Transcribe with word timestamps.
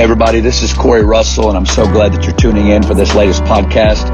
Hey, 0.00 0.04
everybody, 0.04 0.40
this 0.40 0.62
is 0.62 0.72
Corey 0.72 1.04
Russell, 1.04 1.50
and 1.50 1.58
I'm 1.58 1.66
so 1.66 1.84
glad 1.84 2.14
that 2.14 2.24
you're 2.24 2.34
tuning 2.34 2.68
in 2.68 2.82
for 2.82 2.94
this 2.94 3.14
latest 3.14 3.42
podcast. 3.42 4.08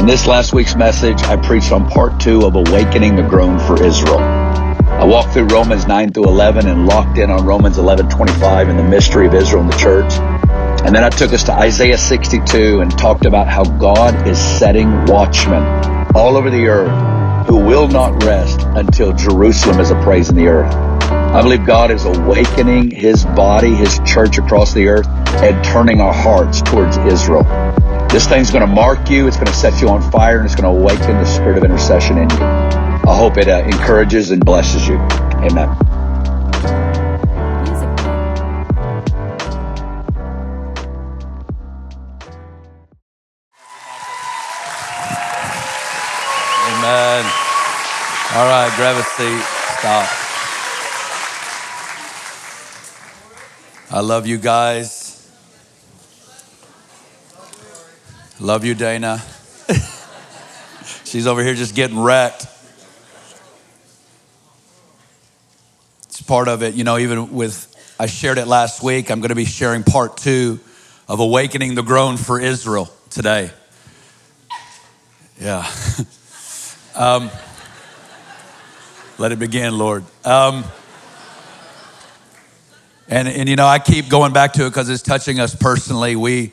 In 0.00 0.04
this 0.04 0.26
last 0.26 0.52
week's 0.52 0.74
message, 0.74 1.22
I 1.22 1.36
preached 1.36 1.70
on 1.70 1.88
part 1.88 2.18
two 2.18 2.44
of 2.46 2.56
Awakening 2.56 3.14
the 3.14 3.22
Groan 3.22 3.60
for 3.60 3.80
Israel. 3.80 4.18
I 4.18 5.04
walked 5.04 5.32
through 5.32 5.44
Romans 5.44 5.86
9 5.86 6.12
through 6.12 6.24
11 6.24 6.66
and 6.66 6.84
locked 6.84 7.16
in 7.16 7.30
on 7.30 7.46
Romans 7.46 7.78
11 7.78 8.08
25 8.08 8.70
and 8.70 8.76
the 8.76 8.82
mystery 8.82 9.28
of 9.28 9.34
Israel 9.34 9.62
and 9.62 9.72
the 9.72 9.76
church. 9.76 10.12
And 10.84 10.92
then 10.92 11.04
I 11.04 11.10
took 11.10 11.32
us 11.32 11.44
to 11.44 11.52
Isaiah 11.52 11.96
62 11.96 12.80
and 12.80 12.90
talked 12.98 13.24
about 13.24 13.46
how 13.46 13.62
God 13.62 14.26
is 14.26 14.36
setting 14.36 15.04
watchmen 15.04 15.62
all 16.16 16.36
over 16.36 16.50
the 16.50 16.66
earth 16.66 17.46
who 17.46 17.64
will 17.64 17.86
not 17.86 18.24
rest 18.24 18.62
until 18.62 19.12
Jerusalem 19.12 19.78
is 19.78 19.92
appraised 19.92 20.30
in 20.30 20.34
the 20.34 20.48
earth. 20.48 20.89
I 21.32 21.42
believe 21.42 21.64
God 21.64 21.92
is 21.92 22.04
awakening 22.04 22.90
his 22.90 23.24
body, 23.24 23.72
his 23.72 24.00
church 24.04 24.36
across 24.38 24.74
the 24.74 24.88
earth, 24.88 25.06
and 25.06 25.64
turning 25.64 26.00
our 26.00 26.12
hearts 26.12 26.60
towards 26.60 26.96
Israel. 26.98 27.44
This 28.10 28.26
thing's 28.26 28.50
going 28.50 28.66
to 28.66 28.74
mark 28.74 29.08
you, 29.08 29.28
it's 29.28 29.36
going 29.36 29.46
to 29.46 29.52
set 29.52 29.80
you 29.80 29.88
on 29.90 30.02
fire, 30.10 30.38
and 30.38 30.44
it's 30.44 30.56
going 30.56 30.74
to 30.74 30.80
awaken 30.80 31.18
the 31.18 31.24
spirit 31.24 31.56
of 31.56 31.62
intercession 31.62 32.18
in 32.18 32.28
you. 32.30 32.36
I 32.40 33.16
hope 33.16 33.36
it 33.36 33.46
uh, 33.46 33.62
encourages 33.64 34.32
and 34.32 34.44
blesses 34.44 34.88
you. 34.88 34.96
Amen. 34.96 35.68
Amen. 46.66 47.24
All 48.34 48.46
right, 48.46 48.72
grab 48.74 48.96
a 48.96 49.04
seat. 49.04 49.42
Stop. 49.78 50.29
I 53.92 53.98
love 53.98 54.24
you 54.24 54.38
guys. 54.38 55.28
Love 58.38 58.64
you, 58.64 58.76
Dana. 58.76 59.20
She's 61.04 61.26
over 61.26 61.42
here 61.42 61.54
just 61.54 61.74
getting 61.74 61.98
wrecked. 61.98 62.46
It's 66.04 66.22
part 66.22 66.46
of 66.46 66.62
it, 66.62 66.74
you 66.74 66.84
know, 66.84 66.98
even 66.98 67.32
with, 67.32 67.66
I 67.98 68.06
shared 68.06 68.38
it 68.38 68.46
last 68.46 68.80
week. 68.80 69.10
I'm 69.10 69.18
going 69.18 69.30
to 69.30 69.34
be 69.34 69.44
sharing 69.44 69.82
part 69.82 70.16
two 70.16 70.60
of 71.08 71.18
Awakening 71.18 71.74
the 71.74 71.82
Groan 71.82 72.16
for 72.16 72.38
Israel 72.38 72.88
today. 73.10 73.50
Yeah. 75.40 75.68
um, 76.94 77.28
let 79.18 79.32
it 79.32 79.40
begin, 79.40 79.76
Lord. 79.76 80.04
Um, 80.24 80.62
and, 83.10 83.26
and 83.26 83.48
you 83.48 83.56
know, 83.56 83.66
I 83.66 83.80
keep 83.80 84.08
going 84.08 84.32
back 84.32 84.52
to 84.52 84.66
it 84.66 84.70
because 84.70 84.88
it's 84.88 85.02
touching 85.02 85.40
us 85.40 85.52
personally. 85.52 86.14
We, 86.14 86.52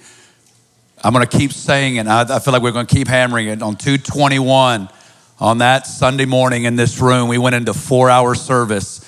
I'm 1.03 1.13
going 1.13 1.25
to 1.25 1.37
keep 1.37 1.53
saying 1.53 1.97
it. 1.97 2.07
I, 2.07 2.21
I 2.21 2.39
feel 2.39 2.51
like 2.51 2.63
we're 2.63 2.71
going 2.71 2.87
to 2.87 2.95
keep 2.95 3.07
hammering 3.07 3.47
it. 3.47 3.61
On 3.61 3.75
221, 3.75 4.89
on 5.39 5.57
that 5.59 5.85
Sunday 5.85 6.25
morning 6.25 6.63
in 6.63 6.75
this 6.75 6.99
room, 6.99 7.29
we 7.29 7.37
went 7.37 7.53
into 7.53 7.75
four 7.75 8.09
hour 8.09 8.33
service. 8.33 9.01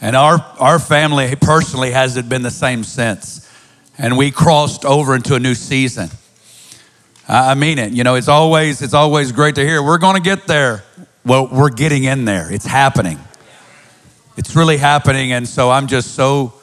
And 0.00 0.16
our, 0.16 0.38
our 0.58 0.78
family 0.78 1.36
personally 1.38 1.90
hasn't 1.90 2.30
been 2.30 2.40
the 2.40 2.50
same 2.50 2.84
since. 2.84 3.46
And 3.98 4.16
we 4.16 4.30
crossed 4.30 4.86
over 4.86 5.14
into 5.14 5.34
a 5.34 5.38
new 5.38 5.54
season. 5.54 6.08
I 7.28 7.54
mean 7.54 7.78
it. 7.78 7.92
You 7.92 8.02
know, 8.02 8.14
it's 8.14 8.28
always, 8.28 8.80
it's 8.80 8.94
always 8.94 9.30
great 9.30 9.56
to 9.56 9.64
hear. 9.64 9.82
We're 9.82 9.98
going 9.98 10.16
to 10.16 10.22
get 10.22 10.46
there. 10.46 10.84
Well, 11.22 11.48
we're 11.52 11.68
getting 11.68 12.04
in 12.04 12.24
there. 12.24 12.50
It's 12.50 12.66
happening. 12.66 13.20
It's 14.38 14.56
really 14.56 14.78
happening. 14.78 15.32
And 15.32 15.46
so 15.46 15.70
I'm 15.70 15.86
just 15.86 16.14
so 16.14 16.54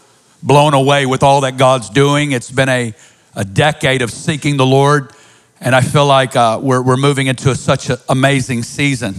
blown 0.42 0.74
away 0.74 1.06
with 1.06 1.24
all 1.24 1.42
that 1.42 1.58
God's 1.58 1.90
doing. 1.90 2.32
It's 2.32 2.52
been 2.52 2.70
a, 2.70 2.94
a 3.36 3.46
decade 3.46 4.02
of 4.02 4.12
seeking 4.12 4.58
the 4.58 4.66
Lord, 4.66 5.12
and 5.60 5.76
I 5.76 5.82
feel 5.82 6.06
like 6.06 6.36
uh, 6.36 6.60
we're, 6.62 6.82
we're 6.82 6.98
moving 6.98 7.28
into 7.28 7.52
a, 7.52 7.56
such 7.56 7.90
an 7.90 7.98
amazing 8.08 8.64
season. 8.64 9.16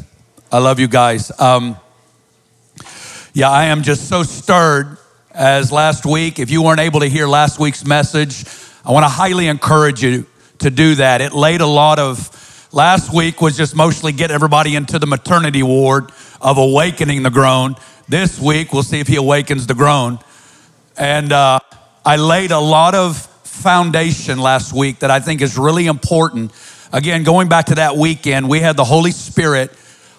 I 0.51 0.59
love 0.59 0.81
you 0.81 0.89
guys. 0.89 1.31
Um, 1.39 1.77
yeah, 3.33 3.51
I 3.51 3.67
am 3.67 3.83
just 3.83 4.09
so 4.09 4.23
stirred 4.23 4.99
as 5.33 5.71
last 5.71 6.05
week. 6.05 6.39
If 6.39 6.51
you 6.51 6.63
weren't 6.63 6.81
able 6.81 7.01
to 7.01 7.07
hear 7.07 7.29
last 7.29 7.61
week's 7.61 7.85
message, 7.85 8.45
I 8.85 8.93
want 8.93 9.05
to 9.05 9.09
highly 9.09 9.47
encourage 9.47 10.03
you 10.03 10.27
to 10.59 10.71
do 10.71 10.97
that. 10.97 11.21
It 11.21 11.33
laid 11.33 11.61
a 11.61 11.67
lot 11.67 11.99
of, 11.99 12.69
last 12.73 13.15
week 13.15 13.41
was 13.41 13.57
just 13.57 13.77
mostly 13.77 14.13
get 14.13 14.31
everybody 14.31 14.75
into 14.75 14.99
the 14.99 15.07
maternity 15.07 15.63
ward 15.63 16.11
of 16.41 16.59
awakening 16.59 17.23
the 17.23 17.31
groan. 17.31 17.77
This 18.09 18.41
week, 18.41 18.73
we'll 18.73 18.83
see 18.83 18.99
if 18.99 19.07
he 19.07 19.17
awakens 19.17 19.67
the 19.67 19.75
groan. 19.75 20.19
And 21.01 21.33
uh, 21.33 21.61
I 22.05 22.17
laid 22.17 22.51
a 22.51 22.61
lot 22.61 22.95
of 22.95 23.17
foundation 23.17 24.39
last 24.39 24.75
week 24.75 24.99
that 24.99 25.11
I 25.11 25.19
think 25.19 25.41
is 25.41 25.57
really 25.57 25.87
important. 25.87 26.53
Again, 26.93 27.23
going 27.23 27.49
back 27.49 27.67
to 27.67 27.77
that 27.77 27.97
weekend, 27.97 28.51
we 28.51 28.61
had 28.61 28.77
the 28.77 28.85
Holy 28.85 29.11
Spirit 29.11 29.71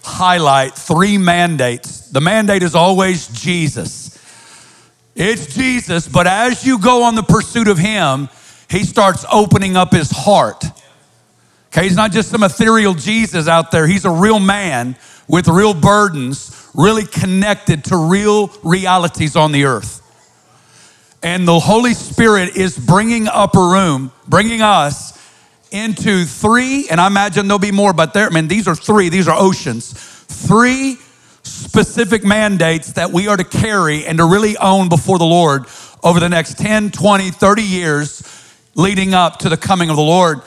highlight 0.01 0.73
three 0.73 1.19
mandates. 1.19 2.09
The 2.09 2.19
mandate 2.19 2.63
is 2.63 2.73
always 2.73 3.27
Jesus. 3.27 4.17
It's 5.13 5.53
Jesus, 5.53 6.07
but 6.07 6.25
as 6.25 6.65
you 6.65 6.79
go 6.79 7.03
on 7.03 7.13
the 7.13 7.21
pursuit 7.21 7.67
of 7.67 7.77
Him, 7.77 8.27
He 8.67 8.83
starts 8.83 9.23
opening 9.31 9.77
up 9.77 9.91
His 9.91 10.09
heart. 10.09 10.65
Okay, 11.67 11.83
He's 11.83 11.95
not 11.95 12.11
just 12.11 12.29
some 12.31 12.41
ethereal 12.41 12.95
Jesus 12.95 13.47
out 13.47 13.69
there, 13.69 13.85
He's 13.85 14.05
a 14.05 14.09
real 14.09 14.39
man 14.39 14.95
with 15.27 15.47
real 15.47 15.75
burdens, 15.75 16.71
really 16.73 17.05
connected 17.05 17.83
to 17.85 17.97
real 17.97 18.47
realities 18.63 19.35
on 19.35 19.51
the 19.51 19.65
earth. 19.65 20.00
And 21.23 21.47
the 21.47 21.59
Holy 21.59 21.93
Spirit 21.93 22.57
is 22.57 22.77
bringing 22.77 23.27
upper 23.27 23.67
room, 23.67 24.11
bringing 24.27 24.61
us 24.61 25.17
into 25.71 26.25
three, 26.25 26.87
and 26.89 26.99
I 26.99 27.07
imagine 27.07 27.47
there'll 27.47 27.59
be 27.59 27.71
more, 27.71 27.93
but 27.93 28.13
there, 28.13 28.27
I 28.27 28.29
mean, 28.29 28.47
these 28.47 28.67
are 28.67 28.75
three, 28.75 29.09
these 29.09 29.27
are 29.27 29.37
oceans. 29.37 29.93
Three 29.93 30.97
specific 31.43 32.23
mandates 32.23 32.93
that 32.93 33.11
we 33.11 33.27
are 33.27 33.37
to 33.37 33.43
carry 33.43 34.05
and 34.05 34.17
to 34.17 34.25
really 34.25 34.57
own 34.57 34.89
before 34.89 35.17
the 35.17 35.25
Lord 35.25 35.65
over 36.03 36.19
the 36.19 36.29
next 36.29 36.57
10, 36.57 36.91
20, 36.91 37.31
30 37.31 37.61
years 37.61 38.23
leading 38.75 39.13
up 39.13 39.39
to 39.39 39.49
the 39.49 39.57
coming 39.57 39.89
of 39.89 39.95
the 39.95 40.01
Lord. 40.01 40.41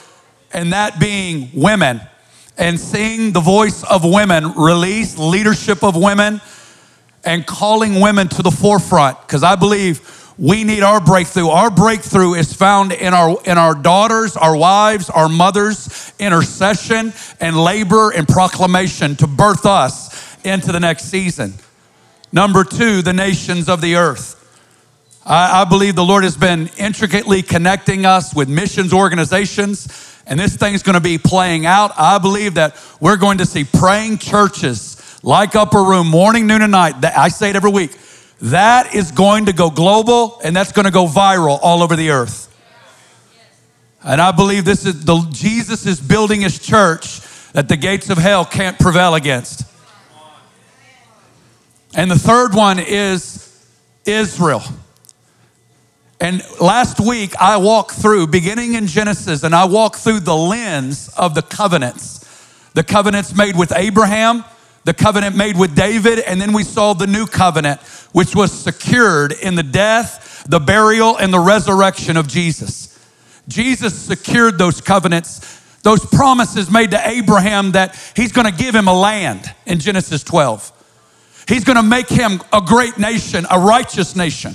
And 0.53 0.73
that 0.73 0.99
being 0.99 1.49
women 1.53 2.01
and 2.57 2.79
seeing 2.79 3.31
the 3.31 3.39
voice 3.39 3.83
of 3.83 4.03
women 4.05 4.53
release 4.53 5.17
leadership 5.17 5.83
of 5.83 5.95
women 5.95 6.41
and 7.23 7.45
calling 7.45 7.99
women 7.99 8.27
to 8.29 8.41
the 8.41 8.51
forefront. 8.51 9.19
Because 9.21 9.43
I 9.43 9.55
believe 9.55 10.24
we 10.37 10.63
need 10.63 10.83
our 10.83 10.99
breakthrough. 10.99 11.47
Our 11.47 11.71
breakthrough 11.71 12.33
is 12.33 12.53
found 12.53 12.91
in 12.91 13.13
our 13.13 13.37
in 13.45 13.57
our 13.57 13.73
daughters, 13.73 14.35
our 14.35 14.55
wives, 14.55 15.09
our 15.09 15.29
mothers, 15.29 16.13
intercession 16.19 17.13
and 17.39 17.57
labor 17.57 18.11
and 18.11 18.27
proclamation 18.27 19.15
to 19.17 19.27
birth 19.27 19.65
us 19.65 20.37
into 20.45 20.71
the 20.71 20.79
next 20.79 21.05
season. 21.05 21.53
Number 22.31 22.63
two, 22.63 23.01
the 23.01 23.13
nations 23.13 23.69
of 23.69 23.81
the 23.81 23.95
earth. 23.95 24.41
I, 25.25 25.61
I 25.61 25.65
believe 25.65 25.95
the 25.95 26.03
Lord 26.03 26.23
has 26.23 26.37
been 26.37 26.69
intricately 26.77 27.41
connecting 27.41 28.05
us 28.05 28.35
with 28.35 28.49
missions 28.49 28.93
organizations, 28.93 30.21
and 30.27 30.39
this 30.39 30.55
thing's 30.55 30.83
going 30.83 30.95
to 30.95 31.01
be 31.01 31.17
playing 31.17 31.65
out. 31.65 31.91
I 31.97 32.17
believe 32.17 32.55
that 32.55 32.77
we're 32.99 33.17
going 33.17 33.39
to 33.39 33.45
see 33.45 33.63
praying 33.63 34.19
churches 34.19 35.01
like 35.23 35.55
Upper 35.55 35.81
Room, 35.81 36.07
morning, 36.07 36.45
noon, 36.45 36.61
and 36.61 36.71
night. 36.71 36.95
I 37.03 37.29
say 37.29 37.49
it 37.49 37.55
every 37.55 37.71
week 37.71 37.97
that 38.41 38.93
is 38.93 39.11
going 39.11 39.45
to 39.45 39.53
go 39.53 39.69
global 39.69 40.39
and 40.43 40.55
that's 40.55 40.71
going 40.71 40.85
to 40.85 40.91
go 40.91 41.07
viral 41.07 41.59
all 41.61 41.81
over 41.81 41.95
the 41.95 42.09
earth. 42.09 42.51
And 44.03 44.21
I 44.21 44.31
believe 44.31 44.65
this 44.65 44.85
is 44.85 45.03
the 45.03 45.19
Jesus 45.31 45.85
is 45.85 45.99
building 45.99 46.41
his 46.41 46.59
church 46.59 47.21
that 47.53 47.69
the 47.69 47.77
gates 47.77 48.09
of 48.09 48.17
hell 48.17 48.45
can't 48.45 48.77
prevail 48.77 49.15
against. 49.15 49.63
And 51.95 52.11
the 52.11 52.19
third 52.19 52.53
one 52.53 52.77
is 52.77 53.65
Israel. 54.05 54.61
And 56.19 56.41
last 56.59 56.99
week 56.99 57.33
I 57.39 57.57
walked 57.57 57.91
through, 57.91 58.27
beginning 58.27 58.73
in 58.73 58.87
Genesis, 58.87 59.43
and 59.43 59.55
I 59.55 59.65
walked 59.65 59.97
through 59.97 60.21
the 60.21 60.35
lens 60.35 61.09
of 61.17 61.33
the 61.35 61.41
covenants. 61.41 62.19
The 62.73 62.83
covenants 62.83 63.35
made 63.35 63.55
with 63.55 63.73
Abraham, 63.75 64.43
the 64.85 64.93
covenant 64.93 65.35
made 65.35 65.57
with 65.57 65.75
David, 65.75 66.19
and 66.19 66.39
then 66.39 66.53
we 66.53 66.63
saw 66.63 66.93
the 66.93 67.07
new 67.07 67.25
covenant, 67.25 67.81
which 68.13 68.35
was 68.35 68.51
secured 68.51 69.33
in 69.33 69.55
the 69.55 69.63
death, 69.63 70.45
the 70.47 70.59
burial, 70.59 71.17
and 71.17 71.33
the 71.33 71.39
resurrection 71.39 72.17
of 72.17 72.27
Jesus. 72.27 72.97
Jesus 73.47 73.93
secured 73.97 74.57
those 74.57 74.81
covenants, 74.81 75.59
those 75.81 76.05
promises 76.05 76.69
made 76.69 76.91
to 76.91 77.07
Abraham 77.07 77.71
that 77.71 77.95
he's 78.15 78.31
to 78.51 78.55
give 78.55 78.73
him 78.73 78.87
a 78.87 78.93
land 78.93 79.53
in 79.65 79.79
Genesis 79.79 80.23
12. 80.23 80.71
He's 81.47 81.63
to 81.77 81.83
make 81.83 82.07
him 82.07 82.41
a 82.53 82.61
great 82.61 82.97
nation, 82.97 83.45
a 83.51 83.59
righteous 83.59 84.15
nation. 84.15 84.53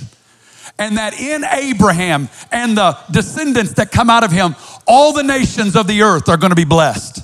And 0.79 0.97
that 0.97 1.19
in 1.19 1.43
Abraham 1.43 2.29
and 2.51 2.77
the 2.77 2.97
descendants 3.11 3.73
that 3.73 3.91
come 3.91 4.09
out 4.09 4.23
of 4.23 4.31
him, 4.31 4.55
all 4.87 5.13
the 5.13 5.23
nations 5.23 5.75
of 5.75 5.87
the 5.87 6.01
earth 6.01 6.27
are 6.29 6.37
to 6.49 6.55
be 6.55 6.65
blessed. 6.65 7.20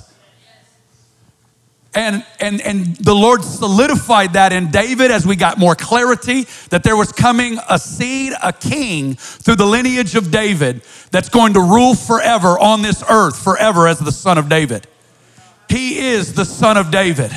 And, 1.94 2.24
and, 2.38 2.60
and 2.60 2.96
the 2.96 3.14
Lord 3.14 3.42
solidified 3.42 4.34
that 4.34 4.52
in 4.52 4.70
David 4.70 5.10
as 5.10 5.26
we 5.26 5.36
got 5.36 5.58
more 5.58 5.74
clarity 5.74 6.46
that 6.68 6.82
there 6.84 6.96
was 6.96 7.12
coming 7.12 7.58
a 7.68 7.78
seed, 7.78 8.34
a 8.42 8.52
king 8.52 9.14
through 9.14 9.56
the 9.56 9.66
lineage 9.66 10.14
of 10.14 10.30
David 10.30 10.82
that's 11.10 11.30
going 11.30 11.54
to 11.54 11.60
rule 11.60 11.94
forever 11.94 12.58
on 12.58 12.82
this 12.82 13.02
earth, 13.08 13.42
forever 13.42 13.88
as 13.88 13.98
the 13.98 14.12
son 14.12 14.36
of 14.36 14.48
David. 14.48 14.86
He 15.68 15.98
is 15.98 16.34
the 16.34 16.44
son 16.44 16.76
of 16.76 16.90
David 16.90 17.32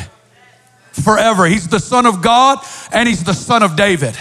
forever. 0.92 1.46
He's 1.46 1.68
the 1.68 1.80
son 1.80 2.06
of 2.06 2.22
God 2.22 2.60
and 2.92 3.08
he's 3.08 3.24
the 3.24 3.34
son 3.34 3.64
of 3.64 3.76
David. 3.76 4.18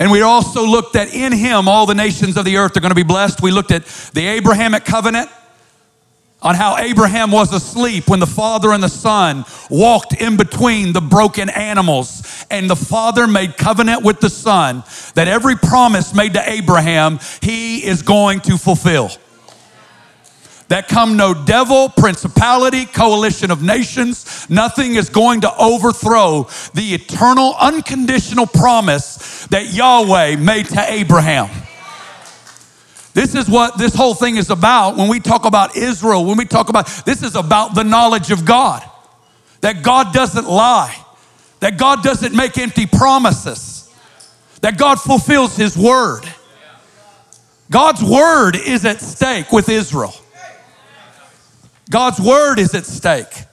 And 0.00 0.12
we 0.12 0.22
also 0.22 0.64
looked 0.64 0.94
at 0.94 1.12
in 1.12 1.32
him 1.32 1.68
all 1.68 1.86
the 1.86 1.94
nations 1.94 2.36
of 2.36 2.44
the 2.44 2.56
earth 2.56 2.76
are 2.76 2.80
going 2.80 2.90
to 2.90 2.96
be 2.96 3.02
blessed. 3.02 3.42
We 3.42 3.50
looked 3.50 3.72
at 3.72 3.84
the 4.14 4.26
Abrahamic 4.26 4.84
covenant 4.84 5.28
on 6.40 6.54
how 6.54 6.76
Abraham 6.78 7.30
was 7.30 7.52
asleep 7.52 8.08
when 8.08 8.20
the 8.20 8.26
father 8.26 8.72
and 8.72 8.82
the 8.82 8.88
son 8.88 9.44
walked 9.70 10.20
in 10.20 10.36
between 10.36 10.92
the 10.92 11.00
broken 11.00 11.50
animals. 11.50 12.46
And 12.50 12.70
the 12.70 12.76
father 12.76 13.26
made 13.26 13.56
covenant 13.56 14.04
with 14.04 14.20
the 14.20 14.30
son 14.30 14.84
that 15.14 15.28
every 15.28 15.56
promise 15.56 16.14
made 16.14 16.34
to 16.34 16.50
Abraham, 16.50 17.18
he 17.42 17.84
is 17.84 18.02
going 18.02 18.40
to 18.40 18.56
fulfill 18.56 19.10
that 20.68 20.86
come 20.86 21.16
no 21.16 21.34
devil, 21.34 21.88
principality, 21.88 22.84
coalition 22.86 23.50
of 23.50 23.62
nations. 23.62 24.48
Nothing 24.48 24.94
is 24.94 25.08
going 25.08 25.40
to 25.40 25.56
overthrow 25.56 26.46
the 26.74 26.94
eternal, 26.94 27.54
unconditional 27.58 28.46
promise 28.46 29.46
that 29.46 29.72
Yahweh 29.72 30.36
made 30.36 30.66
to 30.66 30.84
Abraham. 30.92 31.48
This 33.18 33.34
is 33.34 33.50
what 33.50 33.76
this 33.76 33.96
whole 33.96 34.14
thing 34.14 34.36
is 34.36 34.48
about 34.48 34.96
when 34.96 35.08
we 35.08 35.18
talk 35.18 35.44
about 35.44 35.76
Israel, 35.76 36.24
when 36.24 36.36
we 36.36 36.44
talk 36.44 36.68
about 36.68 36.86
this 37.04 37.24
is 37.24 37.34
about 37.34 37.74
the 37.74 37.82
knowledge 37.82 38.30
of 38.30 38.44
God. 38.44 38.88
That 39.60 39.82
God 39.82 40.14
doesn't 40.14 40.48
lie, 40.48 40.96
that 41.58 41.78
God 41.78 42.04
doesn't 42.04 42.32
make 42.32 42.56
empty 42.58 42.86
promises, 42.86 43.92
that 44.60 44.78
God 44.78 45.00
fulfills 45.00 45.56
his 45.56 45.76
word. 45.76 46.32
God's 47.68 48.04
word 48.04 48.54
is 48.54 48.84
at 48.84 49.00
stake 49.00 49.50
with 49.50 49.68
Israel. 49.68 50.14
God's 51.90 52.20
word 52.20 52.60
is 52.60 52.72
at 52.72 52.86
stake. 52.86 53.46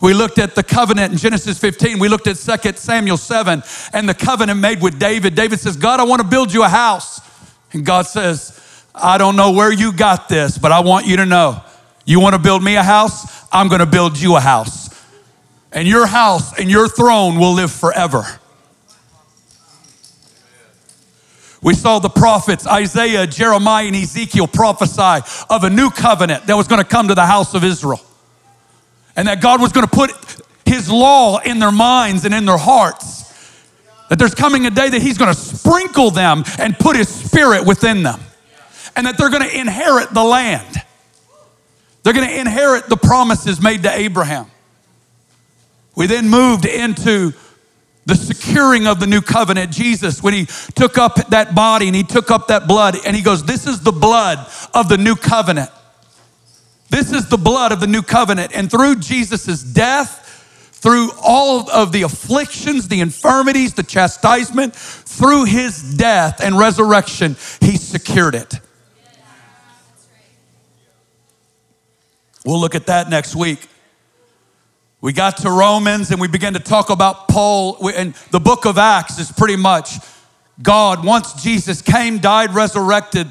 We 0.00 0.14
looked 0.14 0.40
at 0.40 0.56
the 0.56 0.64
covenant 0.64 1.12
in 1.12 1.18
Genesis 1.18 1.60
15. 1.60 2.00
We 2.00 2.08
looked 2.08 2.26
at 2.26 2.38
2 2.38 2.72
Samuel 2.72 3.16
7 3.16 3.62
and 3.92 4.08
the 4.08 4.14
covenant 4.14 4.58
made 4.58 4.82
with 4.82 4.98
David. 4.98 5.36
David 5.36 5.60
says, 5.60 5.76
God, 5.76 6.00
I 6.00 6.02
want 6.02 6.22
to 6.22 6.26
build 6.26 6.52
you 6.52 6.64
a 6.64 6.68
house. 6.68 7.20
And 7.76 7.84
God 7.84 8.06
says, 8.06 8.58
I 8.94 9.18
don't 9.18 9.36
know 9.36 9.52
where 9.52 9.70
you 9.70 9.92
got 9.92 10.30
this, 10.30 10.56
but 10.56 10.72
I 10.72 10.80
want 10.80 11.06
you 11.06 11.18
to 11.18 11.26
know 11.26 11.62
you 12.06 12.20
want 12.20 12.34
to 12.34 12.38
build 12.38 12.64
me 12.64 12.76
a 12.76 12.82
house? 12.82 13.46
I'm 13.52 13.68
going 13.68 13.80
to 13.80 13.86
build 13.86 14.18
you 14.18 14.36
a 14.36 14.40
house. 14.40 14.88
And 15.72 15.86
your 15.86 16.06
house 16.06 16.58
and 16.58 16.70
your 16.70 16.88
throne 16.88 17.38
will 17.38 17.52
live 17.52 17.70
forever. 17.70 18.24
We 21.60 21.74
saw 21.74 21.98
the 21.98 22.08
prophets, 22.08 22.66
Isaiah, 22.66 23.26
Jeremiah, 23.26 23.88
and 23.88 23.96
Ezekiel 23.96 24.46
prophesy 24.46 25.44
of 25.50 25.64
a 25.64 25.68
new 25.68 25.90
covenant 25.90 26.46
that 26.46 26.56
was 26.56 26.66
going 26.66 26.80
to 26.80 26.88
come 26.88 27.08
to 27.08 27.14
the 27.14 27.26
house 27.26 27.52
of 27.52 27.62
Israel. 27.62 28.00
And 29.16 29.28
that 29.28 29.42
God 29.42 29.60
was 29.60 29.72
going 29.72 29.86
to 29.86 29.94
put 29.94 30.12
his 30.64 30.88
law 30.90 31.40
in 31.40 31.58
their 31.58 31.72
minds 31.72 32.24
and 32.24 32.32
in 32.32 32.46
their 32.46 32.56
hearts. 32.56 33.25
That 34.08 34.18
there's 34.18 34.34
coming 34.34 34.66
a 34.66 34.70
day 34.70 34.88
that 34.88 35.02
he's 35.02 35.18
going 35.18 35.34
to 35.34 35.40
sprinkle 35.40 36.10
them 36.10 36.44
and 36.58 36.78
put 36.78 36.96
his 36.96 37.08
spirit 37.08 37.66
within 37.66 38.02
them. 38.02 38.20
And 38.94 39.06
that 39.06 39.18
they're 39.18 39.30
going 39.30 39.42
to 39.42 39.58
inherit 39.58 40.10
the 40.14 40.22
land. 40.22 40.82
They're 42.02 42.12
going 42.12 42.28
to 42.28 42.40
inherit 42.40 42.86
the 42.86 42.96
promises 42.96 43.60
made 43.60 43.82
to 43.82 43.90
Abraham. 43.90 44.46
We 45.96 46.06
then 46.06 46.28
moved 46.28 46.66
into 46.66 47.32
the 48.04 48.14
securing 48.14 48.86
of 48.86 49.00
the 49.00 49.06
new 49.06 49.20
covenant. 49.20 49.72
Jesus, 49.72 50.22
when 50.22 50.32
he 50.32 50.46
took 50.74 50.96
up 50.96 51.16
that 51.30 51.54
body 51.54 51.88
and 51.88 51.96
he 51.96 52.04
took 52.04 52.30
up 52.30 52.46
that 52.48 52.68
blood, 52.68 52.96
and 53.04 53.16
he 53.16 53.22
goes, 53.22 53.44
This 53.44 53.66
is 53.66 53.80
the 53.80 53.92
blood 53.92 54.46
of 54.72 54.88
the 54.88 54.96
new 54.96 55.16
covenant. 55.16 55.70
This 56.88 57.12
is 57.12 57.28
the 57.28 57.36
blood 57.36 57.72
of 57.72 57.80
the 57.80 57.86
new 57.88 58.02
covenant. 58.02 58.52
And 58.54 58.70
through 58.70 58.96
Jesus' 58.96 59.62
death, 59.62 60.22
through 60.78 61.10
all 61.22 61.70
of 61.70 61.90
the 61.90 62.02
afflictions, 62.02 62.88
the 62.88 63.00
infirmities, 63.00 63.74
the 63.74 63.82
chastisement, 63.82 64.74
through 64.76 65.44
his 65.44 65.94
death 65.96 66.40
and 66.42 66.58
resurrection, 66.58 67.36
he 67.60 67.76
secured 67.76 68.34
it. 68.34 68.60
We'll 72.44 72.60
look 72.60 72.74
at 72.74 72.86
that 72.86 73.08
next 73.08 73.34
week. 73.34 73.66
We 75.00 75.12
got 75.12 75.38
to 75.38 75.50
Romans 75.50 76.10
and 76.10 76.20
we 76.20 76.28
began 76.28 76.52
to 76.52 76.60
talk 76.60 76.90
about 76.90 77.26
Paul. 77.26 77.88
And 77.88 78.14
the 78.30 78.38
book 78.38 78.66
of 78.66 78.78
Acts 78.78 79.18
is 79.18 79.32
pretty 79.32 79.56
much 79.56 79.96
God, 80.62 81.04
once 81.04 81.42
Jesus 81.42 81.82
came, 81.82 82.18
died, 82.18 82.54
resurrected, 82.54 83.28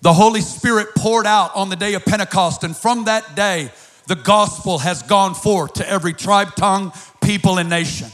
the 0.00 0.12
Holy 0.12 0.40
Spirit 0.40 0.94
poured 0.96 1.26
out 1.26 1.54
on 1.54 1.70
the 1.70 1.76
day 1.76 1.94
of 1.94 2.04
Pentecost. 2.04 2.64
And 2.64 2.76
from 2.76 3.04
that 3.04 3.34
day, 3.34 3.70
the 4.06 4.14
gospel 4.14 4.78
has 4.78 5.02
gone 5.02 5.34
forth 5.34 5.74
to 5.74 5.88
every 5.88 6.12
tribe, 6.12 6.54
tongue, 6.54 6.92
people, 7.22 7.58
and 7.58 7.70
nation. 7.70 8.08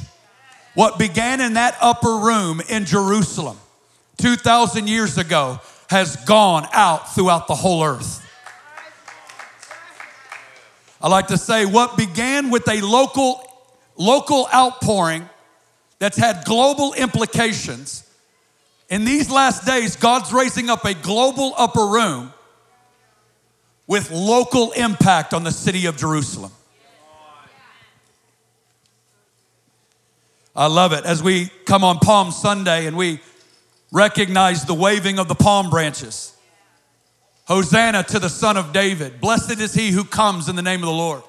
What 0.75 0.99
began 0.99 1.41
in 1.41 1.55
that 1.55 1.77
upper 1.81 2.17
room 2.17 2.61
in 2.69 2.85
Jerusalem 2.85 3.57
2,000 4.19 4.89
years 4.89 5.19
ago 5.19 5.61
has 5.89 6.17
gone 6.25 6.67
out 6.73 7.15
throughout 7.15 7.49
the 7.49 7.55
whole 7.55 7.83
earth. 7.83 8.25
I 11.03 11.09
like 11.09 11.29
to 11.29 11.39
say 11.39 11.65
what 11.65 11.97
began 11.97 12.51
with 12.51 12.69
a 12.69 12.81
local, 12.83 13.43
local 13.97 14.47
outpouring 14.55 15.29
that's 15.99 16.17
had 16.17 16.45
global 16.45 16.93
implications. 16.95 18.09
In 18.91 19.05
these 19.05 19.31
last 19.31 19.65
days, 19.65 19.97
God's 19.97 20.33
raising 20.33 20.69
up 20.69 20.85
a 20.85 20.95
global 20.95 21.55
upper 21.57 21.87
room 21.87 22.33
with 23.91 24.09
local 24.13 24.71
impact 24.71 25.35
on 25.35 25.43
the 25.43 25.51
city 25.51 25.87
of 25.87 25.97
Jerusalem. 25.97 26.53
I 30.55 30.69
love 30.69 30.93
it. 30.93 31.05
As 31.05 31.25
we 31.25 31.51
come 31.65 31.83
on 31.83 31.99
Palm 31.99 32.31
Sunday 32.31 32.87
and 32.87 32.97
we 32.97 33.19
recognize 33.91 34.65
the 34.65 34.75
waving 34.75 35.19
of 35.19 35.27
the 35.27 35.35
palm 35.35 35.71
branches. 35.71 36.33
Hosanna 37.47 38.05
to 38.05 38.21
the 38.21 38.29
Son 38.29 38.57
of 38.57 38.73
David. 38.73 39.21
Blessed 39.21 39.59
is 39.59 39.75
he 39.75 39.91
who 39.91 40.05
comes 40.05 40.49
in 40.49 40.55
the 40.55 40.63
name 40.63 40.85
of 40.85 40.87
the 40.87 40.93
Lord. 40.93 41.25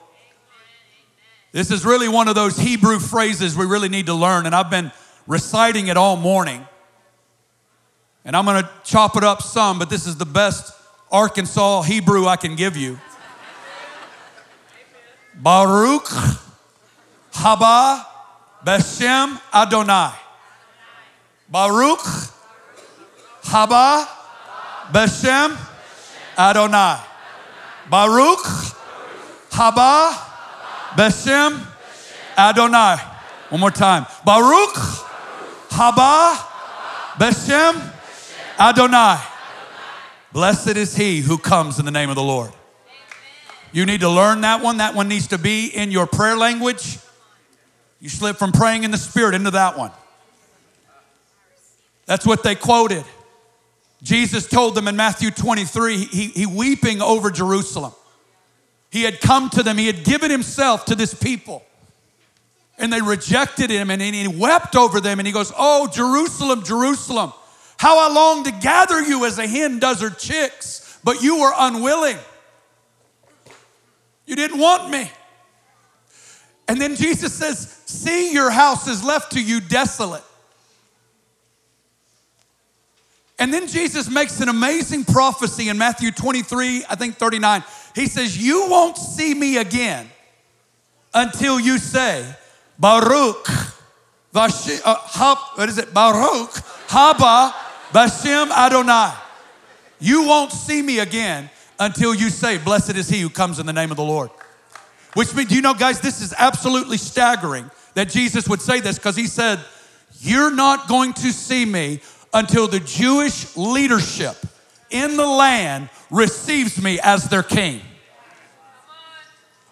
This 1.53 1.71
is 1.71 1.83
really 1.83 2.09
one 2.09 2.27
of 2.27 2.35
those 2.35 2.55
Hebrew 2.57 2.99
phrases 2.99 3.57
we 3.57 3.65
really 3.65 3.89
need 3.89 4.05
to 4.05 4.13
learn, 4.13 4.45
and 4.45 4.53
I've 4.53 4.69
been 4.69 4.91
reciting 5.25 5.87
it 5.87 5.97
all 5.97 6.15
morning. 6.15 6.63
And 8.23 8.35
I'm 8.35 8.45
going 8.45 8.61
to 8.61 8.69
chop 8.83 9.17
it 9.17 9.23
up 9.23 9.41
some, 9.41 9.79
but 9.79 9.89
this 9.89 10.05
is 10.05 10.17
the 10.17 10.27
best 10.27 10.71
Arkansas 11.11 11.81
Hebrew 11.81 12.27
I 12.27 12.37
can 12.37 12.55
give 12.55 12.77
you. 12.77 12.99
Baruch 15.35 16.09
haba 17.33 18.05
beshem 18.63 19.39
Adonai. 19.53 20.13
Baruch 21.49 22.05
haba 23.43 24.07
beshem 24.91 25.57
Adonai. 26.37 26.99
Baruch 27.89 28.45
haba 29.51 30.13
beshem 30.95 31.59
Adonai. 32.37 32.97
One 33.49 33.59
more 33.59 33.71
time. 33.71 34.05
Baruch 34.23 34.75
haba 35.71 36.35
beshem 37.17 37.91
Adonai. 38.57 39.19
Blessed 40.33 40.77
is 40.77 40.95
he 40.95 41.19
who 41.19 41.37
comes 41.37 41.79
in 41.79 41.85
the 41.85 41.91
name 41.91 42.09
of 42.09 42.15
the 42.15 42.23
Lord. 42.23 42.51
You 43.73 43.85
need 43.85 44.01
to 44.01 44.09
learn 44.09 44.41
that 44.41 44.61
one. 44.61 44.77
That 44.77 44.95
one 44.95 45.07
needs 45.07 45.27
to 45.27 45.37
be 45.37 45.67
in 45.67 45.91
your 45.91 46.05
prayer 46.05 46.35
language. 46.35 46.99
You 47.99 48.09
slip 48.09 48.37
from 48.37 48.51
praying 48.51 48.83
in 48.83 48.91
the 48.91 48.97
spirit 48.97 49.35
into 49.35 49.51
that 49.51 49.77
one. 49.77 49.91
That's 52.05 52.25
what 52.25 52.43
they 52.43 52.55
quoted. 52.55 53.05
Jesus 54.01 54.47
told 54.47 54.75
them 54.75 54.87
in 54.87 54.95
Matthew 54.95 55.29
23, 55.29 55.97
he, 56.05 56.27
he 56.27 56.45
weeping 56.45 57.01
over 57.01 57.29
Jerusalem. 57.29 57.93
He 58.89 59.03
had 59.03 59.21
come 59.21 59.49
to 59.51 59.63
them, 59.63 59.77
he 59.77 59.87
had 59.87 60.03
given 60.03 60.31
himself 60.31 60.85
to 60.85 60.95
this 60.95 61.13
people. 61.13 61.63
And 62.77 62.91
they 62.91 62.99
rejected 62.99 63.69
him, 63.69 63.91
and 63.91 64.01
he 64.01 64.27
wept 64.27 64.75
over 64.75 64.99
them, 64.99 65.19
and 65.19 65.27
he 65.27 65.31
goes, 65.31 65.53
Oh, 65.55 65.87
Jerusalem, 65.87 66.63
Jerusalem, 66.63 67.31
how 67.81 67.97
I 67.97 68.13
long 68.13 68.43
to 68.43 68.51
gather 68.51 69.01
you 69.01 69.25
as 69.25 69.39
a 69.39 69.47
hen 69.47 69.79
does 69.79 70.01
her 70.01 70.11
chicks, 70.11 70.99
but 71.03 71.23
you 71.23 71.39
were 71.39 71.51
unwilling. 71.57 72.19
You 74.27 74.35
didn't 74.35 74.59
want 74.59 74.91
me. 74.91 75.09
And 76.67 76.79
then 76.79 76.95
Jesus 76.95 77.33
says, 77.33 77.81
See, 77.87 78.33
your 78.33 78.51
house 78.51 78.87
is 78.87 79.03
left 79.03 79.31
to 79.31 79.41
you 79.41 79.59
desolate. 79.59 80.21
And 83.39 83.51
then 83.51 83.67
Jesus 83.67 84.11
makes 84.11 84.39
an 84.41 84.49
amazing 84.49 85.03
prophecy 85.03 85.69
in 85.69 85.79
Matthew 85.79 86.11
23, 86.11 86.85
I 86.87 86.95
think 86.95 87.15
39. 87.15 87.63
He 87.95 88.05
says, 88.05 88.37
You 88.37 88.67
won't 88.69 88.95
see 88.95 89.33
me 89.33 89.57
again 89.57 90.07
until 91.15 91.59
you 91.59 91.79
say, 91.79 92.31
Baruch, 92.77 93.47
Vashi, 94.35 94.79
uh, 94.85 94.97
hab, 94.97 95.39
what 95.55 95.67
is 95.67 95.79
it? 95.79 95.91
Baruch, 95.95 96.51
Haba, 96.87 97.55
Bashem 97.91 98.49
Adonai. 98.51 99.13
You 99.99 100.25
won't 100.25 100.51
see 100.51 100.81
me 100.81 100.99
again 100.99 101.49
until 101.79 102.15
you 102.15 102.29
say, 102.29 102.57
Blessed 102.57 102.95
is 102.95 103.09
he 103.09 103.21
who 103.21 103.29
comes 103.29 103.59
in 103.59 103.65
the 103.65 103.73
name 103.73 103.91
of 103.91 103.97
the 103.97 104.03
Lord. 104.03 104.31
Which 105.13 105.35
means, 105.35 105.49
do 105.49 105.55
you 105.55 105.61
know, 105.61 105.73
guys, 105.73 105.99
this 105.99 106.21
is 106.21 106.33
absolutely 106.37 106.97
staggering 106.97 107.69
that 107.95 108.09
Jesus 108.09 108.47
would 108.47 108.61
say 108.61 108.79
this 108.79 108.97
because 108.97 109.15
he 109.15 109.27
said, 109.27 109.59
You're 110.19 110.51
not 110.53 110.87
going 110.87 111.13
to 111.13 111.31
see 111.31 111.65
me 111.65 111.99
until 112.33 112.67
the 112.67 112.79
Jewish 112.79 113.55
leadership 113.57 114.37
in 114.89 115.17
the 115.17 115.27
land 115.27 115.89
receives 116.09 116.81
me 116.81 116.99
as 117.03 117.29
their 117.29 117.43
king. 117.43 117.81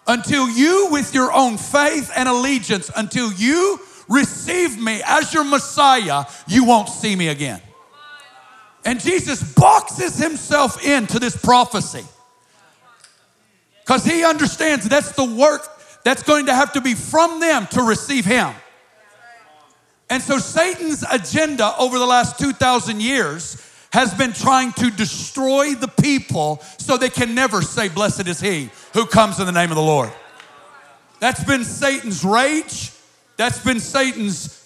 Until 0.06 0.48
you, 0.48 0.88
with 0.90 1.14
your 1.14 1.32
own 1.32 1.56
faith 1.56 2.10
and 2.16 2.28
allegiance, 2.28 2.90
until 2.96 3.32
you 3.32 3.80
receive 4.08 4.78
me 4.78 5.00
as 5.06 5.32
your 5.32 5.44
Messiah, 5.44 6.24
you 6.48 6.64
won't 6.64 6.88
see 6.88 7.14
me 7.14 7.28
again. 7.28 7.62
And 8.84 9.00
Jesus 9.00 9.42
boxes 9.54 10.16
himself 10.16 10.84
into 10.84 11.18
this 11.18 11.36
prophecy 11.36 12.04
because 13.80 14.04
he 14.04 14.24
understands 14.24 14.88
that's 14.88 15.12
the 15.12 15.24
work 15.24 15.66
that's 16.04 16.22
going 16.22 16.46
to 16.46 16.54
have 16.54 16.72
to 16.72 16.80
be 16.80 16.94
from 16.94 17.40
them 17.40 17.66
to 17.68 17.82
receive 17.82 18.24
him. 18.24 18.54
And 20.08 20.22
so 20.22 20.38
Satan's 20.38 21.04
agenda 21.10 21.74
over 21.78 21.98
the 21.98 22.06
last 22.06 22.38
2,000 22.38 23.00
years 23.00 23.64
has 23.92 24.14
been 24.14 24.32
trying 24.32 24.72
to 24.74 24.90
destroy 24.90 25.74
the 25.74 25.88
people 25.88 26.60
so 26.78 26.96
they 26.96 27.10
can 27.10 27.34
never 27.34 27.62
say, 27.62 27.88
Blessed 27.88 28.26
is 28.26 28.40
he 28.40 28.70
who 28.94 29.06
comes 29.06 29.38
in 29.38 29.46
the 29.46 29.52
name 29.52 29.70
of 29.70 29.76
the 29.76 29.82
Lord. 29.82 30.12
That's 31.18 31.44
been 31.44 31.64
Satan's 31.64 32.24
rage. 32.24 32.92
That's 33.36 33.62
been 33.62 33.80
Satan's 33.80 34.56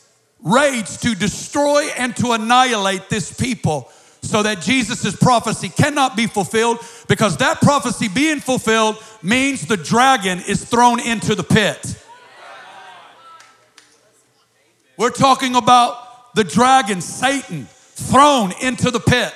rage 0.41 0.99
to 0.99 1.15
destroy 1.15 1.89
and 1.97 2.15
to 2.17 2.33
annihilate 2.33 3.09
this 3.09 3.33
people 3.33 3.91
so 4.25 4.43
that 4.43 4.61
Jesus' 4.61 5.15
prophecy 5.17 5.69
cannot 5.69 6.17
be 6.17 6.27
fulfilled 6.27 6.79
because 7.09 7.37
that 7.39 7.61
prophecy 7.61 8.09
being 8.09 8.41
fulfilled 8.41 9.03
means 9.23 9.67
the 9.67 9.77
dragon 9.77 10.41
is 10.49 10.65
thrown 10.65 11.01
into 11.01 11.35
the 11.35 11.45
pit. 11.45 12.01
We're 14.97 15.11
talking 15.11 15.57
about 15.57 16.35
the 16.35 16.45
dragon, 16.45 17.01
Satan, 17.01 17.67
thrown 17.71 18.53
into 18.61 18.91
the 18.91 19.01
pit. 19.01 19.33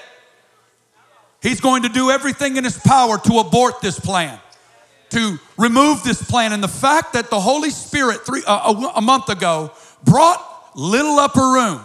He's 1.42 1.60
going 1.60 1.82
to 1.82 1.88
do 1.88 2.10
everything 2.10 2.56
in 2.56 2.64
his 2.64 2.78
power 2.78 3.18
to 3.18 3.38
abort 3.38 3.80
this 3.80 3.98
plan, 3.98 4.38
to 5.10 5.38
remove 5.56 6.02
this 6.02 6.22
plan. 6.22 6.52
And 6.52 6.62
the 6.62 6.68
fact 6.68 7.12
that 7.12 7.30
the 7.30 7.40
Holy 7.40 7.70
Spirit 7.70 8.26
three, 8.26 8.42
uh, 8.46 8.72
a, 8.72 8.92
a 8.96 9.00
month 9.00 9.28
ago 9.28 9.72
brought 10.04 10.44
little 10.74 11.18
upper 11.18 11.40
room 11.40 11.84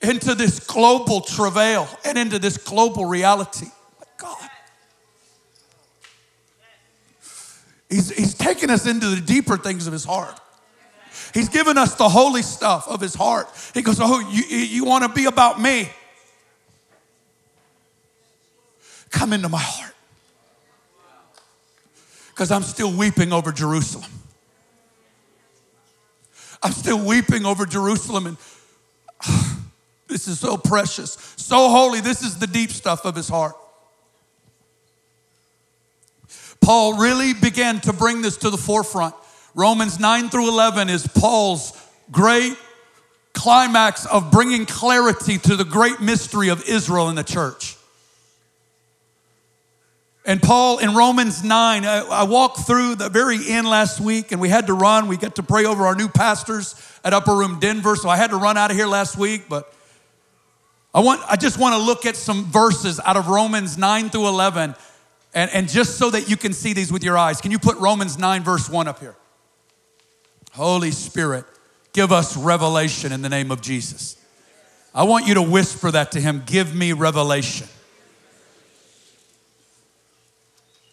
into 0.00 0.34
this 0.34 0.60
global 0.60 1.20
travail 1.20 1.88
and 2.04 2.16
into 2.16 2.38
this 2.38 2.56
global 2.56 3.04
reality. 3.04 3.66
My 3.98 4.06
God. 4.16 4.50
He's, 7.88 8.10
he's 8.10 8.34
taken 8.34 8.70
us 8.70 8.86
into 8.86 9.06
the 9.06 9.20
deeper 9.20 9.56
things 9.56 9.86
of 9.86 9.92
his 9.92 10.04
heart. 10.04 10.38
He's 11.34 11.48
given 11.48 11.76
us 11.76 11.94
the 11.94 12.08
holy 12.08 12.42
stuff 12.42 12.86
of 12.88 13.00
his 13.00 13.14
heart. 13.14 13.48
He 13.74 13.82
goes, 13.82 13.98
Oh, 14.00 14.20
you, 14.30 14.44
you 14.44 14.84
want 14.84 15.04
to 15.04 15.10
be 15.10 15.26
about 15.26 15.60
me? 15.60 15.88
Come 19.10 19.32
into 19.32 19.48
my 19.48 19.60
heart. 19.60 19.94
Because 22.30 22.50
I'm 22.50 22.62
still 22.62 22.92
weeping 22.92 23.32
over 23.32 23.52
Jerusalem. 23.52 24.10
I'm 26.62 26.72
still 26.72 27.04
weeping 27.04 27.44
over 27.44 27.66
Jerusalem 27.66 28.26
and 28.26 28.38
this 30.18 30.26
is 30.26 30.40
so 30.40 30.56
precious, 30.56 31.16
so 31.36 31.68
holy. 31.68 32.00
This 32.00 32.22
is 32.22 32.38
the 32.38 32.48
deep 32.48 32.70
stuff 32.70 33.04
of 33.04 33.14
his 33.14 33.28
heart. 33.28 33.54
Paul 36.60 36.94
really 36.94 37.34
began 37.34 37.80
to 37.82 37.92
bring 37.92 38.20
this 38.20 38.36
to 38.38 38.50
the 38.50 38.56
forefront. 38.56 39.14
Romans 39.54 40.00
9 40.00 40.28
through 40.28 40.48
11 40.48 40.88
is 40.88 41.06
Paul's 41.06 41.72
great 42.10 42.56
climax 43.32 44.06
of 44.06 44.32
bringing 44.32 44.66
clarity 44.66 45.38
to 45.38 45.54
the 45.54 45.64
great 45.64 46.00
mystery 46.00 46.48
of 46.48 46.68
Israel 46.68 47.08
in 47.10 47.14
the 47.14 47.22
church. 47.22 47.76
And 50.24 50.42
Paul 50.42 50.78
in 50.78 50.96
Romans 50.96 51.44
9, 51.44 51.84
I, 51.84 52.00
I, 52.00 52.22
walked 52.24 52.66
through 52.66 52.96
the 52.96 53.08
very 53.08 53.38
end 53.48 53.68
last 53.68 54.00
week 54.00 54.32
and 54.32 54.40
we 54.40 54.48
had 54.48 54.66
to 54.66 54.74
run. 54.74 55.06
We 55.06 55.16
got 55.16 55.36
to 55.36 55.44
pray 55.44 55.64
over 55.64 55.86
our 55.86 55.94
new 55.94 56.08
pastors 56.08 56.74
at 57.04 57.14
Upper 57.14 57.36
Room 57.36 57.60
Denver, 57.60 57.94
so 57.94 58.08
I 58.08 58.16
had 58.16 58.30
to 58.30 58.36
run 58.36 58.58
out 58.58 58.72
of 58.72 58.76
here 58.76 58.88
last 58.88 59.16
week, 59.16 59.48
but 59.48 59.72
I, 60.94 61.00
want, 61.00 61.20
I 61.28 61.36
just 61.36 61.58
want 61.58 61.74
to 61.74 61.80
look 61.80 62.06
at 62.06 62.16
some 62.16 62.44
verses 62.46 63.00
out 63.04 63.16
of 63.16 63.28
Romans 63.28 63.76
9 63.76 64.10
through 64.10 64.28
11, 64.28 64.74
and, 65.34 65.50
and 65.52 65.68
just 65.68 65.98
so 65.98 66.10
that 66.10 66.30
you 66.30 66.36
can 66.36 66.52
see 66.52 66.72
these 66.72 66.90
with 66.90 67.04
your 67.04 67.18
eyes. 67.18 67.40
Can 67.40 67.50
you 67.50 67.58
put 67.58 67.76
Romans 67.78 68.18
9, 68.18 68.42
verse 68.42 68.68
1 68.68 68.88
up 68.88 69.00
here? 69.00 69.14
Holy 70.52 70.90
Spirit, 70.90 71.44
give 71.92 72.10
us 72.10 72.36
revelation 72.36 73.12
in 73.12 73.22
the 73.22 73.28
name 73.28 73.50
of 73.50 73.60
Jesus. 73.60 74.16
I 74.94 75.04
want 75.04 75.26
you 75.26 75.34
to 75.34 75.42
whisper 75.42 75.90
that 75.90 76.12
to 76.12 76.20
him 76.20 76.42
give 76.46 76.74
me 76.74 76.92
revelation. 76.92 77.68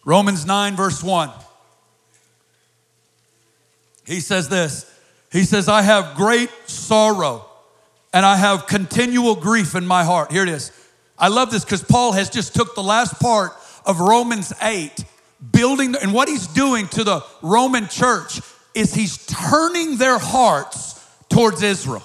Romans 0.04 0.46
9, 0.46 0.76
verse 0.76 1.02
1. 1.02 1.30
He 4.06 4.20
says 4.20 4.48
this 4.48 4.88
He 5.32 5.42
says, 5.42 5.68
I 5.68 5.82
have 5.82 6.16
great 6.16 6.50
sorrow 6.66 7.46
and 8.16 8.24
I 8.24 8.36
have 8.36 8.66
continual 8.66 9.34
grief 9.34 9.74
in 9.74 9.86
my 9.86 10.02
heart. 10.02 10.32
Here 10.32 10.42
it 10.42 10.48
is. 10.48 10.72
I 11.18 11.28
love 11.28 11.50
this 11.50 11.66
because 11.66 11.84
Paul 11.84 12.12
has 12.12 12.30
just 12.30 12.54
took 12.54 12.74
the 12.74 12.82
last 12.82 13.20
part 13.20 13.52
of 13.84 14.00
Romans 14.00 14.54
8, 14.62 15.04
building, 15.52 15.94
and 16.00 16.14
what 16.14 16.26
he's 16.26 16.46
doing 16.46 16.88
to 16.88 17.04
the 17.04 17.22
Roman 17.42 17.88
church 17.88 18.40
is 18.72 18.94
he's 18.94 19.26
turning 19.26 19.98
their 19.98 20.16
hearts 20.18 20.98
towards 21.28 21.60
Israel. 21.62 22.02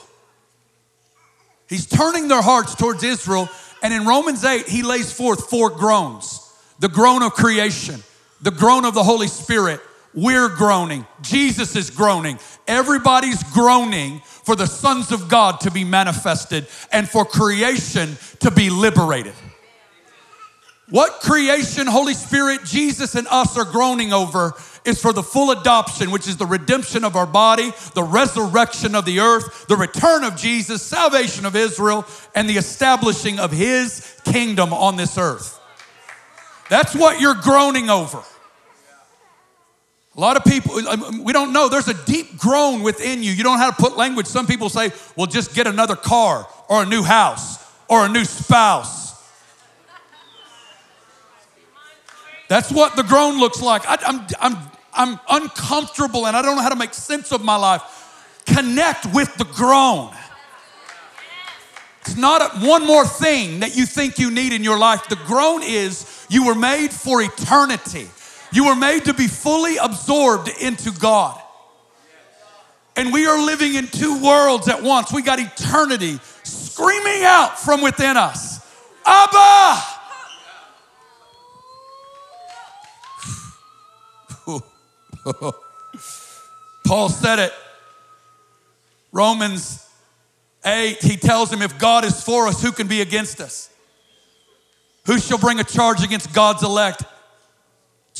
He's 1.69 1.85
turning 1.85 2.27
their 2.27 2.41
hearts 2.41 2.75
towards 2.75 3.05
Israel. 3.05 3.47
And 3.81 3.93
in 3.93 4.05
Romans 4.05 4.43
8, 4.43 4.67
he 4.67 4.83
lays 4.83 5.13
forth 5.13 5.49
four 5.49 5.69
groans 5.69 6.45
the 6.79 6.89
groan 6.89 7.23
of 7.23 7.31
creation, 7.35 8.03
the 8.41 8.51
groan 8.51 8.83
of 8.83 8.93
the 8.95 9.03
Holy 9.03 9.27
Spirit. 9.29 9.79
We're 10.13 10.49
groaning. 10.49 11.07
Jesus 11.21 11.77
is 11.77 11.89
groaning. 11.89 12.37
Everybody's 12.67 13.41
groaning 13.53 14.21
for 14.51 14.58
the 14.58 14.67
sons 14.67 15.13
of 15.13 15.29
God 15.29 15.62
to 15.62 15.72
be 15.72 15.86
manifested 15.86 16.67
and 16.91 17.08
for 17.08 17.24
creation 17.24 18.17
to 18.41 18.51
be 18.51 18.70
liberated. 18.70 19.31
What 20.89 21.22
creation, 21.22 21.88
Holy 21.88 22.13
Spirit, 22.13 22.65
Jesus, 22.65 23.15
and 23.15 23.27
us 23.29 23.58
are 23.58 23.63
groaning 23.63 24.12
over 24.12 24.53
is 24.84 25.01
for 25.01 25.13
the 25.13 25.24
full 25.24 25.51
adoption, 25.51 26.12
which 26.12 26.27
is 26.27 26.36
the 26.36 26.46
redemption 26.46 27.05
of 27.05 27.15
our 27.15 27.25
body, 27.25 27.72
the 27.93 28.03
resurrection 28.03 28.93
of 28.93 29.05
the 29.05 29.22
earth, 29.22 29.67
the 29.70 29.77
return 29.77 30.25
of 30.25 30.36
Jesus, 30.36 30.81
salvation 30.81 31.46
of 31.46 31.55
Israel, 31.55 32.05
and 32.36 32.50
the 32.50 32.58
establishing 32.58 33.39
of 33.39 33.53
his 33.53 34.20
kingdom 34.25 34.74
on 34.74 34.98
this 34.98 35.17
earth. 35.17 35.62
That's 36.70 36.93
what 36.93 37.22
you're 37.22 37.36
groaning 37.36 37.89
over. 37.89 38.22
A 40.21 40.23
lot 40.23 40.37
of 40.37 40.43
people, 40.43 40.87
um, 40.87 41.23
we 41.23 41.33
don't 41.33 41.51
know. 41.51 41.67
There's 41.67 41.87
a 41.87 41.95
deep 42.05 42.37
groan 42.37 42.83
within 42.83 43.23
you. 43.23 43.31
You 43.31 43.43
don't 43.43 43.57
know 43.57 43.63
how 43.63 43.71
to 43.71 43.75
put 43.75 43.97
language. 43.97 44.27
Some 44.27 44.45
people 44.45 44.69
say, 44.69 44.91
well, 45.15 45.25
just 45.25 45.55
get 45.55 45.65
another 45.65 45.95
car 45.95 46.47
or 46.69 46.83
a 46.83 46.85
new 46.85 47.01
house 47.01 47.57
or 47.87 48.05
a 48.05 48.07
new 48.07 48.23
spouse. 48.23 49.19
That's 52.49 52.71
what 52.71 52.95
the 52.95 53.01
groan 53.01 53.39
looks 53.39 53.63
like. 53.63 53.81
I, 53.87 53.97
am 54.07 54.27
I'm, 54.39 54.57
I'm 54.93 55.19
uncomfortable 55.27 56.27
and 56.27 56.37
I 56.37 56.43
don't 56.43 56.55
know 56.55 56.61
how 56.61 56.69
to 56.69 56.75
make 56.75 56.93
sense 56.93 57.31
of 57.31 57.43
my 57.43 57.55
life. 57.55 57.81
Connect 58.45 59.07
with 59.15 59.33
the 59.37 59.45
groan. 59.45 60.13
It's 62.01 62.15
not 62.15 62.43
a, 62.43 62.59
one 62.67 62.85
more 62.85 63.07
thing 63.07 63.61
that 63.61 63.75
you 63.75 63.87
think 63.87 64.19
you 64.19 64.29
need 64.29 64.53
in 64.53 64.63
your 64.63 64.77
life. 64.77 65.07
The 65.09 65.19
groan 65.25 65.63
is 65.63 66.27
you 66.29 66.45
were 66.45 66.53
made 66.53 66.91
for 66.91 67.23
eternity. 67.23 68.07
You 68.53 68.65
were 68.65 68.75
made 68.75 69.05
to 69.05 69.13
be 69.13 69.27
fully 69.27 69.77
absorbed 69.77 70.50
into 70.62 70.91
God. 70.91 71.41
And 72.96 73.13
we 73.13 73.25
are 73.25 73.41
living 73.43 73.75
in 73.75 73.88
two 73.88 74.22
worlds 74.22 74.67
at 74.67 74.84
once. 74.84 75.13
We 75.13 75.22
got 75.22 75.39
eternity 75.39 76.20
screaming 76.43 77.24
out 77.24 77.58
from 77.60 77.81
within 77.81 78.17
us 78.17 78.62
Abba! 79.05 79.81
Paul 86.86 87.10
said 87.10 87.39
it. 87.39 87.53
Romans 89.12 89.88
8, 90.65 91.01
he 91.01 91.17
tells 91.17 91.51
him, 91.51 91.62
If 91.62 91.77
God 91.79 92.05
is 92.05 92.24
for 92.24 92.48
us, 92.48 92.62
who 92.62 92.72
can 92.72 92.88
be 92.88 93.01
against 93.01 93.41
us? 93.41 93.70
Who 95.05 95.20
shall 95.20 95.38
bring 95.38 95.60
a 95.60 95.63
charge 95.63 96.03
against 96.03 96.34
God's 96.34 96.63
elect? 96.63 97.03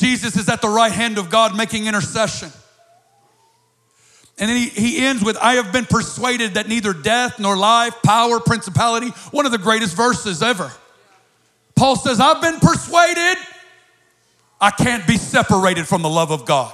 Jesus 0.02 0.36
is 0.36 0.48
at 0.48 0.60
the 0.60 0.68
right 0.68 0.92
hand 0.92 1.18
of 1.18 1.30
God 1.30 1.56
making 1.56 1.86
intercession. 1.86 2.50
And 4.38 4.50
then 4.50 4.56
he, 4.56 4.68
he 4.68 5.06
ends 5.06 5.22
with, 5.22 5.36
I 5.36 5.54
have 5.54 5.72
been 5.72 5.86
persuaded 5.86 6.54
that 6.54 6.68
neither 6.68 6.92
death 6.92 7.38
nor 7.38 7.56
life, 7.56 7.94
power, 8.02 8.40
principality, 8.40 9.08
one 9.30 9.46
of 9.46 9.52
the 9.52 9.58
greatest 9.58 9.96
verses 9.96 10.42
ever. 10.42 10.72
Paul 11.76 11.96
says, 11.96 12.20
I've 12.20 12.42
been 12.42 12.58
persuaded 12.58 13.36
I 14.62 14.70
can't 14.70 15.04
be 15.08 15.16
separated 15.16 15.88
from 15.88 16.02
the 16.02 16.08
love 16.08 16.30
of 16.30 16.46
God. 16.46 16.72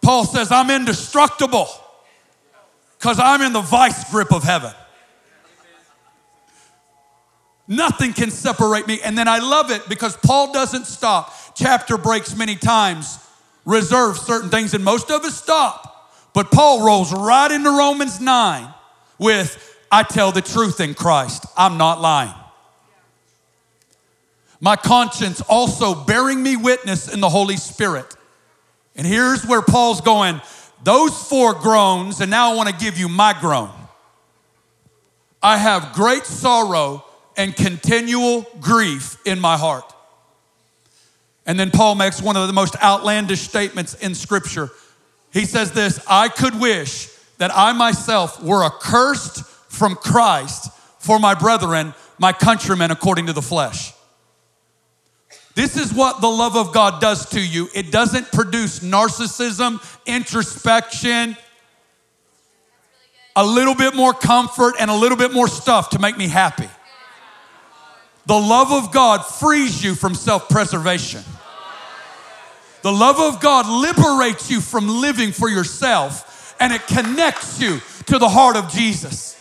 Paul 0.00 0.24
says, 0.24 0.52
I'm 0.52 0.70
indestructible 0.70 1.66
because 2.96 3.18
I'm 3.18 3.42
in 3.42 3.52
the 3.52 3.60
vice 3.60 4.08
grip 4.12 4.32
of 4.32 4.44
heaven. 4.44 4.72
Nothing 7.70 8.12
can 8.12 8.32
separate 8.32 8.88
me. 8.88 8.98
And 9.04 9.16
then 9.16 9.28
I 9.28 9.38
love 9.38 9.70
it 9.70 9.88
because 9.88 10.16
Paul 10.16 10.52
doesn't 10.52 10.86
stop. 10.86 11.32
Chapter 11.54 11.96
breaks 11.96 12.36
many 12.36 12.56
times, 12.56 13.20
reserve 13.64 14.18
certain 14.18 14.50
things, 14.50 14.74
and 14.74 14.84
most 14.84 15.08
of 15.08 15.24
us 15.24 15.36
stop. 15.36 16.10
But 16.34 16.50
Paul 16.50 16.84
rolls 16.84 17.12
right 17.12 17.48
into 17.48 17.70
Romans 17.70 18.20
9 18.20 18.74
with, 19.18 19.78
I 19.90 20.02
tell 20.02 20.32
the 20.32 20.42
truth 20.42 20.80
in 20.80 20.94
Christ. 20.94 21.46
I'm 21.56 21.78
not 21.78 22.00
lying. 22.00 22.34
My 24.60 24.74
conscience 24.74 25.40
also 25.42 25.94
bearing 25.94 26.42
me 26.42 26.56
witness 26.56 27.12
in 27.12 27.20
the 27.20 27.28
Holy 27.28 27.56
Spirit. 27.56 28.16
And 28.96 29.06
here's 29.06 29.46
where 29.46 29.62
Paul's 29.62 30.00
going 30.00 30.40
those 30.82 31.16
four 31.28 31.54
groans, 31.54 32.20
and 32.20 32.30
now 32.30 32.52
I 32.52 32.56
want 32.56 32.68
to 32.68 32.74
give 32.74 32.98
you 32.98 33.08
my 33.08 33.36
groan. 33.38 33.70
I 35.40 35.56
have 35.56 35.92
great 35.92 36.24
sorrow 36.24 37.04
and 37.40 37.56
continual 37.56 38.46
grief 38.60 39.16
in 39.24 39.40
my 39.40 39.56
heart. 39.56 39.94
And 41.46 41.58
then 41.58 41.70
Paul 41.70 41.94
makes 41.94 42.20
one 42.20 42.36
of 42.36 42.46
the 42.46 42.52
most 42.52 42.76
outlandish 42.82 43.40
statements 43.40 43.94
in 43.94 44.14
Scripture. 44.14 44.68
He 45.32 45.46
says 45.46 45.72
this 45.72 46.04
I 46.06 46.28
could 46.28 46.60
wish 46.60 47.08
that 47.38 47.50
I 47.54 47.72
myself 47.72 48.42
were 48.42 48.62
accursed 48.62 49.42
from 49.72 49.94
Christ 49.94 50.70
for 50.98 51.18
my 51.18 51.32
brethren, 51.32 51.94
my 52.18 52.34
countrymen, 52.34 52.90
according 52.90 53.24
to 53.26 53.32
the 53.32 53.40
flesh. 53.40 53.94
This 55.54 55.78
is 55.78 55.94
what 55.94 56.20
the 56.20 56.28
love 56.28 56.56
of 56.56 56.74
God 56.74 57.00
does 57.00 57.30
to 57.30 57.40
you. 57.40 57.70
It 57.74 57.90
doesn't 57.90 58.30
produce 58.32 58.80
narcissism, 58.80 59.82
introspection, 60.04 61.38
a 63.34 63.46
little 63.46 63.74
bit 63.74 63.96
more 63.96 64.12
comfort, 64.12 64.74
and 64.78 64.90
a 64.90 64.94
little 64.94 65.16
bit 65.16 65.32
more 65.32 65.48
stuff 65.48 65.88
to 65.90 65.98
make 65.98 66.18
me 66.18 66.28
happy. 66.28 66.68
The 68.26 68.34
love 68.34 68.72
of 68.72 68.92
God 68.92 69.22
frees 69.24 69.82
you 69.82 69.94
from 69.94 70.14
self 70.14 70.48
preservation. 70.48 71.22
The 72.82 72.92
love 72.92 73.18
of 73.18 73.40
God 73.40 73.66
liberates 73.66 74.50
you 74.50 74.60
from 74.60 74.88
living 74.88 75.32
for 75.32 75.48
yourself 75.48 76.54
and 76.60 76.72
it 76.72 76.86
connects 76.86 77.60
you 77.60 77.80
to 78.06 78.18
the 78.18 78.28
heart 78.28 78.56
of 78.56 78.70
Jesus. 78.70 79.36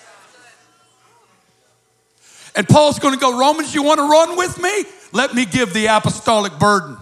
And 2.55 2.67
Paul's 2.67 2.99
going 2.99 3.13
to 3.13 3.19
go, 3.19 3.37
Romans, 3.39 3.73
you 3.73 3.83
want 3.83 3.99
to 3.99 4.07
run 4.07 4.35
with 4.35 4.61
me? 4.61 4.83
Let 5.11 5.33
me 5.33 5.45
give 5.45 5.73
the 5.73 5.85
apostolic 5.85 6.57
burden. 6.59 6.97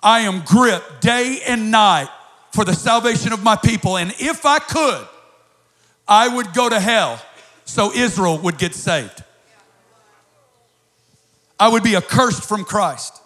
I 0.00 0.20
am 0.20 0.42
gripped 0.44 1.00
day 1.00 1.40
and 1.46 1.70
night 1.70 2.08
for 2.52 2.64
the 2.64 2.74
salvation 2.74 3.32
of 3.32 3.42
my 3.42 3.56
people. 3.56 3.96
And 3.96 4.14
if 4.18 4.46
I 4.46 4.58
could, 4.58 5.06
I 6.06 6.28
would 6.28 6.52
go 6.52 6.68
to 6.68 6.78
hell 6.78 7.20
so 7.64 7.92
Israel 7.92 8.38
would 8.38 8.58
get 8.58 8.74
saved. 8.74 9.24
I 11.58 11.68
would 11.68 11.82
be 11.82 11.96
accursed 11.96 12.44
from 12.44 12.64
Christ. 12.64 13.20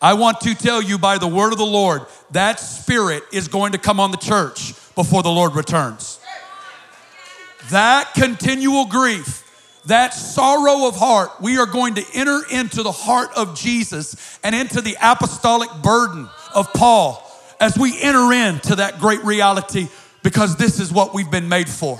I 0.00 0.14
want 0.14 0.40
to 0.42 0.54
tell 0.54 0.82
you 0.82 0.98
by 0.98 1.18
the 1.18 1.28
word 1.28 1.52
of 1.52 1.58
the 1.58 1.64
Lord 1.64 2.02
that 2.32 2.60
spirit 2.60 3.22
is 3.32 3.48
going 3.48 3.72
to 3.72 3.78
come 3.78 4.00
on 4.00 4.10
the 4.10 4.18
church 4.18 4.74
before 4.94 5.22
the 5.22 5.30
Lord 5.30 5.54
returns. 5.54 6.20
That 7.70 8.12
continual 8.14 8.84
grief 8.86 9.44
that 9.86 10.14
sorrow 10.14 10.86
of 10.88 10.96
heart, 10.96 11.30
we 11.40 11.58
are 11.58 11.66
going 11.66 11.94
to 11.94 12.04
enter 12.14 12.40
into 12.50 12.82
the 12.82 12.92
heart 12.92 13.30
of 13.36 13.58
Jesus 13.58 14.38
and 14.42 14.54
into 14.54 14.80
the 14.80 14.96
apostolic 15.00 15.70
burden 15.82 16.28
of 16.54 16.72
Paul 16.72 17.20
as 17.60 17.76
we 17.76 18.00
enter 18.00 18.32
into 18.32 18.76
that 18.76 18.98
great 18.98 19.22
reality 19.24 19.88
because 20.22 20.56
this 20.56 20.80
is 20.80 20.92
what 20.92 21.14
we've 21.14 21.30
been 21.30 21.48
made 21.48 21.68
for. 21.68 21.98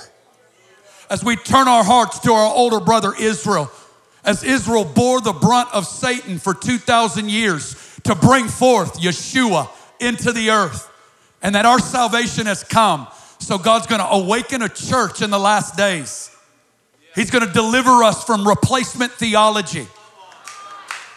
As 1.11 1.23
we 1.23 1.37
turn 1.37 1.69
our 1.69 1.85
hearts 1.85 2.19
to 2.21 2.33
our 2.33 2.55
older 2.55 2.81
brother 2.81 3.13
Israel, 3.19 3.71
as 4.25 4.43
Israel 4.43 4.85
bore 4.85 5.21
the 5.21 5.33
brunt 5.33 5.73
of 5.73 5.87
Satan 5.87 6.39
for 6.39 6.55
2,000 6.55 7.31
years 7.31 7.77
to 8.05 8.15
bring 8.15 8.49
forth 8.49 9.01
Yeshua 9.01 9.69
into 10.01 10.33
the 10.33 10.51
earth, 10.51 10.91
and 11.43 11.55
that 11.55 11.67
our 11.67 11.79
salvation 11.79 12.47
has 12.47 12.65
come. 12.65 13.07
So 13.39 13.59
God's 13.59 13.87
gonna 13.87 14.09
awaken 14.11 14.63
a 14.63 14.69
church 14.69 15.23
in 15.23 15.31
the 15.31 15.39
last 15.39 15.77
days 15.77 16.31
He's 17.15 17.31
to 17.47 17.53
deliver 17.53 18.03
us 18.03 18.25
from 18.25 18.47
replacement 18.47 19.13
theology. 19.13 19.87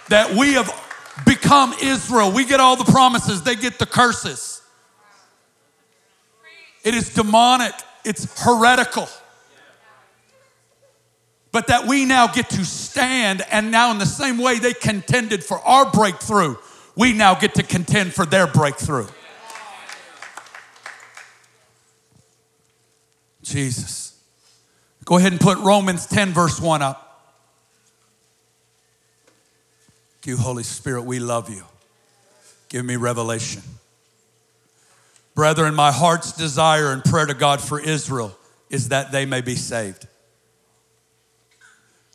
That 0.09 0.35
we 0.35 0.53
have 0.53 0.71
become 1.25 1.73
Israel. 1.81 2.31
We 2.31 2.45
get 2.45 2.59
all 2.59 2.75
the 2.75 2.89
promises, 2.89 3.41
they 3.41 3.55
get 3.55 3.79
the 3.79 3.85
curses. 3.85 4.61
It 6.83 6.93
is 6.93 7.13
demonic, 7.13 7.73
it's 8.05 8.41
heretical. 8.41 9.09
But 11.57 11.65
that 11.69 11.87
we 11.87 12.05
now 12.05 12.27
get 12.27 12.51
to 12.51 12.63
stand, 12.63 13.43
and 13.49 13.71
now, 13.71 13.89
in 13.89 13.97
the 13.97 14.05
same 14.05 14.37
way 14.37 14.59
they 14.59 14.75
contended 14.75 15.43
for 15.43 15.57
our 15.61 15.89
breakthrough, 15.89 16.55
we 16.95 17.13
now 17.13 17.33
get 17.33 17.55
to 17.55 17.63
contend 17.63 18.13
for 18.13 18.27
their 18.27 18.45
breakthrough. 18.45 19.07
Jesus. 23.41 24.21
Go 25.03 25.17
ahead 25.17 25.31
and 25.31 25.41
put 25.41 25.57
Romans 25.57 26.05
10, 26.05 26.31
verse 26.31 26.61
1 26.61 26.83
up. 26.83 27.33
You, 30.25 30.37
Holy 30.37 30.61
Spirit, 30.61 31.05
we 31.05 31.17
love 31.17 31.49
you. 31.49 31.63
Give 32.69 32.85
me 32.85 32.97
revelation. 32.97 33.63
Brethren, 35.33 35.73
my 35.73 35.91
heart's 35.91 36.33
desire 36.33 36.91
and 36.91 37.03
prayer 37.03 37.25
to 37.25 37.33
God 37.33 37.61
for 37.61 37.79
Israel 37.79 38.37
is 38.69 38.89
that 38.89 39.11
they 39.11 39.25
may 39.25 39.41
be 39.41 39.55
saved. 39.55 40.05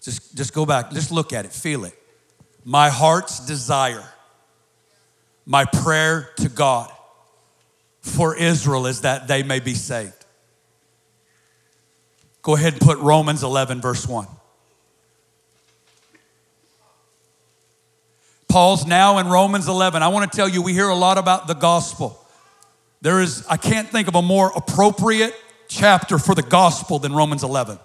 Just, 0.03 0.37
just 0.37 0.53
go 0.53 0.67
back, 0.67 0.91
just 0.91 1.12
look 1.12 1.33
at 1.33 1.45
it, 1.45 1.53
feel 1.53 1.85
it. 1.85 1.95
My 2.65 2.91
heart's 2.91 3.45
desire, 3.47 4.05
my 5.47 5.65
prayer 5.65 6.31
to 6.38 6.49
God 6.49 6.91
for 8.01 8.37
Israel 8.37 8.87
is 8.87 9.03
that 9.03 9.29
they 9.29 9.43
may 9.43 9.61
be 9.61 9.75
saved. 9.75 10.27
Go 12.43 12.57
ahead 12.57 12.73
and 12.73 12.83
put 12.83 12.99
Romans 12.99 13.45
11, 13.45 13.81
verse 13.81 14.07
1. 14.07 14.27
Paul's 18.49 18.85
now 18.85 19.19
in 19.19 19.29
Romans 19.29 19.69
11. 19.69 20.03
I 20.03 20.09
want 20.09 20.31
to 20.31 20.37
tell 20.37 20.49
you, 20.49 20.61
we 20.61 20.73
hear 20.73 20.88
a 20.88 20.95
lot 20.95 21.17
about 21.17 21.47
the 21.47 21.55
gospel. 21.55 22.19
There 23.01 23.21
is, 23.21 23.47
I 23.47 23.57
can't 23.57 23.88
think 23.88 24.09
of 24.09 24.17
a 24.17 24.23
more 24.23 24.53
appropriate 24.55 25.35
chapter 25.69 26.19
for 26.19 26.35
the 26.35 26.43
gospel 26.43 26.99
than 26.99 27.15
Romans 27.15 27.45
11. 27.45 27.79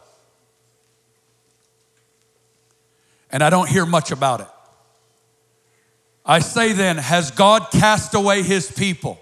And 3.38 3.44
I 3.44 3.52
don't 3.52 3.70
hear 3.70 3.86
much 3.86 4.10
about 4.10 4.42
it. 4.42 4.48
I 6.26 6.40
say 6.40 6.74
then, 6.74 6.98
has 6.98 7.30
God 7.30 7.68
cast 7.72 8.16
away 8.16 8.42
his 8.42 8.72
people? 8.72 9.20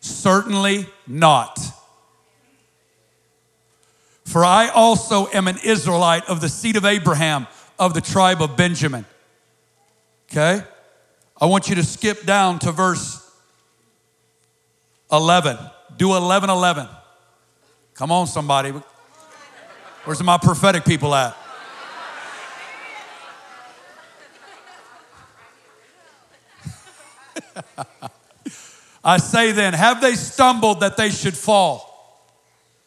Certainly 0.00 0.86
not. 1.06 1.60
For 4.24 4.46
I 4.46 4.68
also 4.68 5.28
am 5.34 5.46
an 5.46 5.58
Israelite 5.62 6.24
of 6.24 6.40
the 6.40 6.48
seed 6.48 6.76
of 6.76 6.86
Abraham, 6.86 7.46
of 7.78 7.92
the 7.92 8.00
tribe 8.00 8.40
of 8.40 8.56
Benjamin. 8.56 9.04
Okay? 10.32 10.62
I 11.38 11.44
want 11.44 11.68
you 11.68 11.74
to 11.74 11.84
skip 11.84 12.24
down 12.24 12.58
to 12.60 12.72
verse 12.72 13.30
11. 15.12 15.58
Do 15.98 16.16
11 16.16 16.48
11. 16.48 16.88
Come 17.92 18.10
on, 18.10 18.26
somebody. 18.26 18.72
Where's 20.06 20.22
my 20.22 20.38
prophetic 20.38 20.86
people 20.86 21.14
at? 21.14 21.36
I 29.04 29.18
say 29.18 29.52
then, 29.52 29.74
have 29.74 30.00
they 30.00 30.14
stumbled 30.14 30.80
that 30.80 30.96
they 30.96 31.10
should 31.10 31.36
fall? 31.36 31.88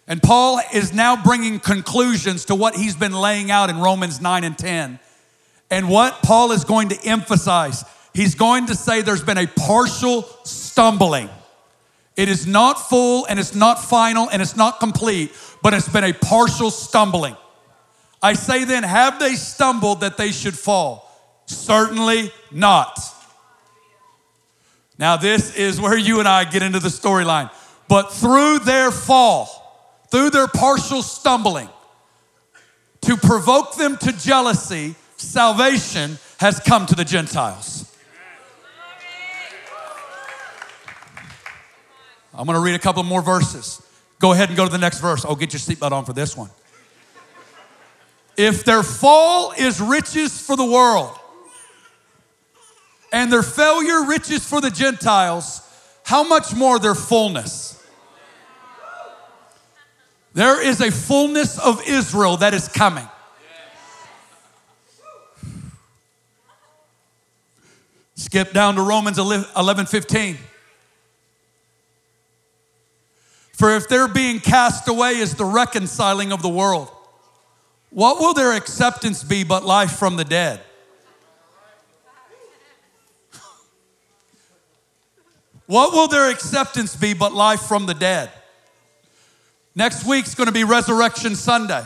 And 0.07 0.21
Paul 0.21 0.59
is 0.73 0.93
now 0.93 1.21
bringing 1.21 1.59
conclusions 1.59 2.45
to 2.45 2.55
what 2.55 2.75
he's 2.75 2.95
been 2.95 3.13
laying 3.13 3.49
out 3.49 3.69
in 3.69 3.79
Romans 3.79 4.19
9 4.19 4.43
and 4.43 4.57
10. 4.57 4.99
And 5.69 5.89
what 5.89 6.21
Paul 6.21 6.51
is 6.51 6.65
going 6.65 6.89
to 6.89 7.05
emphasize, 7.05 7.85
he's 8.13 8.35
going 8.35 8.65
to 8.65 8.75
say 8.75 9.01
there's 9.01 9.23
been 9.23 9.37
a 9.37 9.47
partial 9.47 10.23
stumbling 10.43 11.29
It 12.17 12.27
is 12.27 12.45
not 12.45 12.73
full 12.73 13.25
and 13.27 13.39
it's 13.39 13.55
not 13.55 13.81
final 13.81 14.29
and 14.29 14.41
it's 14.41 14.57
not 14.57 14.79
complete, 14.81 15.31
but 15.63 15.73
it's 15.73 15.87
been 15.87 16.03
a 16.03 16.13
partial 16.13 16.71
stumbling. 16.71 17.37
I 18.21 18.33
say 18.33 18.65
then, 18.65 18.83
have 18.83 19.17
they 19.17 19.35
stumbled 19.35 20.01
that 20.01 20.17
they 20.17 20.31
should 20.31 20.57
fall? 20.57 21.09
Certainly 21.45 22.31
not. 22.51 22.99
Now, 25.01 25.17
this 25.17 25.55
is 25.55 25.81
where 25.81 25.97
you 25.97 26.19
and 26.19 26.27
I 26.27 26.43
get 26.43 26.61
into 26.61 26.77
the 26.77 26.89
storyline. 26.89 27.49
But 27.87 28.13
through 28.13 28.59
their 28.59 28.91
fall, 28.91 30.03
through 30.11 30.29
their 30.29 30.47
partial 30.47 31.01
stumbling, 31.01 31.67
to 33.01 33.17
provoke 33.17 33.75
them 33.77 33.97
to 33.97 34.11
jealousy, 34.11 34.93
salvation 35.17 36.19
has 36.37 36.59
come 36.59 36.85
to 36.85 36.93
the 36.93 37.03
Gentiles. 37.03 37.91
I'm 42.35 42.45
going 42.45 42.55
to 42.55 42.63
read 42.63 42.75
a 42.75 42.79
couple 42.79 43.01
more 43.01 43.23
verses. 43.23 43.81
Go 44.19 44.33
ahead 44.33 44.49
and 44.49 44.55
go 44.55 44.65
to 44.65 44.71
the 44.71 44.77
next 44.77 44.99
verse. 44.99 45.25
Oh, 45.27 45.33
get 45.33 45.51
your 45.51 45.59
seatbelt 45.59 45.91
on 45.93 46.05
for 46.05 46.13
this 46.13 46.37
one. 46.37 46.51
If 48.37 48.63
their 48.65 48.83
fall 48.83 49.51
is 49.57 49.81
riches 49.81 50.39
for 50.39 50.55
the 50.55 50.63
world 50.63 51.17
and 53.11 53.31
their 53.31 53.43
failure 53.43 54.05
riches 54.05 54.45
for 54.45 54.61
the 54.61 54.71
Gentiles, 54.71 55.61
how 56.03 56.23
much 56.23 56.55
more 56.55 56.79
their 56.79 56.95
fullness? 56.95 57.77
There 60.33 60.65
is 60.65 60.79
a 60.79 60.91
fullness 60.91 61.59
of 61.59 61.81
Israel 61.87 62.37
that 62.37 62.53
is 62.53 62.67
coming. 62.67 63.07
Skip 68.15 68.53
down 68.53 68.75
to 68.75 68.81
Romans 68.81 69.17
11 69.17 69.85
15. 69.87 70.37
For 73.53 73.75
if 73.75 73.89
their 73.89 74.07
being 74.07 74.39
cast 74.39 74.87
away 74.87 75.17
is 75.17 75.35
the 75.35 75.45
reconciling 75.45 76.31
of 76.31 76.41
the 76.41 76.49
world, 76.49 76.89
what 77.89 78.19
will 78.19 78.33
their 78.33 78.53
acceptance 78.53 79.23
be 79.23 79.43
but 79.43 79.65
life 79.65 79.91
from 79.91 80.15
the 80.15 80.23
dead? 80.23 80.61
What 85.71 85.93
will 85.93 86.09
their 86.09 86.29
acceptance 86.29 86.97
be 86.97 87.13
but 87.13 87.31
life 87.31 87.61
from 87.61 87.85
the 87.85 87.93
dead? 87.93 88.29
Next 89.73 90.05
week's 90.05 90.35
going 90.35 90.47
to 90.47 90.51
be 90.51 90.65
Resurrection 90.65 91.33
Sunday. 91.33 91.85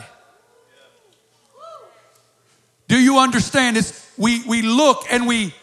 Do 2.88 2.98
you 3.00 3.20
understand? 3.20 3.76
It's, 3.76 4.10
we, 4.18 4.42
we 4.42 4.62
look 4.62 5.04
and 5.08 5.24
we, 5.24 5.54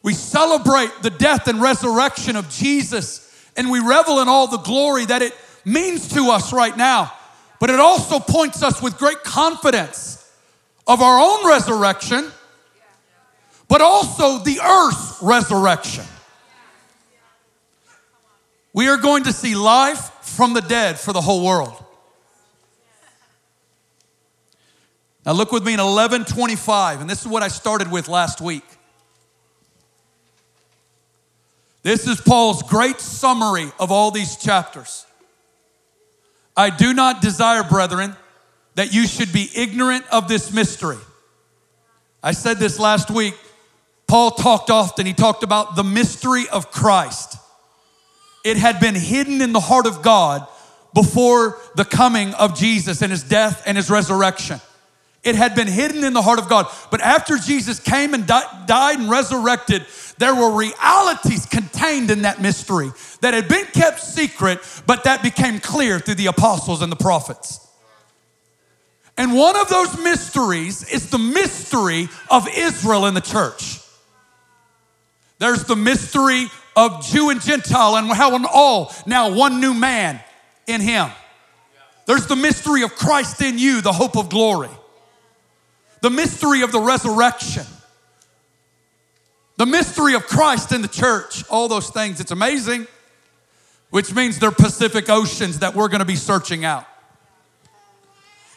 we 0.00 0.12
celebrate 0.14 0.92
the 1.02 1.10
death 1.10 1.48
and 1.48 1.60
resurrection 1.60 2.36
of 2.36 2.48
Jesus 2.50 3.50
and 3.56 3.68
we 3.68 3.80
revel 3.80 4.20
in 4.20 4.28
all 4.28 4.46
the 4.46 4.58
glory 4.58 5.06
that 5.06 5.20
it 5.20 5.34
means 5.64 6.06
to 6.14 6.30
us 6.30 6.52
right 6.52 6.76
now. 6.76 7.12
But 7.58 7.70
it 7.70 7.80
also 7.80 8.20
points 8.20 8.62
us 8.62 8.80
with 8.80 8.96
great 8.96 9.24
confidence 9.24 10.24
of 10.86 11.02
our 11.02 11.18
own 11.18 11.48
resurrection, 11.48 12.30
but 13.66 13.80
also 13.80 14.38
the 14.38 14.60
earth's 14.60 15.20
resurrection. 15.20 16.04
We 18.72 18.88
are 18.88 18.96
going 18.96 19.24
to 19.24 19.32
see 19.32 19.54
life 19.54 20.10
from 20.22 20.54
the 20.54 20.60
dead 20.60 20.98
for 20.98 21.12
the 21.12 21.20
whole 21.20 21.44
world. 21.44 21.84
Now 25.26 25.32
look 25.32 25.52
with 25.52 25.64
me 25.64 25.74
in 25.74 25.80
1125, 25.80 27.00
and 27.00 27.10
this 27.10 27.20
is 27.20 27.28
what 27.28 27.42
I 27.42 27.48
started 27.48 27.90
with 27.90 28.08
last 28.08 28.40
week. 28.40 28.64
This 31.82 32.06
is 32.06 32.20
Paul's 32.20 32.62
great 32.62 33.00
summary 33.00 33.70
of 33.78 33.90
all 33.90 34.10
these 34.10 34.36
chapters. 34.36 35.06
I 36.56 36.70
do 36.70 36.92
not 36.92 37.22
desire, 37.22 37.62
brethren, 37.62 38.16
that 38.74 38.92
you 38.92 39.06
should 39.06 39.32
be 39.32 39.48
ignorant 39.54 40.04
of 40.12 40.28
this 40.28 40.52
mystery. 40.52 40.98
I 42.22 42.32
said 42.32 42.58
this 42.58 42.78
last 42.78 43.10
week. 43.10 43.34
Paul 44.06 44.32
talked 44.32 44.70
often, 44.70 45.06
he 45.06 45.14
talked 45.14 45.42
about 45.42 45.76
the 45.76 45.84
mystery 45.84 46.48
of 46.48 46.70
Christ. 46.70 47.36
It 48.44 48.56
had 48.56 48.80
been 48.80 48.94
hidden 48.94 49.40
in 49.40 49.52
the 49.52 49.60
heart 49.60 49.86
of 49.86 50.02
God 50.02 50.46
before 50.94 51.58
the 51.76 51.84
coming 51.84 52.34
of 52.34 52.56
Jesus 52.56 53.02
and 53.02 53.10
his 53.10 53.22
death 53.22 53.62
and 53.66 53.76
his 53.76 53.90
resurrection. 53.90 54.60
It 55.22 55.34
had 55.34 55.54
been 55.54 55.68
hidden 55.68 56.02
in 56.02 56.14
the 56.14 56.22
heart 56.22 56.38
of 56.38 56.48
God. 56.48 56.66
But 56.90 57.02
after 57.02 57.36
Jesus 57.36 57.78
came 57.78 58.14
and 58.14 58.26
di- 58.26 58.64
died 58.66 58.98
and 58.98 59.10
resurrected, 59.10 59.84
there 60.18 60.34
were 60.34 60.56
realities 60.56 61.44
contained 61.44 62.10
in 62.10 62.22
that 62.22 62.40
mystery 62.40 62.90
that 63.20 63.34
had 63.34 63.46
been 63.46 63.66
kept 63.66 64.00
secret, 64.00 64.60
but 64.86 65.04
that 65.04 65.22
became 65.22 65.60
clear 65.60 66.00
through 66.00 66.14
the 66.14 66.26
apostles 66.26 66.80
and 66.80 66.90
the 66.90 66.96
prophets. 66.96 67.66
And 69.18 69.34
one 69.34 69.56
of 69.56 69.68
those 69.68 69.98
mysteries 69.98 70.90
is 70.90 71.10
the 71.10 71.18
mystery 71.18 72.08
of 72.30 72.48
Israel 72.48 73.04
in 73.04 73.12
the 73.12 73.20
church. 73.20 73.80
There's 75.38 75.64
the 75.64 75.76
mystery 75.76 76.46
of 76.76 77.04
Jew 77.04 77.30
and 77.30 77.40
Gentile 77.40 77.96
and 77.96 78.10
how 78.10 78.34
an 78.36 78.46
all 78.50 78.94
now 79.06 79.34
one 79.34 79.60
new 79.60 79.74
man 79.74 80.20
in 80.66 80.80
him. 80.80 81.10
There's 82.06 82.26
the 82.26 82.36
mystery 82.36 82.82
of 82.82 82.94
Christ 82.94 83.40
in 83.42 83.58
you, 83.58 83.80
the 83.80 83.92
hope 83.92 84.16
of 84.16 84.28
glory. 84.28 84.70
The 86.00 86.10
mystery 86.10 86.62
of 86.62 86.72
the 86.72 86.80
resurrection. 86.80 87.64
The 89.56 89.66
mystery 89.66 90.14
of 90.14 90.26
Christ 90.26 90.72
in 90.72 90.82
the 90.82 90.88
church. 90.88 91.44
All 91.48 91.68
those 91.68 91.90
things. 91.90 92.20
It's 92.20 92.30
amazing, 92.30 92.86
which 93.90 94.14
means 94.14 94.38
they're 94.38 94.50
Pacific 94.50 95.08
oceans 95.10 95.58
that 95.58 95.74
we're 95.74 95.88
going 95.88 96.00
to 96.00 96.06
be 96.06 96.16
searching 96.16 96.64
out. 96.64 96.86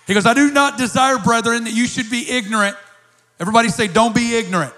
He 0.08 0.14
goes, 0.14 0.26
I 0.26 0.34
do 0.34 0.52
not 0.52 0.78
desire, 0.78 1.18
brethren, 1.18 1.66
that 1.66 1.74
you 1.74 1.86
should 1.86 2.10
be 2.10 2.30
ignorant. 2.30 2.76
Everybody 3.40 3.70
say, 3.70 3.88
don't 3.88 4.16
be 4.16 4.36
ignorant. 4.36 4.74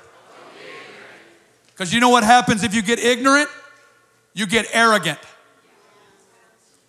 Because 1.76 1.94
you 1.94 2.00
know 2.00 2.10
what 2.10 2.24
happens 2.24 2.64
if 2.64 2.74
you 2.74 2.82
get 2.82 3.00
ignorant? 3.00 3.50
You 4.34 4.48
get 4.48 4.66
arrogant. 4.72 5.20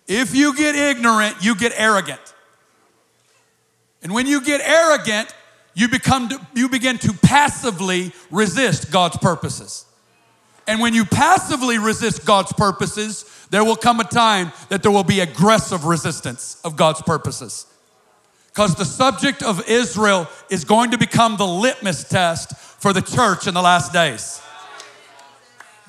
If 0.07 0.33
you 0.33 0.55
get 0.55 0.75
ignorant, 0.75 1.35
you 1.41 1.55
get 1.55 1.73
arrogant. 1.75 2.21
And 4.01 4.13
when 4.13 4.27
you 4.27 4.41
get 4.41 4.61
arrogant, 4.61 5.35
you 5.73 5.89
become 5.89 6.29
you 6.55 6.69
begin 6.69 6.97
to 6.99 7.13
passively 7.21 8.13
resist 8.31 8.91
God's 8.91 9.17
purposes. 9.17 9.85
And 10.67 10.79
when 10.79 10.93
you 10.93 11.03
passively 11.03 11.77
resist 11.77 12.25
God's 12.25 12.53
purposes, 12.53 13.25
there 13.49 13.63
will 13.63 13.75
come 13.75 13.99
a 13.99 14.05
time 14.05 14.53
that 14.69 14.83
there 14.83 14.91
will 14.91 15.03
be 15.03 15.19
aggressive 15.19 15.85
resistance 15.85 16.59
of 16.63 16.77
God's 16.77 17.01
purposes. 17.01 17.67
Because 18.47 18.75
the 18.75 18.85
subject 18.85 19.43
of 19.43 19.67
Israel 19.69 20.27
is 20.49 20.63
going 20.63 20.91
to 20.91 20.97
become 20.97 21.37
the 21.37 21.45
litmus 21.45 22.07
test 22.07 22.55
for 22.57 22.91
the 22.91 23.01
church 23.01 23.47
in 23.47 23.53
the 23.53 23.61
last 23.61 23.93
days. 23.93 24.41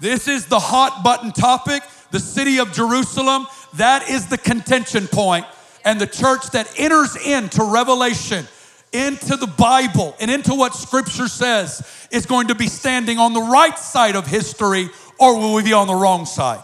This 0.01 0.29
is 0.29 0.47
the 0.47 0.61
hot 0.61 1.03
button 1.03 1.33
topic, 1.33 1.83
the 2.11 2.21
city 2.21 2.59
of 2.59 2.73
Jerusalem. 2.73 3.47
That 3.75 4.09
is 4.09 4.27
the 4.27 4.39
contention 4.39 5.07
point. 5.09 5.47
And 5.85 6.01
the 6.01 6.07
church 6.07 6.51
that 6.51 6.73
enters 6.79 7.17
into 7.17 7.65
revelation, 7.65 8.47
into 8.93 9.37
the 9.37 9.47
Bible, 9.47 10.15
and 10.21 10.31
into 10.31 10.55
what 10.55 10.75
scripture 10.75 11.29
says 11.29 12.09
is 12.11 12.27
going 12.27 12.49
to 12.49 12.55
be 12.55 12.69
standing 12.69 13.19
on 13.19 13.33
the 13.33 13.43
right 13.43 13.79
side 13.79 14.17
of 14.17 14.27
history 14.27 14.91
or 15.19 15.37
will 15.37 15.55
we 15.55 15.63
be 15.63 15.73
on 15.73 15.87
the 15.87 15.95
wrong 15.95 16.27
side? 16.27 16.63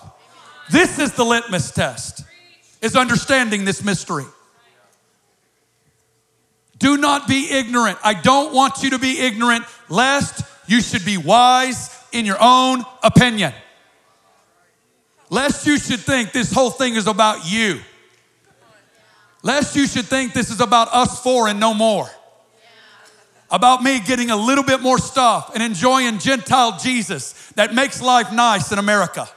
This 0.70 0.98
is 0.98 1.12
the 1.12 1.24
litmus 1.24 1.70
test, 1.70 2.24
is 2.80 2.96
understanding 2.96 3.64
this 3.64 3.82
mystery. 3.84 4.24
Do 6.78 6.96
not 6.96 7.28
be 7.28 7.50
ignorant. 7.50 7.98
I 8.02 8.14
don't 8.14 8.54
want 8.54 8.82
you 8.82 8.90
to 8.90 8.98
be 8.98 9.20
ignorant, 9.20 9.64
lest 9.88 10.42
you 10.66 10.80
should 10.80 11.04
be 11.04 11.16
wise 11.16 11.93
in 12.14 12.24
your 12.24 12.38
own 12.40 12.84
opinion. 13.02 13.52
Lest 15.30 15.66
you 15.66 15.78
should 15.78 16.00
think 16.00 16.32
this 16.32 16.52
whole 16.52 16.70
thing 16.70 16.94
is 16.94 17.06
about 17.06 17.50
you. 17.50 17.80
Lest 19.42 19.76
you 19.76 19.86
should 19.86 20.06
think 20.06 20.32
this 20.32 20.50
is 20.50 20.60
about 20.60 20.88
us 20.92 21.22
four 21.22 21.48
and 21.48 21.60
no 21.60 21.74
more. 21.74 22.08
About 23.50 23.82
me 23.82 24.00
getting 24.00 24.30
a 24.30 24.36
little 24.36 24.64
bit 24.64 24.80
more 24.80 24.98
stuff 24.98 25.50
and 25.54 25.62
enjoying 25.62 26.18
Gentile 26.18 26.78
Jesus 26.78 27.32
that 27.56 27.74
makes 27.74 28.00
life 28.00 28.32
nice 28.32 28.72
in 28.72 28.78
America. 28.78 29.28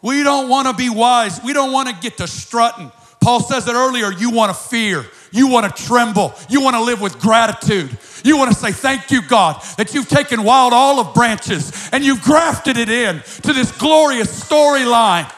We 0.00 0.22
don't 0.22 0.48
want 0.48 0.68
to 0.68 0.74
be 0.74 0.90
wise. 0.90 1.40
We 1.42 1.52
don't 1.52 1.72
want 1.72 1.88
to 1.88 1.94
get 1.94 2.18
to 2.18 2.26
strutting. 2.26 2.90
Paul 3.20 3.40
says 3.40 3.66
it 3.66 3.74
earlier 3.74 4.12
you 4.12 4.30
want 4.30 4.54
to 4.54 4.62
fear. 4.68 5.06
You 5.34 5.48
want 5.48 5.76
to 5.76 5.82
tremble. 5.82 6.32
You 6.48 6.60
want 6.60 6.76
to 6.76 6.82
live 6.82 7.00
with 7.00 7.18
gratitude. 7.18 7.90
You 8.22 8.38
want 8.38 8.52
to 8.52 8.56
say, 8.56 8.70
Thank 8.70 9.10
you, 9.10 9.20
God, 9.20 9.60
that 9.78 9.92
you've 9.92 10.08
taken 10.08 10.44
wild 10.44 10.72
olive 10.72 11.12
branches 11.12 11.90
and 11.90 12.04
you've 12.04 12.22
grafted 12.22 12.76
it 12.76 12.88
in 12.88 13.20
to 13.42 13.52
this 13.52 13.76
glorious 13.76 14.28
storyline. 14.48 15.28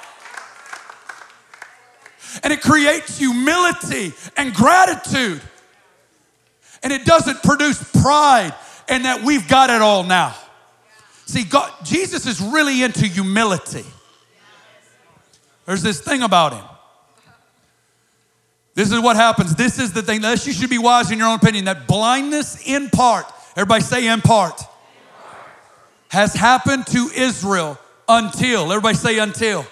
And 2.45 2.53
it 2.53 2.61
creates 2.61 3.17
humility 3.17 4.13
and 4.37 4.53
gratitude. 4.53 5.41
And 6.83 6.93
it 6.93 7.07
doesn't 7.07 7.43
produce 7.43 7.83
pride 8.03 8.55
and 8.91 9.07
that 9.07 9.23
we've 9.25 9.49
got 9.49 9.71
it 9.71 9.81
all 9.81 10.03
now. 10.03 10.37
See, 11.25 11.45
God, 11.45 11.73
Jesus 11.85 12.27
is 12.27 12.39
really 12.39 12.83
into 12.83 13.07
humility. 13.07 13.87
There's 15.65 15.83
this 15.83 16.03
thing 16.03 16.23
about 16.23 16.53
him. 16.53 16.76
This 18.77 18.93
is 18.93 19.01
what 19.01 19.17
happens. 19.17 19.55
This 19.55 19.79
is 19.79 19.95
the 19.95 20.03
thing. 20.03 20.19
Unless 20.19 20.47
you 20.47 20.53
should 20.53 20.69
be 20.69 20.77
wise 20.77 21.11
in 21.11 21.19
your 21.19 21.29
own 21.29 21.37
opinion, 21.37 21.65
that 21.65 21.87
blindness 21.89 22.63
in 22.69 22.91
part, 22.91 23.25
everybody 23.57 23.83
say 23.83 24.07
in 24.07 24.21
part, 24.21 24.61
has 26.11 26.35
happened 26.35 26.87
to 26.89 27.09
Israel 27.17 27.79
until, 28.07 28.71
everybody 28.71 28.95
say 28.95 29.19
until, 29.19 29.67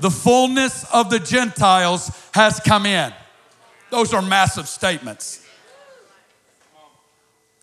the 0.00 0.10
fullness 0.10 0.84
of 0.92 1.08
the 1.08 1.18
Gentiles 1.18 2.10
has 2.34 2.60
come 2.60 2.84
in. 2.84 3.10
Those 3.90 4.12
are 4.12 4.20
massive 4.20 4.68
statements. 4.68 5.42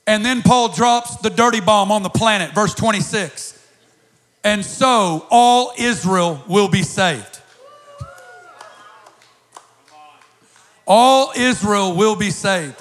And 0.08 0.25
then 0.25 0.41
Paul 0.41 0.69
drops 0.69 1.17
the 1.17 1.30
dirty 1.30 1.62
bomb 1.62 1.91
on 1.91 2.01
the 2.01 2.10
planet, 2.10 2.56
verse 2.56 2.73
26. 2.73 3.63
And 4.43 4.65
so 4.65 5.27
all 5.30 5.73
Israel 5.77 6.43
will 6.47 6.67
be 6.67 6.82
saved. 6.82 7.40
All 10.93 11.32
Israel 11.38 11.95
will 11.95 12.17
be 12.17 12.32
saved. 12.32 12.75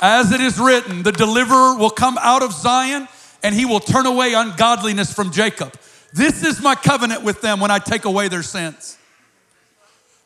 As 0.00 0.32
it 0.32 0.40
is 0.40 0.58
written, 0.58 1.02
the 1.02 1.12
deliverer 1.12 1.76
will 1.76 1.90
come 1.90 2.16
out 2.22 2.42
of 2.42 2.54
Zion 2.54 3.06
and 3.42 3.54
he 3.54 3.66
will 3.66 3.80
turn 3.80 4.06
away 4.06 4.32
ungodliness 4.32 5.12
from 5.12 5.30
Jacob. 5.30 5.74
This 6.14 6.42
is 6.42 6.62
my 6.62 6.74
covenant 6.74 7.22
with 7.22 7.42
them 7.42 7.60
when 7.60 7.70
I 7.70 7.80
take 7.80 8.06
away 8.06 8.28
their 8.28 8.42
sins. 8.42 8.96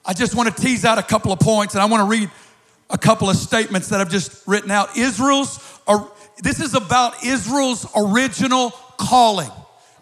I 0.07 0.13
just 0.13 0.37
want 0.37 0.55
to 0.55 0.63
tease 0.63 0.85
out 0.85 0.99
a 0.99 1.03
couple 1.03 1.33
of 1.33 1.41
points 1.41 1.75
and 1.75 1.83
I 1.83 1.87
want 1.87 2.03
to 2.03 2.05
read 2.05 2.31
a 2.89 2.97
couple 2.97 3.29
of 3.29 3.35
statements 3.35 3.89
that 3.89 4.01
I've 4.01 4.13
just 4.13 4.47
written 4.47 4.71
out. 4.71 4.97
Israel's, 4.97 5.59
this 6.39 6.61
is 6.61 6.77
about 6.77 7.25
Israel's 7.25 7.85
original 7.97 8.71
calling. 8.97 9.51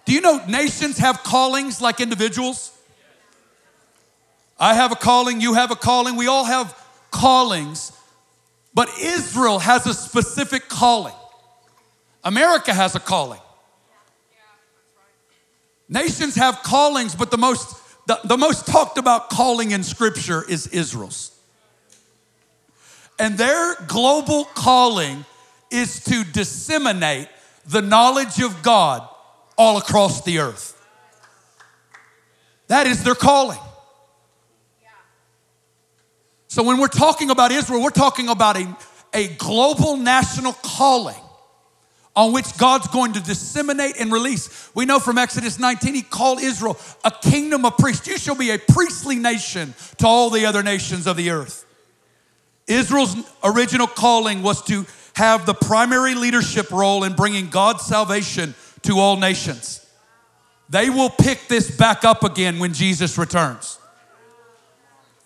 Do 0.04 0.12
you 0.12 0.20
know 0.20 0.44
nations 0.46 0.98
have 0.98 1.22
callings 1.22 1.80
like 1.80 2.02
individuals? 2.02 2.76
I 4.60 4.74
have 4.74 4.92
a 4.92 4.96
calling, 4.96 5.40
you 5.40 5.54
have 5.54 5.70
a 5.70 5.76
calling, 5.76 6.16
we 6.16 6.26
all 6.26 6.44
have 6.44 6.82
callings, 7.16 7.92
but 8.74 8.90
Israel 9.00 9.58
has 9.58 9.86
a 9.86 9.94
specific 9.94 10.68
calling. 10.68 11.14
America 12.22 12.74
has 12.74 12.94
a 12.94 13.00
calling. 13.00 13.40
Nations 15.88 16.34
have 16.34 16.62
callings, 16.62 17.14
but 17.14 17.30
the 17.30 17.38
most, 17.38 17.76
the, 18.06 18.18
the 18.24 18.36
most 18.36 18.66
talked 18.66 18.98
about 18.98 19.30
calling 19.30 19.70
in 19.70 19.82
Scripture 19.82 20.44
is 20.48 20.66
Israel's. 20.66 21.32
And 23.18 23.38
their 23.38 23.76
global 23.86 24.44
calling 24.44 25.24
is 25.70 26.04
to 26.04 26.24
disseminate 26.24 27.28
the 27.66 27.80
knowledge 27.80 28.40
of 28.40 28.62
God 28.62 29.08
all 29.56 29.78
across 29.78 30.22
the 30.22 30.40
earth. 30.40 30.72
That 32.68 32.86
is 32.86 33.02
their 33.04 33.14
calling. 33.14 33.58
So 36.56 36.62
when 36.62 36.78
we're 36.78 36.88
talking 36.88 37.28
about 37.28 37.52
Israel, 37.52 37.82
we're 37.82 37.90
talking 37.90 38.30
about 38.30 38.56
a, 38.56 38.76
a 39.12 39.28
global 39.28 39.98
national 39.98 40.54
calling 40.54 41.20
on 42.16 42.32
which 42.32 42.56
God's 42.56 42.88
going 42.88 43.12
to 43.12 43.20
disseminate 43.20 44.00
and 44.00 44.10
release. 44.10 44.70
We 44.74 44.86
know 44.86 44.98
from 44.98 45.18
Exodus 45.18 45.58
19, 45.58 45.92
he 45.92 46.00
called 46.00 46.40
Israel 46.40 46.78
a 47.04 47.10
kingdom 47.10 47.66
of 47.66 47.76
priests. 47.76 48.08
You 48.08 48.16
shall 48.16 48.36
be 48.36 48.52
a 48.52 48.58
priestly 48.58 49.16
nation 49.16 49.74
to 49.98 50.06
all 50.06 50.30
the 50.30 50.46
other 50.46 50.62
nations 50.62 51.06
of 51.06 51.18
the 51.18 51.28
earth. 51.28 51.66
Israel's 52.66 53.14
original 53.44 53.86
calling 53.86 54.42
was 54.42 54.62
to 54.62 54.86
have 55.12 55.44
the 55.44 55.52
primary 55.52 56.14
leadership 56.14 56.70
role 56.70 57.04
in 57.04 57.12
bringing 57.12 57.50
God's 57.50 57.84
salvation 57.84 58.54
to 58.84 58.98
all 58.98 59.18
nations. 59.18 59.86
They 60.70 60.88
will 60.88 61.10
pick 61.10 61.48
this 61.48 61.76
back 61.76 62.02
up 62.02 62.24
again 62.24 62.58
when 62.58 62.72
Jesus 62.72 63.18
returns. 63.18 63.78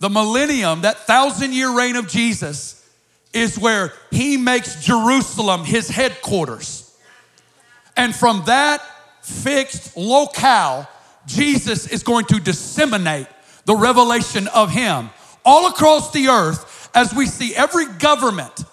The 0.01 0.11
millennium, 0.11 0.83
that 0.83 1.07
thousand 1.07 1.53
year 1.53 1.75
reign 1.75 1.97
of 1.97 2.09
Jesus, 2.09 2.77
is 3.33 3.59
where 3.59 3.93
he 4.11 4.37
makes 4.37 4.85
Jerusalem 4.85 5.65
his 5.65 5.89
headquarters. 5.89 6.93
And 7.97 8.15
from 8.15 8.43
that 8.47 8.83
fixed 9.23 9.97
locale, 9.97 10.89
Jesus 11.27 11.87
is 11.87 12.03
going 12.03 12.25
to 12.27 12.41
disseminate 12.41 13.27
the 13.67 13.77
revelation 13.77 14.49
of 14.49 14.71
him 14.71 15.11
all 15.45 15.69
across 15.69 16.13
the 16.13 16.29
earth 16.29 16.91
as 16.95 17.15
we 17.15 17.27
see 17.27 17.55
every 17.55 17.87
government, 17.87 18.65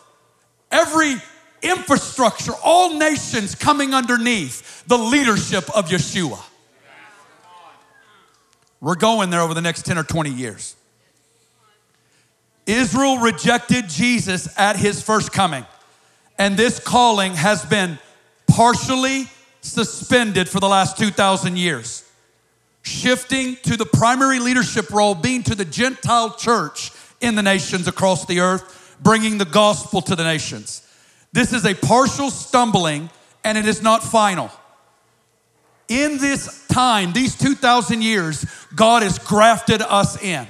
every 0.72 1.16
infrastructure, 1.62 2.54
all 2.64 2.98
nations 2.98 3.54
coming 3.54 3.94
underneath 3.94 4.86
the 4.88 4.98
leadership 4.98 5.66
of 5.76 5.90
Yeshua. 5.90 6.40
We're 8.80 8.96
going 8.96 9.30
there 9.30 9.42
over 9.42 9.54
the 9.54 9.62
next 9.62 9.86
10 9.86 9.98
or 9.98 10.04
20 10.04 10.30
years. 10.30 10.76
Israel 12.68 13.18
rejected 13.18 13.90
Jesus 13.90 14.48
at 14.58 14.76
his 14.76 15.02
first 15.02 15.32
coming, 15.32 15.66
and 16.38 16.58
this 16.58 16.80
calling 16.80 17.34
has 17.34 17.66
been 17.66 17.98
partially 18.46 19.28
suspended 19.62 20.48
for 20.48 20.60
the 20.60 20.68
last 20.68 20.98
2,000 20.98 21.58
years, 21.58 22.04
shifting 22.82 23.56
to 23.64 23.78
the 23.78 23.86
primary 23.86 24.40
leadership 24.40 24.90
role 24.92 25.16
being 25.16 25.44
to 25.44 25.56
the 25.56 25.66
Gentile 25.66 26.36
church 26.36 26.92
in 27.22 27.36
the 27.36 27.44
nations 27.44 27.88
across 27.88 28.26
the 28.26 28.42
earth, 28.42 28.98
bringing 29.02 29.38
the 29.38 29.46
gospel 29.46 30.02
to 30.02 30.16
the 30.16 30.24
nations. 30.24 30.88
This 31.32 31.54
is 31.54 31.66
a 31.66 31.74
partial 31.74 32.30
stumbling 32.30 33.10
and 33.44 33.58
it 33.58 33.66
is 33.66 33.82
not 33.82 34.04
final. 34.04 34.52
In 35.88 36.18
this 36.18 36.68
time, 36.68 37.14
these 37.14 37.38
2,000 37.38 38.02
years, 38.02 38.46
God 38.76 39.04
has 39.04 39.20
grafted 39.20 39.82
us 39.82 40.22
in. 40.22 40.46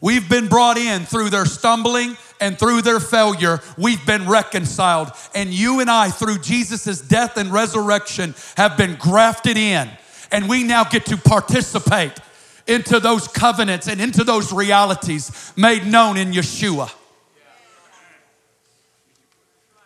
We've 0.00 0.28
been 0.28 0.48
brought 0.48 0.78
in 0.78 1.04
through 1.04 1.30
their 1.30 1.44
stumbling 1.44 2.16
and 2.40 2.58
through 2.58 2.82
their 2.82 3.00
failure. 3.00 3.60
We've 3.76 4.04
been 4.06 4.26
reconciled. 4.26 5.12
And 5.34 5.50
you 5.50 5.80
and 5.80 5.90
I, 5.90 6.10
through 6.10 6.38
Jesus' 6.38 7.00
death 7.00 7.36
and 7.36 7.52
resurrection, 7.52 8.34
have 8.56 8.78
been 8.78 8.96
grafted 8.96 9.58
in. 9.58 9.90
And 10.32 10.48
we 10.48 10.64
now 10.64 10.84
get 10.84 11.06
to 11.06 11.16
participate 11.18 12.12
into 12.66 12.98
those 12.98 13.28
covenants 13.28 13.88
and 13.88 14.00
into 14.00 14.24
those 14.24 14.52
realities 14.52 15.52
made 15.56 15.86
known 15.86 16.16
in 16.16 16.32
Yeshua. 16.32 16.90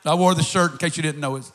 I 0.05 0.15
wore 0.15 0.35
the 0.35 0.43
shirt 0.43 0.73
in 0.73 0.79
case 0.79 0.97
you 0.97 1.03
didn't 1.03 1.21
know 1.21 1.37
it. 1.37 1.51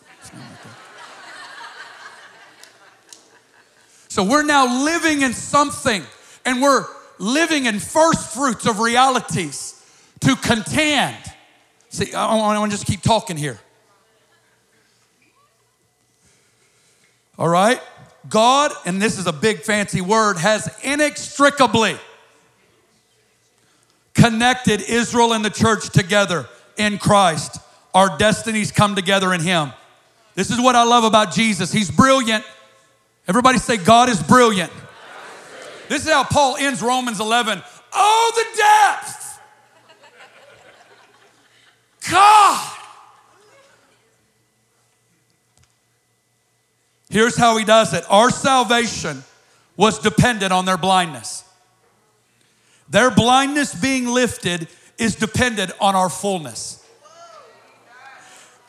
So 4.07 4.23
we're 4.23 4.43
now 4.43 4.83
living 4.83 5.21
in 5.21 5.33
something 5.33 6.03
and 6.45 6.61
we're 6.61 6.83
living 7.19 7.65
in 7.65 7.79
first 7.79 8.33
fruits 8.33 8.65
of 8.65 8.79
realities 8.79 9.75
to 10.21 10.35
contend. 10.35 11.17
See, 11.89 12.13
I 12.13 12.35
want 12.35 12.71
to 12.71 12.75
just 12.75 12.87
keep 12.87 13.01
talking 13.01 13.37
here. 13.37 13.59
All 17.37 17.47
right? 17.47 17.81
God, 18.27 18.71
and 18.85 19.01
this 19.01 19.17
is 19.17 19.27
a 19.27 19.31
big 19.33 19.59
fancy 19.61 20.01
word, 20.01 20.37
has 20.37 20.69
inextricably 20.83 21.97
connected 24.13 24.81
Israel 24.81 25.33
and 25.33 25.43
the 25.43 25.49
church 25.49 25.89
together 25.89 26.47
in 26.77 26.97
Christ. 26.97 27.57
Our 27.93 28.17
destinies 28.17 28.71
come 28.71 28.95
together 28.95 29.33
in 29.33 29.41
Him. 29.41 29.71
This 30.35 30.51
is 30.51 30.59
what 30.59 30.75
I 30.75 30.83
love 30.83 31.05
about 31.05 31.33
Jesus. 31.33 31.71
He's 31.71 31.89
brilliant. 31.89 32.43
Everybody 33.27 33.57
say, 33.57 33.77
God 33.77 34.09
is 34.09 34.21
brilliant. 34.21 34.71
This 35.89 36.05
is 36.05 36.11
how 36.11 36.23
Paul 36.23 36.55
ends 36.57 36.81
Romans 36.81 37.19
11. 37.19 37.61
Oh, 37.91 38.31
the 38.35 38.57
depth! 38.57 39.39
God! 42.09 42.77
Here's 47.09 47.35
how 47.35 47.57
he 47.57 47.65
does 47.65 47.93
it 47.93 48.05
our 48.09 48.29
salvation 48.29 49.23
was 49.75 49.97
dependent 49.99 50.53
on 50.53 50.65
their 50.65 50.77
blindness. 50.77 51.43
Their 52.89 53.09
blindness 53.09 53.73
being 53.73 54.07
lifted 54.07 54.67
is 54.99 55.15
dependent 55.15 55.71
on 55.81 55.95
our 55.95 56.09
fullness. 56.09 56.85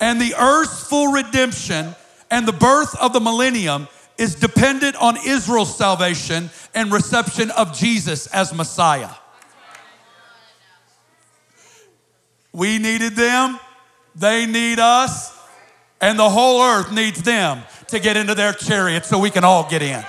And 0.00 0.18
the 0.18 0.34
earth's 0.38 0.88
full 0.88 1.12
redemption 1.12 1.94
and 2.30 2.48
the 2.48 2.52
birth 2.52 2.96
of 2.98 3.12
the 3.12 3.20
millennium 3.20 3.88
is 4.16 4.34
dependent 4.34 4.96
on 4.96 5.16
Israel's 5.26 5.76
salvation 5.76 6.50
and 6.74 6.92
reception 6.92 7.50
of 7.52 7.76
Jesus 7.76 8.26
as 8.28 8.54
Messiah. 8.54 9.10
We 12.52 12.78
needed 12.78 13.14
them, 13.14 13.58
they 14.14 14.46
need 14.46 14.78
us, 14.78 15.36
and 16.00 16.18
the 16.18 16.28
whole 16.28 16.62
earth 16.62 16.92
needs 16.92 17.22
them 17.22 17.62
to 17.88 18.00
get 18.00 18.16
into 18.16 18.34
their 18.34 18.52
chariot 18.52 19.04
so 19.04 19.18
we 19.18 19.30
can 19.30 19.44
all 19.44 19.68
get 19.68 19.82
in. 19.82 20.04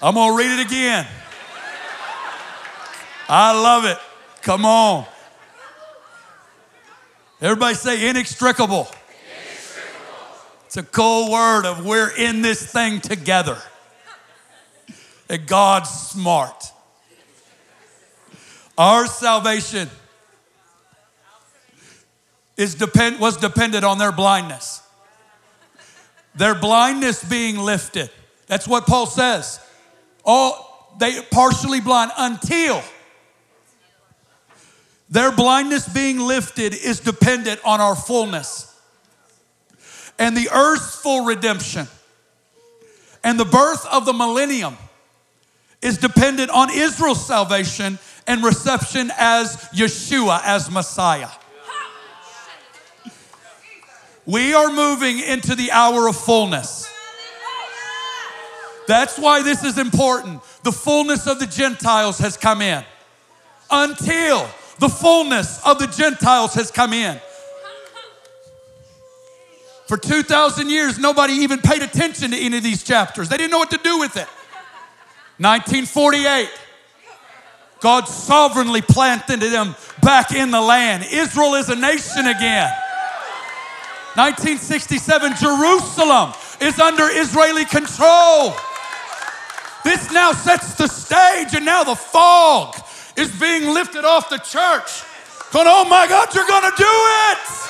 I'm 0.00 0.14
gonna 0.14 0.36
read 0.36 0.58
it 0.58 0.66
again. 0.66 1.06
I 3.28 3.52
love 3.52 3.84
it. 3.84 3.98
Come 4.42 4.66
on. 4.66 5.06
Everybody 7.40 7.74
say 7.74 8.08
inextricable. 8.08 8.88
It's 10.72 10.78
a 10.78 10.82
cool 10.84 11.30
word 11.30 11.66
of 11.66 11.84
we're 11.84 12.08
in 12.16 12.40
this 12.40 12.64
thing 12.64 13.02
together. 13.02 13.58
And 15.28 15.46
God's 15.46 15.90
smart. 15.90 16.64
Our 18.78 19.06
salvation 19.06 19.90
is 22.56 22.74
depend, 22.74 23.20
was 23.20 23.36
dependent 23.36 23.84
on 23.84 23.98
their 23.98 24.12
blindness. 24.12 24.80
Their 26.36 26.54
blindness 26.54 27.22
being 27.22 27.58
lifted. 27.58 28.08
That's 28.46 28.66
what 28.66 28.86
Paul 28.86 29.04
says. 29.04 29.60
All 30.24 30.96
they 30.98 31.20
partially 31.30 31.82
blind 31.82 32.12
until 32.16 32.82
their 35.10 35.32
blindness 35.32 35.86
being 35.86 36.18
lifted 36.18 36.72
is 36.72 36.98
dependent 36.98 37.60
on 37.62 37.82
our 37.82 37.94
fullness. 37.94 38.71
And 40.18 40.36
the 40.36 40.48
earth's 40.52 40.96
full 40.96 41.24
redemption 41.24 41.88
and 43.24 43.38
the 43.38 43.44
birth 43.44 43.86
of 43.86 44.04
the 44.04 44.12
millennium 44.12 44.76
is 45.80 45.98
dependent 45.98 46.50
on 46.50 46.70
Israel's 46.70 47.24
salvation 47.24 47.98
and 48.26 48.44
reception 48.44 49.10
as 49.16 49.56
Yeshua, 49.74 50.40
as 50.44 50.70
Messiah. 50.70 51.28
We 54.24 54.54
are 54.54 54.70
moving 54.70 55.18
into 55.18 55.56
the 55.56 55.72
hour 55.72 56.06
of 56.06 56.16
fullness. 56.16 56.88
That's 58.86 59.18
why 59.18 59.42
this 59.42 59.64
is 59.64 59.78
important. 59.78 60.42
The 60.62 60.72
fullness 60.72 61.26
of 61.26 61.40
the 61.40 61.46
Gentiles 61.46 62.18
has 62.18 62.36
come 62.36 62.62
in. 62.62 62.84
Until 63.70 64.48
the 64.78 64.88
fullness 64.88 65.64
of 65.66 65.78
the 65.78 65.86
Gentiles 65.86 66.54
has 66.54 66.70
come 66.70 66.92
in. 66.92 67.20
For 69.92 69.98
2,000 69.98 70.70
years, 70.70 70.98
nobody 70.98 71.34
even 71.34 71.58
paid 71.58 71.82
attention 71.82 72.30
to 72.30 72.36
any 72.38 72.56
of 72.56 72.62
these 72.62 72.82
chapters. 72.82 73.28
They 73.28 73.36
didn't 73.36 73.50
know 73.50 73.58
what 73.58 73.72
to 73.72 73.76
do 73.76 73.98
with 73.98 74.16
it. 74.16 74.26
1948, 75.36 76.48
God 77.80 78.08
sovereignly 78.08 78.80
planted 78.80 79.40
them 79.40 79.76
back 80.00 80.32
in 80.32 80.50
the 80.50 80.62
land. 80.62 81.04
Israel 81.12 81.56
is 81.56 81.68
a 81.68 81.76
nation 81.76 82.26
again. 82.26 82.72
1967, 84.14 85.34
Jerusalem 85.36 86.32
is 86.62 86.80
under 86.80 87.04
Israeli 87.10 87.66
control. 87.66 88.54
This 89.84 90.10
now 90.10 90.32
sets 90.32 90.72
the 90.72 90.86
stage, 90.86 91.54
and 91.54 91.66
now 91.66 91.84
the 91.84 91.96
fog 91.96 92.76
is 93.18 93.30
being 93.38 93.74
lifted 93.74 94.06
off 94.06 94.30
the 94.30 94.38
church. 94.38 95.04
Going, 95.52 95.66
oh 95.68 95.84
my 95.84 96.06
God, 96.08 96.34
you're 96.34 96.48
gonna 96.48 96.72
do 96.78 96.88
it! 96.88 97.61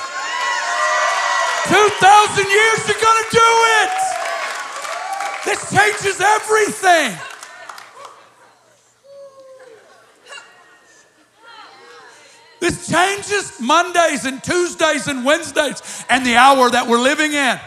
2,000 1.67 2.49
years, 2.49 2.87
you're 2.87 3.01
gonna 3.01 3.29
do 3.31 3.51
it! 3.81 3.89
This 5.45 5.69
changes 5.71 6.21
everything. 6.21 7.17
This 12.59 12.87
changes 12.89 13.59
Mondays 13.59 14.25
and 14.25 14.41
Tuesdays 14.41 15.07
and 15.07 15.25
Wednesdays 15.25 16.05
and 16.09 16.25
the 16.25 16.37
hour 16.37 16.69
that 16.69 16.87
we're 16.87 17.01
living 17.01 17.33
in. 17.33 17.59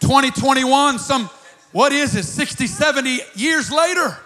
2021, 0.00 1.00
some, 1.00 1.28
what 1.72 1.92
is 1.92 2.14
it, 2.14 2.22
60, 2.22 2.66
70 2.68 3.18
years 3.34 3.72
later. 3.72 4.16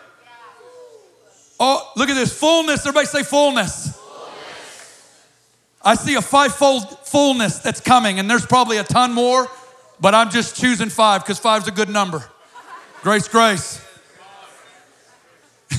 Oh, 1.59 1.90
look 1.96 2.11
at 2.11 2.14
this 2.14 2.38
fullness. 2.38 2.81
Everybody 2.81 3.07
say 3.07 3.22
fullness. 3.22 3.88
I 5.88 5.94
see 5.94 6.16
a 6.16 6.20
fivefold 6.20 6.98
fullness 7.07 7.61
that's 7.61 7.81
coming, 7.81 8.18
and 8.18 8.29
there's 8.29 8.44
probably 8.44 8.77
a 8.77 8.85
ton 8.85 9.14
more, 9.14 9.48
but 9.98 10.14
I'm 10.14 10.29
just 10.29 10.55
choosing 10.55 10.90
five 10.90 11.22
because 11.22 11.38
five's 11.38 11.66
a 11.66 11.70
good 11.70 11.88
number. 11.88 12.22
Grace, 13.01 13.27
grace. 13.27 13.83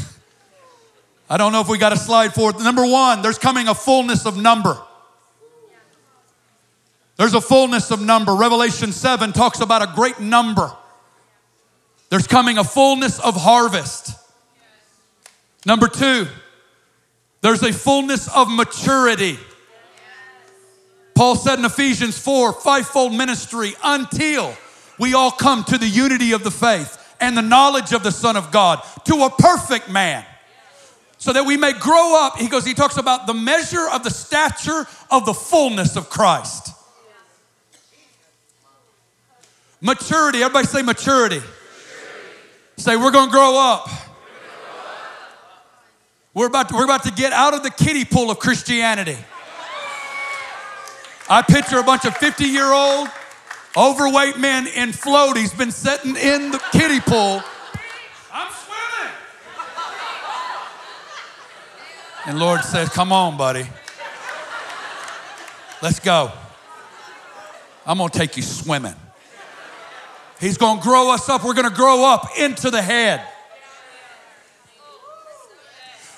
I 1.30 1.38
don't 1.38 1.52
know 1.52 1.62
if 1.62 1.67
we 1.67 1.78
got 1.78 1.93
a 1.93 1.95
slide 1.95 2.34
for 2.34 2.50
it. 2.50 2.58
Number 2.58 2.88
one, 2.88 3.22
there's 3.22 3.38
coming 3.38 3.67
a 3.67 3.76
fullness 3.76 4.26
of 4.26 4.36
number. 4.36 4.82
There's 7.17 7.36
a 7.36 7.41
fullness 7.41 7.91
of 7.91 8.02
number. 8.02 8.34
Revelation 8.34 8.91
7 8.91 9.32
talks 9.32 9.60
about 9.60 9.84
a 9.84 9.93
great 9.93 10.19
number. 10.19 10.72
There's 12.10 12.26
coming 12.26 12.58
a 12.58 12.63
fullness 12.63 13.19
of 13.19 13.36
harvest. 13.36 14.15
Number 15.67 15.88
two, 15.88 16.26
there's 17.41 17.62
a 17.62 17.72
fullness 17.72 18.28
of 18.36 18.52
maturity. 18.52 19.38
Paul 21.19 21.36
said 21.36 21.60
in 21.60 21.65
Ephesians 21.65 22.17
4 22.17 22.53
fivefold 22.53 23.13
ministry 23.13 23.73
until 23.84 24.55
we 24.97 25.13
all 25.13 25.32
come 25.32 25.65
to 25.65 25.77
the 25.77 25.86
unity 25.86 26.32
of 26.32 26.45
the 26.45 26.49
faith 26.49 26.97
and 27.19 27.36
the 27.36 27.41
knowledge 27.41 27.91
of 27.91 28.03
the 28.03 28.12
Son 28.13 28.38
of 28.38 28.51
God, 28.51 28.82
to 29.03 29.25
a 29.25 29.29
perfect 29.29 29.89
man 29.89 30.25
so 31.17 31.34
that 31.34 31.45
we 31.45 31.58
may 31.58 31.73
grow 31.73 32.15
up. 32.23 32.38
He 32.38 32.47
goes, 32.47 32.65
he 32.65 32.73
talks 32.73 32.95
about 32.95 33.27
the 33.27 33.34
measure 33.34 33.86
of 33.91 34.05
the 34.05 34.10
stature 34.10 34.88
of 35.12 35.25
the 35.25 35.34
fullness 35.34 35.97
of 35.97 36.10
Christ. 36.10 36.69
Maturity, 39.82 40.41
everybody 40.41 40.67
say 40.67 40.84
maturity. 40.84 41.36
maturity. 41.36 41.53
Say, 42.77 42.95
we're 42.95 43.12
gonna 43.12 43.29
grow 43.29 43.60
up. 43.60 43.89
We're 46.34 46.47
about, 46.47 46.69
to, 46.69 46.75
we're 46.75 46.86
about 46.86 47.03
to 47.03 47.12
get 47.12 47.34
out 47.34 47.53
of 47.53 47.63
the 47.63 47.71
kiddie 47.71 48.05
pool 48.05 48.32
of 48.32 48.39
Christianity. 48.39 49.17
I 51.30 51.44
picture 51.44 51.78
a 51.78 51.84
bunch 51.84 52.06
of 52.06 52.18
50 52.18 52.46
year 52.46 52.72
old 52.72 53.08
overweight 53.78 54.38
men 54.39 54.65
in 54.65 54.89
floaties 54.89 55.56
been 55.56 55.72
sitting 55.72 56.15
in 56.15 56.52
the 56.52 56.60
kiddie 56.72 57.00
pool 57.02 57.44
I'm 58.32 58.52
swimming. 58.52 59.13
And 62.26 62.39
Lord 62.39 62.62
says, 62.62 62.89
Come 62.89 63.12
on, 63.12 63.38
buddy. 63.38 63.68
Let's 65.82 66.00
go. 66.00 66.32
I'm 67.86 67.98
going 67.98 68.10
to 68.10 68.18
take 68.18 68.36
you 68.36 68.44
swimming. 68.44 68.96
He's 70.39 70.58
going 70.58 70.78
to 70.78 70.84
grow 70.84 71.12
us 71.12 71.30
up. 71.30 71.44
We're 71.44 71.54
going 71.54 71.70
to 71.70 71.76
grow 71.76 72.06
up 72.06 72.28
into 72.39 72.72
the 72.72 72.82
head. 72.82 73.22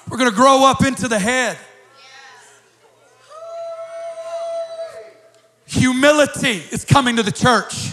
We're 0.10 0.18
going 0.18 0.30
to 0.30 0.36
grow 0.36 0.66
up 0.66 0.84
into 0.84 1.08
the 1.08 1.20
head. 1.20 1.58
Humility 5.82 6.62
is 6.72 6.86
coming 6.86 7.16
to 7.16 7.24
the 7.24 7.32
church. 7.32 7.92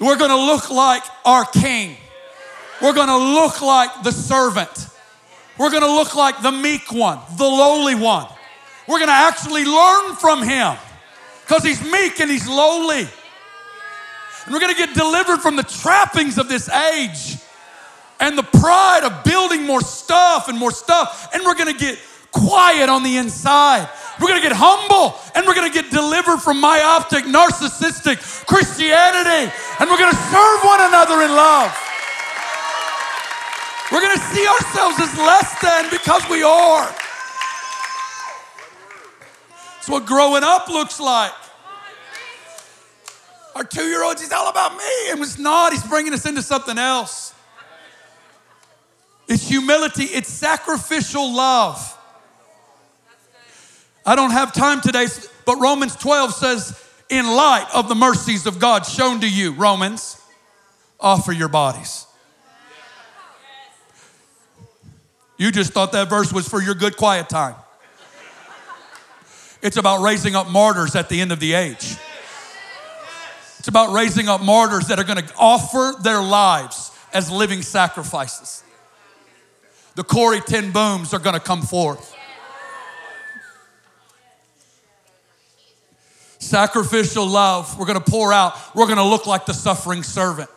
We're 0.00 0.16
going 0.16 0.30
to 0.30 0.46
look 0.46 0.70
like 0.70 1.02
our 1.26 1.44
king. 1.44 1.98
We're 2.80 2.94
going 2.94 3.08
to 3.08 3.18
look 3.18 3.60
like 3.60 4.02
the 4.02 4.10
servant. 4.10 4.88
We're 5.58 5.68
going 5.68 5.82
to 5.82 5.92
look 5.92 6.16
like 6.16 6.40
the 6.40 6.52
meek 6.52 6.90
one, 6.90 7.18
the 7.36 7.44
lowly 7.44 7.94
one. 7.94 8.26
We're 8.86 8.96
going 8.96 9.08
to 9.08 9.12
actually 9.12 9.66
learn 9.66 10.16
from 10.16 10.42
him 10.42 10.74
because 11.42 11.64
he's 11.64 11.82
meek 11.82 12.18
and 12.18 12.30
he's 12.30 12.48
lowly. 12.48 13.00
And 13.00 14.54
we're 14.54 14.60
going 14.60 14.74
to 14.74 14.78
get 14.78 14.94
delivered 14.94 15.40
from 15.40 15.56
the 15.56 15.64
trappings 15.64 16.38
of 16.38 16.48
this 16.48 16.70
age 16.70 17.36
and 18.20 18.38
the 18.38 18.42
pride 18.42 19.02
of 19.04 19.22
building 19.22 19.66
more 19.66 19.82
stuff 19.82 20.48
and 20.48 20.56
more 20.56 20.72
stuff. 20.72 21.28
And 21.34 21.44
we're 21.44 21.56
going 21.56 21.76
to 21.76 21.78
get 21.78 21.98
quiet 22.32 22.88
on 22.88 23.02
the 23.02 23.16
inside. 23.16 23.88
We're 24.20 24.28
going 24.28 24.42
to 24.42 24.48
get 24.48 24.56
humble 24.56 25.18
and 25.34 25.46
we're 25.46 25.54
going 25.54 25.70
to 25.70 25.74
get 25.74 25.90
delivered 25.90 26.38
from 26.38 26.60
myopic, 26.60 27.24
narcissistic 27.24 28.18
Christianity. 28.46 29.52
And 29.80 29.90
we're 29.90 29.98
going 29.98 30.12
to 30.12 30.22
serve 30.30 30.60
one 30.64 30.80
another 30.80 31.22
in 31.22 31.30
love. 31.30 31.70
We're 33.92 34.00
going 34.00 34.16
to 34.16 34.24
see 34.24 34.46
ourselves 34.46 35.00
as 35.00 35.16
less 35.16 35.60
than 35.62 35.90
because 35.90 36.28
we 36.28 36.42
are. 36.42 36.94
It's 39.78 39.88
what 39.88 40.04
growing 40.04 40.44
up 40.44 40.68
looks 40.68 41.00
like. 41.00 41.32
Our 43.54 43.64
two 43.64 43.84
year 43.84 44.04
old, 44.04 44.20
he's 44.20 44.32
all 44.32 44.50
about 44.50 44.76
me. 44.76 45.10
And 45.10 45.20
it's 45.20 45.38
not, 45.38 45.72
he's 45.72 45.84
bringing 45.84 46.12
us 46.12 46.26
into 46.26 46.42
something 46.42 46.76
else. 46.76 47.34
It's 49.28 49.46
humility, 49.46 50.04
it's 50.04 50.28
sacrificial 50.28 51.34
love. 51.34 51.97
I 54.08 54.16
don't 54.16 54.30
have 54.30 54.54
time 54.54 54.80
today, 54.80 55.06
but 55.44 55.56
Romans 55.60 55.94
12 55.94 56.32
says, 56.32 56.82
in 57.10 57.26
light 57.26 57.66
of 57.74 57.90
the 57.90 57.94
mercies 57.94 58.46
of 58.46 58.58
God 58.58 58.86
shown 58.86 59.20
to 59.20 59.28
you, 59.28 59.52
Romans, 59.52 60.18
offer 60.98 61.30
your 61.30 61.48
bodies. 61.48 62.06
You 65.36 65.52
just 65.52 65.74
thought 65.74 65.92
that 65.92 66.08
verse 66.08 66.32
was 66.32 66.48
for 66.48 66.62
your 66.62 66.74
good 66.74 66.96
quiet 66.96 67.28
time. 67.28 67.54
It's 69.60 69.76
about 69.76 70.00
raising 70.00 70.34
up 70.34 70.48
martyrs 70.48 70.96
at 70.96 71.10
the 71.10 71.20
end 71.20 71.30
of 71.30 71.38
the 71.38 71.52
age. 71.52 71.98
It's 73.58 73.68
about 73.68 73.92
raising 73.92 74.26
up 74.26 74.40
martyrs 74.40 74.86
that 74.88 74.98
are 74.98 75.04
going 75.04 75.22
to 75.22 75.34
offer 75.38 76.00
their 76.02 76.22
lives 76.22 76.92
as 77.12 77.30
living 77.30 77.60
sacrifices. 77.60 78.64
The 79.96 80.02
Corrie 80.02 80.40
ten 80.40 80.70
Booms 80.72 81.12
are 81.12 81.20
going 81.20 81.34
to 81.34 81.40
come 81.40 81.60
forth. 81.60 82.14
Sacrificial 86.38 87.26
love. 87.26 87.78
We're 87.78 87.86
going 87.86 88.02
to 88.02 88.10
pour 88.10 88.32
out. 88.32 88.54
We're 88.74 88.86
going 88.86 88.98
to 88.98 89.04
look 89.04 89.26
like 89.26 89.46
the 89.46 89.52
suffering 89.52 90.02
servant. 90.02 90.50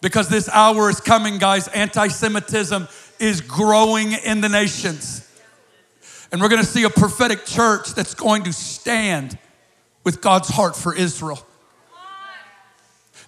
Because 0.00 0.28
this 0.28 0.48
hour 0.48 0.90
is 0.90 1.00
coming, 1.00 1.38
guys. 1.38 1.68
Anti 1.68 2.08
Semitism 2.08 2.88
is 3.18 3.40
growing 3.40 4.12
in 4.12 4.40
the 4.40 4.48
nations. 4.48 5.26
And 6.30 6.40
we're 6.40 6.48
going 6.48 6.62
to 6.62 6.68
see 6.68 6.82
a 6.82 6.90
prophetic 6.90 7.46
church 7.46 7.94
that's 7.94 8.14
going 8.14 8.42
to 8.44 8.52
stand 8.52 9.38
with 10.02 10.20
God's 10.20 10.48
heart 10.48 10.76
for 10.76 10.94
Israel. 10.94 11.44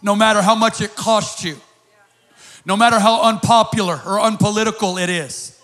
No 0.03 0.15
matter 0.15 0.43
how 0.43 0.55
much 0.55 0.81
it 0.81 0.95
costs 0.95 1.43
you, 1.43 1.57
no 2.67 2.77
matter 2.77 2.99
how 2.99 3.23
unpopular 3.23 4.01
or 4.05 4.19
unpolitical 4.19 4.99
it 4.99 5.09
is. 5.09 5.56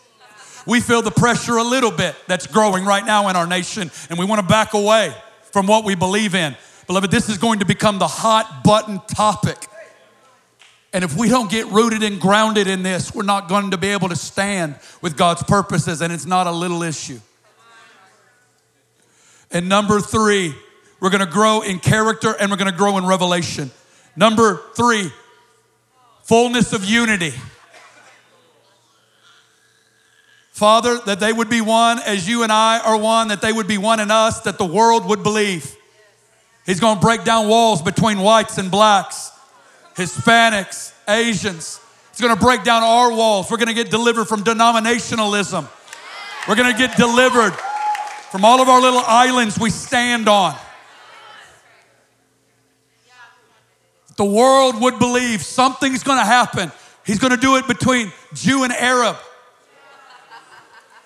We 0.67 0.81
feel 0.81 1.03
the 1.03 1.11
pressure 1.11 1.57
a 1.57 1.63
little 1.63 1.91
bit 1.91 2.15
that's 2.27 2.47
growing 2.47 2.85
right 2.85 3.05
now 3.05 3.29
in 3.29 3.37
our 3.37 3.47
nation, 3.47 3.91
and 4.09 4.19
we 4.19 4.25
want 4.25 4.41
to 4.41 4.47
back 4.47 4.75
away 4.75 5.15
from 5.53 5.67
what 5.67 5.85
we 5.85 5.95
believe 5.95 6.35
in. 6.35 6.57
Beloved, 6.87 7.11
this 7.11 7.29
is 7.29 7.39
going 7.39 7.61
to 7.61 7.65
become 7.65 7.99
the 7.99 8.09
hot 8.09 8.63
button 8.65 9.01
topic. 9.09 9.59
And 10.93 11.05
if 11.05 11.17
we 11.17 11.29
don't 11.29 11.51
get 11.51 11.67
rooted 11.67 12.03
and 12.03 12.21
grounded 12.21 12.67
in 12.67 12.83
this, 12.83 13.15
we're 13.15 13.23
not 13.23 13.49
going 13.49 13.71
to 13.71 13.79
be 13.79 13.89
able 13.89 14.09
to 14.11 14.17
stand 14.17 14.77
with 15.01 15.17
God's 15.17 15.43
purposes, 15.43 16.03
and 16.03 16.13
it's 16.13 16.27
not 16.27 16.47
a 16.47 16.53
little 16.53 16.83
issue. 16.83 17.21
And 19.51 19.69
number 19.69 20.01
three, 20.01 20.55
we're 21.01 21.11
going 21.11 21.25
to 21.25 21.31
grow 21.31 21.63
in 21.63 21.79
character 21.79 22.35
and 22.39 22.51
we're 22.51 22.57
going 22.57 22.71
to 22.71 22.77
grow 22.77 22.97
in 22.97 23.05
revelation. 23.05 23.71
Number 24.17 24.63
three, 24.75 25.11
fullness 26.23 26.73
of 26.73 26.85
unity. 26.85 27.33
Father, 30.63 31.01
that 31.07 31.19
they 31.19 31.33
would 31.33 31.51
be 31.51 31.61
one 31.61 31.99
as 32.07 32.29
you 32.29 32.45
and 32.45 32.53
I 32.53 32.79
are 32.79 32.97
one, 32.97 33.27
that 33.27 33.43
they 33.43 33.53
would 33.53 33.67
be 33.67 33.79
one 33.79 33.99
in 33.99 34.13
us, 34.13 34.43
that 34.43 34.59
the 34.59 34.65
world 34.65 35.05
would 35.07 35.25
believe. 35.25 35.77
He's 36.65 36.79
going 36.79 36.99
to 36.99 37.01
break 37.01 37.25
down 37.25 37.49
walls 37.49 37.83
between 37.83 38.21
whites 38.21 38.59
and 38.59 38.71
blacks, 38.71 39.33
Hispanics, 39.97 40.93
Asians. 41.09 41.81
He's 42.13 42.21
going 42.21 42.33
to 42.33 42.41
break 42.41 42.63
down 42.63 42.85
our 42.85 43.11
walls. 43.11 43.51
We're 43.51 43.57
going 43.57 43.71
to 43.71 43.75
get 43.75 43.91
delivered 43.91 44.27
from 44.27 44.45
denominationalism. 44.45 45.69
We're 46.47 46.55
going 46.55 46.71
to 46.71 46.79
get 46.79 46.97
delivered 46.97 47.55
from 48.31 48.45
all 48.45 48.63
of 48.63 48.69
our 48.69 48.81
little 48.81 49.03
islands 49.05 49.59
we 49.59 49.71
stand 49.71 50.29
on. 50.29 50.55
The 54.17 54.25
world 54.25 54.81
would 54.81 55.01
believe 55.01 55.43
something's 55.43 56.05
going 56.05 56.21
to 56.21 56.25
happen. 56.25 56.71
He's 57.05 57.19
going 57.19 57.33
to 57.33 57.37
do 57.37 57.57
it 57.57 57.67
between 57.67 58.13
Jew 58.33 58.63
and 58.63 58.73
Arab 58.73 59.17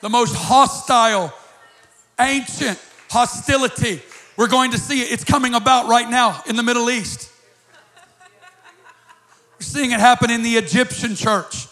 the 0.06 0.10
most 0.10 0.36
hostile, 0.36 1.34
ancient 2.20 2.80
hostility. 3.10 4.00
We're 4.36 4.46
going 4.46 4.70
to 4.70 4.78
see 4.78 5.02
it. 5.02 5.10
It's 5.10 5.24
coming 5.24 5.52
about 5.52 5.88
right 5.88 6.08
now 6.08 6.44
in 6.46 6.54
the 6.54 6.62
Middle 6.62 6.90
East. 6.90 7.28
We're 9.58 9.64
seeing 9.64 9.90
it 9.90 9.98
happen 9.98 10.30
in 10.30 10.44
the 10.44 10.52
Egyptian 10.52 11.16
church. 11.16 11.66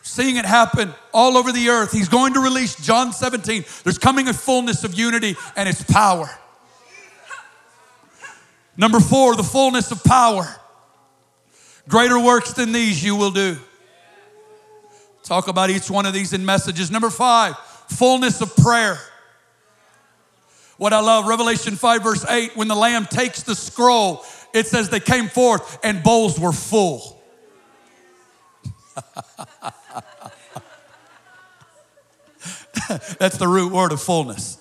seeing 0.00 0.36
it 0.36 0.46
happen 0.46 0.94
all 1.12 1.36
over 1.36 1.52
the 1.52 1.68
earth. 1.68 1.92
He's 1.92 2.08
going 2.08 2.32
to 2.32 2.40
release 2.40 2.74
John 2.76 3.12
17. 3.12 3.66
There's 3.84 3.98
coming 3.98 4.26
a 4.28 4.32
fullness 4.32 4.82
of 4.82 4.94
unity 4.94 5.36
and 5.56 5.68
its 5.68 5.84
power. 5.84 6.30
Number 8.78 8.98
four, 8.98 9.36
the 9.36 9.42
fullness 9.42 9.90
of 9.90 10.02
power. 10.04 10.48
Greater 11.86 12.18
works 12.18 12.54
than 12.54 12.72
these 12.72 13.04
you 13.04 13.14
will 13.14 13.32
do. 13.32 13.58
Talk 15.28 15.46
about 15.46 15.68
each 15.68 15.90
one 15.90 16.06
of 16.06 16.14
these 16.14 16.32
in 16.32 16.46
messages. 16.46 16.90
Number 16.90 17.10
five, 17.10 17.54
fullness 17.88 18.40
of 18.40 18.56
prayer. 18.56 18.98
What 20.78 20.94
I 20.94 21.00
love, 21.00 21.26
Revelation 21.26 21.76
5, 21.76 22.02
verse 22.02 22.24
8, 22.26 22.56
when 22.56 22.66
the 22.66 22.74
Lamb 22.74 23.04
takes 23.04 23.42
the 23.42 23.54
scroll, 23.54 24.24
it 24.54 24.66
says 24.66 24.88
they 24.88 25.00
came 25.00 25.28
forth 25.28 25.80
and 25.84 26.02
bowls 26.02 26.40
were 26.40 26.54
full. 26.54 27.20
That's 33.18 33.36
the 33.36 33.48
root 33.48 33.70
word 33.70 33.92
of 33.92 34.00
fullness. 34.00 34.56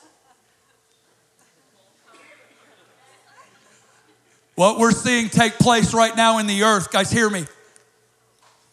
What 4.56 4.80
we're 4.80 4.92
seeing 4.92 5.30
take 5.30 5.54
place 5.54 5.94
right 5.94 6.14
now 6.14 6.40
in 6.40 6.48
the 6.48 6.64
earth, 6.64 6.92
guys, 6.92 7.10
hear 7.10 7.30
me. 7.30 7.46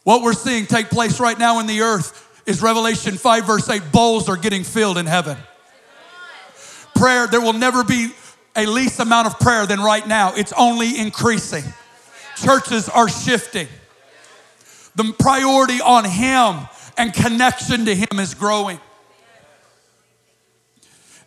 What 0.04 0.22
we're 0.22 0.34
seeing 0.34 0.66
take 0.66 0.90
place 0.90 1.18
right 1.18 1.38
now 1.38 1.58
in 1.60 1.66
the 1.66 1.80
earth 1.80 2.20
is 2.46 2.62
Revelation 2.62 3.16
5, 3.16 3.46
verse 3.46 3.68
8 3.68 3.82
bowls 3.90 4.28
are 4.28 4.36
getting 4.36 4.62
filled 4.62 4.98
in 4.98 5.06
heaven. 5.06 5.36
Prayer, 6.94 7.26
there 7.26 7.40
will 7.40 7.54
never 7.54 7.82
be 7.82 8.10
a 8.54 8.66
least 8.66 9.00
amount 9.00 9.26
of 9.26 9.40
prayer 9.40 9.66
than 9.66 9.80
right 9.80 10.06
now, 10.06 10.32
it's 10.34 10.52
only 10.52 10.98
increasing. 10.98 11.64
Churches 12.36 12.88
are 12.88 13.08
shifting. 13.08 13.66
The 14.94 15.12
priority 15.18 15.80
on 15.80 16.04
Him 16.04 16.68
and 16.96 17.12
connection 17.12 17.84
to 17.86 17.94
Him 17.94 18.20
is 18.20 18.34
growing. 18.34 18.78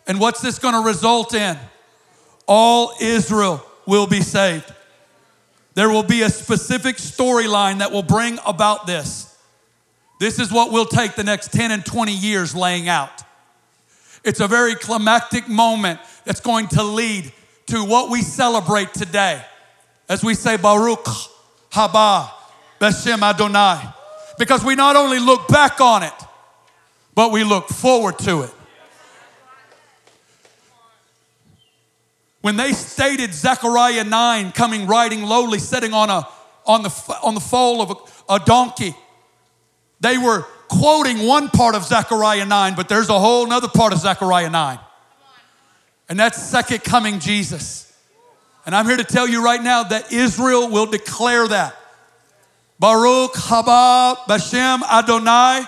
And 0.06 0.18
what's 0.18 0.40
this 0.40 0.58
going 0.58 0.74
to 0.74 0.80
result 0.80 1.34
in? 1.34 1.58
All 2.46 2.92
Israel 3.00 3.62
will 3.84 4.06
be 4.06 4.22
saved. 4.22 4.72
There 5.78 5.88
will 5.88 6.02
be 6.02 6.22
a 6.22 6.28
specific 6.28 6.96
storyline 6.96 7.78
that 7.78 7.92
will 7.92 8.02
bring 8.02 8.40
about 8.44 8.88
this. 8.88 9.32
This 10.18 10.40
is 10.40 10.50
what 10.50 10.72
we'll 10.72 10.84
take 10.84 11.14
the 11.14 11.22
next 11.22 11.52
10 11.52 11.70
and 11.70 11.86
20 11.86 12.12
years 12.12 12.52
laying 12.52 12.88
out. 12.88 13.22
It's 14.24 14.40
a 14.40 14.48
very 14.48 14.74
climactic 14.74 15.46
moment 15.48 16.00
that's 16.24 16.40
going 16.40 16.66
to 16.70 16.82
lead 16.82 17.32
to 17.66 17.84
what 17.84 18.10
we 18.10 18.22
celebrate 18.22 18.92
today. 18.92 19.40
As 20.08 20.24
we 20.24 20.34
say, 20.34 20.56
Baruch 20.56 21.06
haba 21.70 22.28
Beshem 22.80 23.22
Adonai. 23.22 23.80
Because 24.36 24.64
we 24.64 24.74
not 24.74 24.96
only 24.96 25.20
look 25.20 25.46
back 25.46 25.80
on 25.80 26.02
it, 26.02 26.24
but 27.14 27.30
we 27.30 27.44
look 27.44 27.68
forward 27.68 28.18
to 28.18 28.40
it. 28.40 28.54
When 32.48 32.56
they 32.56 32.72
stated 32.72 33.34
Zechariah 33.34 34.04
9 34.04 34.52
coming 34.52 34.86
riding 34.86 35.22
lowly, 35.22 35.58
sitting 35.58 35.92
on, 35.92 36.08
a, 36.08 36.26
on, 36.64 36.82
the, 36.82 37.18
on 37.22 37.34
the 37.34 37.42
foal 37.42 37.82
of 37.82 37.90
a, 37.90 38.36
a 38.36 38.38
donkey, 38.38 38.96
they 40.00 40.16
were 40.16 40.46
quoting 40.68 41.26
one 41.26 41.50
part 41.50 41.74
of 41.74 41.84
Zechariah 41.84 42.46
9, 42.46 42.74
but 42.74 42.88
there's 42.88 43.10
a 43.10 43.18
whole 43.18 43.52
other 43.52 43.68
part 43.68 43.92
of 43.92 43.98
Zechariah 43.98 44.48
9. 44.48 44.78
And 46.08 46.18
that's 46.18 46.42
second 46.42 46.82
coming 46.82 47.18
Jesus. 47.18 47.94
And 48.64 48.74
I'm 48.74 48.86
here 48.86 48.96
to 48.96 49.04
tell 49.04 49.28
you 49.28 49.44
right 49.44 49.62
now 49.62 49.82
that 49.82 50.10
Israel 50.10 50.70
will 50.70 50.86
declare 50.86 51.48
that. 51.48 51.76
Baruch 52.78 53.34
haba 53.34 54.16
Beshem 54.26 54.80
Adonai. 54.90 55.66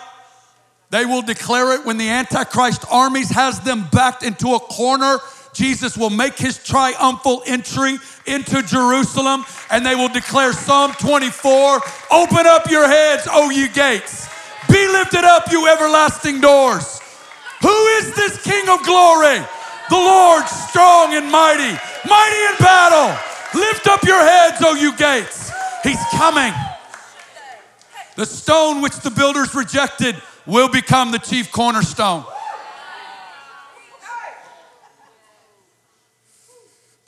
They 0.89 1.05
will 1.05 1.21
declare 1.21 1.79
it 1.79 1.85
when 1.85 1.99
the 1.99 2.09
Antichrist 2.09 2.87
armies 2.91 3.29
has 3.29 3.61
them 3.61 3.87
backed 3.93 4.23
into 4.23 4.55
a 4.55 4.59
corner 4.59 5.19
Jesus 5.53 5.97
will 5.97 6.11
make 6.11 6.39
his 6.39 6.63
triumphal 6.63 7.43
entry 7.47 7.99
into 8.27 8.63
Jerusalem 8.63 9.45
and 9.71 9.85
they 9.85 9.95
will 9.95 10.09
declare 10.09 10.53
Psalm 10.53 10.93
24 10.93 11.81
Open 12.11 12.47
up 12.47 12.71
your 12.71 12.87
heads, 12.87 13.27
O 13.31 13.51
ye 13.51 13.69
gates. 13.69 14.29
Be 14.69 14.87
lifted 14.89 15.25
up, 15.25 15.51
you 15.51 15.67
everlasting 15.67 16.41
doors. 16.41 17.01
Who 17.63 17.87
is 17.99 18.15
this 18.15 18.43
King 18.43 18.69
of 18.69 18.83
glory? 18.85 19.39
The 19.91 19.97
Lord, 19.97 20.47
strong 20.47 21.15
and 21.15 21.31
mighty, 21.31 21.77
mighty 22.09 22.43
in 22.47 22.57
battle. 22.59 23.19
Lift 23.61 23.89
up 23.89 24.05
your 24.05 24.21
heads, 24.21 24.59
O 24.61 24.75
you 24.75 24.97
gates. 24.97 25.51
He's 25.83 25.99
coming. 26.13 26.53
The 28.17 28.27
stone 28.27 28.83
which 28.83 28.97
the 29.01 29.11
builders 29.11 29.55
rejected 29.55 30.15
will 30.47 30.69
become 30.69 31.11
the 31.11 31.19
chief 31.19 31.51
cornerstone. 31.51 32.25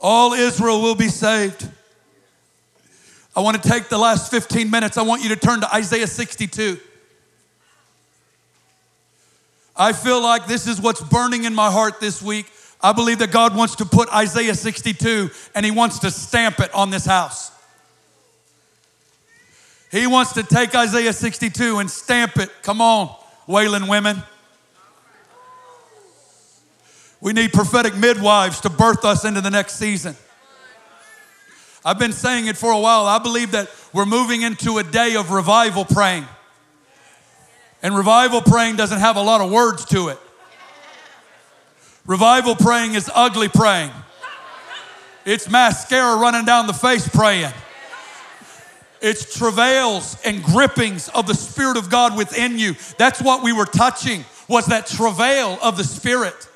All 0.03 0.33
Israel 0.33 0.83
will 0.83 0.97
be 0.97 1.09
saved. 1.09 1.69
I 3.35 3.41
want 3.41 3.63
to 3.63 3.69
take 3.69 3.89
the 3.89 3.97
last 3.97 4.31
15 4.31 4.69
minutes. 4.69 4.99
I 4.99 5.03
want 5.03 5.23
you 5.23 5.29
to 5.29 5.37
turn 5.37 5.61
to 5.61 5.75
Isaiah 5.75 6.09
62. 6.09 6.79
I 9.77 9.93
feel 9.93 10.21
like 10.21 10.47
this 10.47 10.67
is 10.67 10.81
what's 10.81 11.01
burning 11.01 11.45
in 11.45 11.55
my 11.55 11.71
heart 11.71 12.01
this 12.01 12.21
week. 12.21 12.51
I 12.83 12.93
believe 12.93 13.21
that 13.21 13.31
God 13.31 13.57
wants 13.57 13.77
to 13.77 13.87
put 13.87 14.13
Isaiah 14.13 14.57
62 14.57 15.31
and 15.55 15.65
He 15.65 15.71
wants 15.71 16.01
to 16.01 16.11
stamp 16.11 16.59
it 16.59 16.75
on 16.75 16.91
this 16.91 17.07
house. 17.07 17.53
He 19.93 20.07
wants 20.07 20.33
to 20.33 20.43
take 20.43 20.75
Isaiah 20.75 21.13
62 21.13 21.79
and 21.79 21.91
stamp 21.91 22.39
it. 22.39 22.51
Come 22.63 22.81
on, 22.81 23.15
Wayland 23.47 23.89
women. 23.89 24.23
We 27.23 27.33
need 27.33 27.53
prophetic 27.53 27.97
midwives 27.97 28.61
to 28.63 28.69
birth 28.69 29.05
us 29.05 29.25
into 29.25 29.41
the 29.41 29.49
next 29.49 29.77
season. 29.77 30.17
I've 31.85 31.99
been 31.99 32.13
saying 32.13 32.49
it 32.49 32.57
for 32.57 32.73
a 32.73 32.79
while. 32.81 33.07
I 33.07 33.19
believe 33.19 33.53
that 33.53 33.71
we're 33.93 34.07
moving 34.07 34.43
into 34.43 34.79
a 34.79 34.83
day 34.83 35.15
of 35.15 35.31
revival 35.31 35.85
praying. 35.85 36.27
And 37.81 37.97
revival 37.97 38.43
praying 38.43 38.75
doesn't 38.75 38.99
have 38.99 39.15
a 39.15 39.23
lot 39.23 39.41
of 39.41 39.53
words 39.53 39.85
to 39.87 40.09
it. 40.09 40.19
Revival 42.07 42.57
praying 42.57 42.95
is 42.95 43.09
ugly 43.15 43.49
praying. 43.49 43.93
It's 45.25 45.49
mascara 45.49 46.17
running 46.17 46.45
down 46.45 46.67
the 46.67 46.73
face 46.73 47.07
praying. 47.07 47.53
It's 49.01 49.39
travails 49.39 50.21
and 50.25 50.43
grippings 50.43 51.09
of 51.11 51.29
the 51.29 51.35
Spirit 51.35 51.77
of 51.77 51.89
God 51.89 52.17
within 52.17 52.59
you. 52.59 52.75
That's 52.99 53.23
what 53.23 53.45
we 53.45 53.53
were 53.53 53.67
touching, 53.67 54.25
was 54.49 54.67
that 54.67 54.89
travail 54.89 55.57
of 55.63 55.77
the 55.77 55.85
Spirit. 55.85 56.49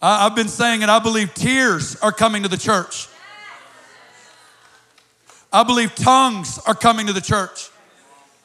I, 0.00 0.24
have 0.24 0.34
been 0.34 0.48
saying 0.48 0.82
it, 0.82 0.88
I 0.88 0.98
believe 0.98 1.32
tears 1.34 1.96
are 1.96 2.12
coming 2.12 2.42
to 2.42 2.48
the 2.48 2.56
church. 2.56 3.08
I 5.52 5.62
believe 5.62 5.94
tongues 5.94 6.58
are 6.66 6.74
coming 6.74 7.06
to 7.06 7.12
the 7.14 7.20
church. 7.20 7.70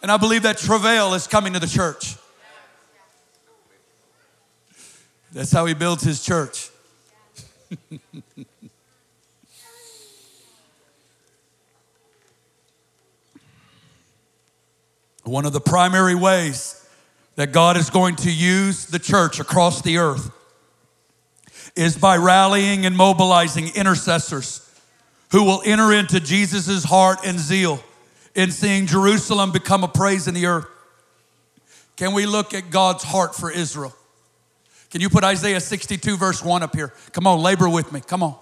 And 0.02 0.12
I 0.12 0.18
believe 0.18 0.44
that 0.44 0.58
travail 0.58 1.14
is 1.14 1.28
coming 1.28 1.54
to 1.54 1.60
the 1.60 1.68
church. 1.68 2.16
That's 5.34 5.52
how 5.52 5.66
he 5.66 5.74
builds 5.74 6.04
his 6.04 6.24
church. 6.24 6.70
One 15.24 15.46
of 15.46 15.54
the 15.54 15.62
primary 15.62 16.16
ways 16.16 16.90
that 17.36 17.52
God 17.52 17.78
is 17.78 17.90
going 17.90 18.16
to 18.18 18.32
use 18.32 18.86
the 18.86 19.00
church 19.00 19.40
across 19.40 19.82
the 19.82 19.98
earth 19.98 20.32
is 21.76 21.98
by 21.98 22.18
rallying 22.18 22.86
and 22.86 22.96
mobilizing 22.96 23.70
intercessors 23.76 24.68
who 25.32 25.44
will 25.44 25.62
enter 25.66 25.94
into 25.94 26.20
Jesus' 26.20 26.84
heart 26.84 27.20
and 27.26 27.40
zeal 27.40 27.82
in 28.36 28.52
seeing 28.52 28.86
Jerusalem 28.86 29.52
become 29.52 29.84
a 29.84 29.88
praise 29.88 30.28
in 30.28 30.34
the 30.34 30.46
earth. 30.46 30.68
Can 31.96 32.14
we 32.14 32.26
look 32.26 32.54
at 32.54 32.70
God's 32.70 33.04
heart 33.04 33.36
for 33.36 33.52
Israel? 33.52 33.96
Can 34.90 35.00
you 35.00 35.10
put 35.10 35.24
Isaiah 35.24 35.62
62, 35.62 36.18
verse 36.18 36.44
1 36.44 36.64
up 36.64 36.76
here? 36.76 36.94
Come 37.14 37.28
on, 37.28 37.40
labor 37.40 37.70
with 37.70 37.94
me. 37.94 38.02
Come 38.02 38.24
on. 38.24 38.36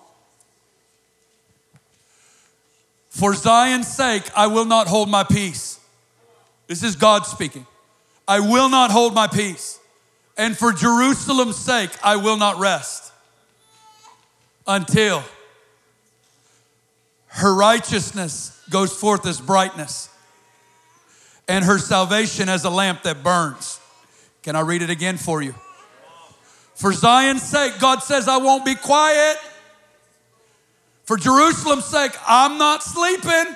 For 3.10 3.34
Zion's 3.36 3.88
sake, 3.88 4.24
I 4.36 4.48
will 4.48 4.66
not 4.66 4.88
hold 4.88 5.10
my 5.10 5.24
peace. 5.24 5.80
This 6.68 6.84
is 6.84 6.96
God 6.96 7.26
speaking. 7.26 7.66
I 8.28 8.40
will 8.40 8.70
not 8.70 8.92
hold 8.92 9.14
my 9.14 9.28
peace. 9.28 9.80
And 10.38 10.58
for 10.58 10.72
Jerusalem's 10.72 11.58
sake, 11.58 11.90
I 12.04 12.16
will 12.16 12.38
not 12.38 12.58
rest 12.60 13.09
until 14.70 15.24
her 17.26 17.54
righteousness 17.56 18.64
goes 18.70 18.96
forth 18.96 19.26
as 19.26 19.42
brightness 19.42 20.10
and 21.48 21.66
her 21.66 21.80
salvation 21.80 22.48
as 22.48 22.64
a 22.64 22.70
lamp 22.70 23.02
that 23.04 23.24
burns. 23.24 23.80
Can 24.44 24.56
I 24.56 24.62
read 24.62 24.84
it 24.84 24.92
again 24.92 25.18
for 25.18 25.42
you? 25.42 25.56
For 26.76 26.94
Zion's 26.94 27.42
sake, 27.42 27.74
God 27.80 28.04
says, 28.04 28.28
I 28.28 28.38
won't 28.38 28.64
be 28.64 28.76
quiet. 28.76 29.38
For 31.04 31.18
Jerusalem's 31.18 31.86
sake, 31.86 32.12
I'm 32.28 32.60
not 32.60 32.84
sleeping 32.84 33.56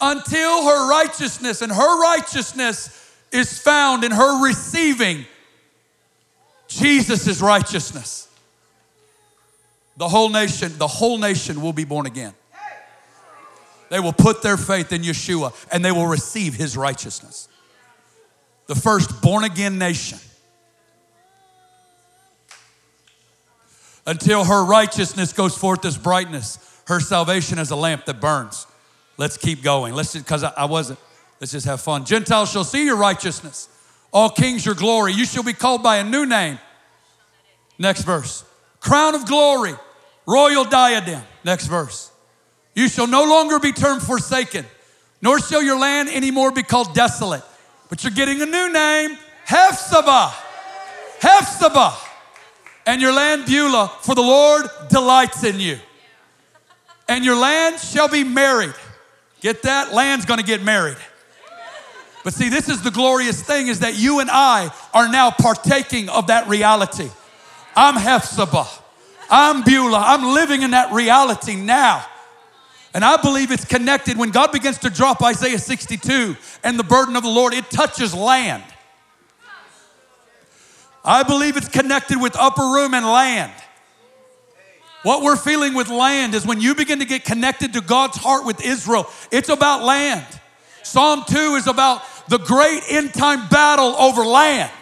until 0.00 0.64
her 0.64 0.90
righteousness 0.90 1.62
and 1.62 1.70
her 1.70 2.02
righteousness 2.02 3.14
is 3.30 3.58
found 3.60 4.02
in 4.02 4.10
her 4.10 4.44
receiving 4.44 5.24
Jesus' 6.66 7.40
righteousness. 7.40 8.27
The 9.98 10.08
whole 10.08 10.28
nation, 10.28 10.78
the 10.78 10.86
whole 10.86 11.18
nation 11.18 11.60
will 11.60 11.72
be 11.72 11.84
born 11.84 12.06
again. 12.06 12.32
They 13.90 14.00
will 14.00 14.12
put 14.12 14.42
their 14.42 14.56
faith 14.56 14.92
in 14.92 15.02
Yeshua 15.02 15.52
and 15.72 15.84
they 15.84 15.92
will 15.92 16.06
receive 16.06 16.54
his 16.54 16.76
righteousness. 16.76 17.48
The 18.68 18.74
first 18.74 19.20
born 19.20 19.44
again 19.44 19.78
nation 19.78 20.18
until 24.06 24.44
her 24.44 24.64
righteousness 24.64 25.32
goes 25.32 25.56
forth 25.56 25.84
as 25.84 25.98
brightness, 25.98 26.58
her 26.86 27.00
salvation 27.00 27.58
as 27.58 27.70
a 27.70 27.76
lamp 27.76 28.04
that 28.04 28.20
burns. 28.20 28.66
Let's 29.16 29.36
keep 29.36 29.62
going. 29.62 29.94
Let's 29.94 30.12
just, 30.12 30.24
because 30.24 30.44
I, 30.44 30.52
I 30.56 30.64
wasn't. 30.66 30.98
Let's 31.40 31.52
just 31.52 31.66
have 31.66 31.80
fun. 31.80 32.04
Gentiles 32.04 32.50
shall 32.52 32.64
see 32.64 32.84
your 32.84 32.96
righteousness. 32.96 33.68
All 34.12 34.30
kings 34.30 34.64
your 34.64 34.74
glory. 34.74 35.12
You 35.12 35.24
shall 35.24 35.42
be 35.42 35.52
called 35.52 35.82
by 35.82 35.96
a 35.96 36.04
new 36.04 36.24
name. 36.24 36.58
Next 37.78 38.02
verse. 38.02 38.44
Crown 38.80 39.14
of 39.14 39.26
glory, 39.26 39.74
royal 40.28 40.64
diadem. 40.64 41.22
Next 41.42 41.66
verse. 41.66 42.12
You 42.74 42.88
shall 42.88 43.06
no 43.06 43.24
longer 43.24 43.58
be 43.58 43.72
termed 43.72 44.02
forsaken, 44.02 44.64
nor 45.22 45.40
shall 45.40 45.62
your 45.62 45.78
land 45.78 46.10
anymore 46.10 46.52
be 46.52 46.62
called 46.62 46.94
desolate. 46.94 47.42
But 47.88 48.04
you're 48.04 48.12
getting 48.12 48.40
a 48.42 48.46
new 48.46 48.72
name, 48.72 49.16
Hephzibah. 49.46 50.32
Hephzibah 51.20 51.94
and 52.86 53.00
your 53.00 53.12
land 53.12 53.46
Beulah, 53.46 53.90
for 54.02 54.14
the 54.14 54.22
Lord 54.22 54.66
delights 54.88 55.42
in 55.42 55.58
you. 55.58 55.78
And 57.08 57.24
your 57.24 57.36
land 57.36 57.80
shall 57.80 58.08
be 58.08 58.22
married. 58.22 58.74
Get 59.40 59.62
that? 59.62 59.92
Land's 59.94 60.26
gonna 60.26 60.42
get 60.42 60.62
married. 60.62 60.98
But 62.22 62.34
see, 62.34 62.50
this 62.50 62.68
is 62.68 62.82
the 62.82 62.90
glorious 62.90 63.42
thing 63.42 63.68
is 63.68 63.80
that 63.80 63.98
you 63.98 64.20
and 64.20 64.30
I 64.30 64.70
are 64.92 65.08
now 65.08 65.30
partaking 65.30 66.10
of 66.10 66.26
that 66.26 66.46
reality. 66.48 67.08
I'm 67.74 67.94
Hephzibah. 67.94 68.68
I'm 69.30 69.62
Beulah. 69.62 70.02
I'm 70.06 70.34
living 70.34 70.62
in 70.62 70.72
that 70.72 70.92
reality 70.92 71.56
now. 71.56 72.04
And 72.94 73.04
I 73.04 73.16
believe 73.16 73.50
it's 73.50 73.64
connected 73.64 74.16
when 74.16 74.30
God 74.30 74.50
begins 74.50 74.78
to 74.78 74.90
drop 74.90 75.22
Isaiah 75.22 75.58
62 75.58 76.36
and 76.64 76.78
the 76.78 76.84
burden 76.84 77.16
of 77.16 77.22
the 77.22 77.28
Lord, 77.28 77.52
it 77.52 77.70
touches 77.70 78.14
land. 78.14 78.64
I 81.04 81.22
believe 81.22 81.56
it's 81.56 81.68
connected 81.68 82.20
with 82.20 82.36
upper 82.36 82.62
room 82.62 82.94
and 82.94 83.06
land. 83.06 83.52
What 85.04 85.22
we're 85.22 85.36
feeling 85.36 85.74
with 85.74 85.88
land 85.88 86.34
is 86.34 86.44
when 86.44 86.60
you 86.60 86.74
begin 86.74 86.98
to 86.98 87.04
get 87.04 87.24
connected 87.24 87.74
to 87.74 87.80
God's 87.80 88.16
heart 88.16 88.44
with 88.44 88.64
Israel, 88.64 89.06
it's 89.30 89.48
about 89.48 89.84
land. 89.84 90.26
Psalm 90.82 91.22
2 91.28 91.36
is 91.54 91.66
about 91.66 92.02
the 92.28 92.38
great 92.38 92.82
end 92.88 93.14
time 93.14 93.48
battle 93.48 93.94
over 93.96 94.24
land. 94.24 94.72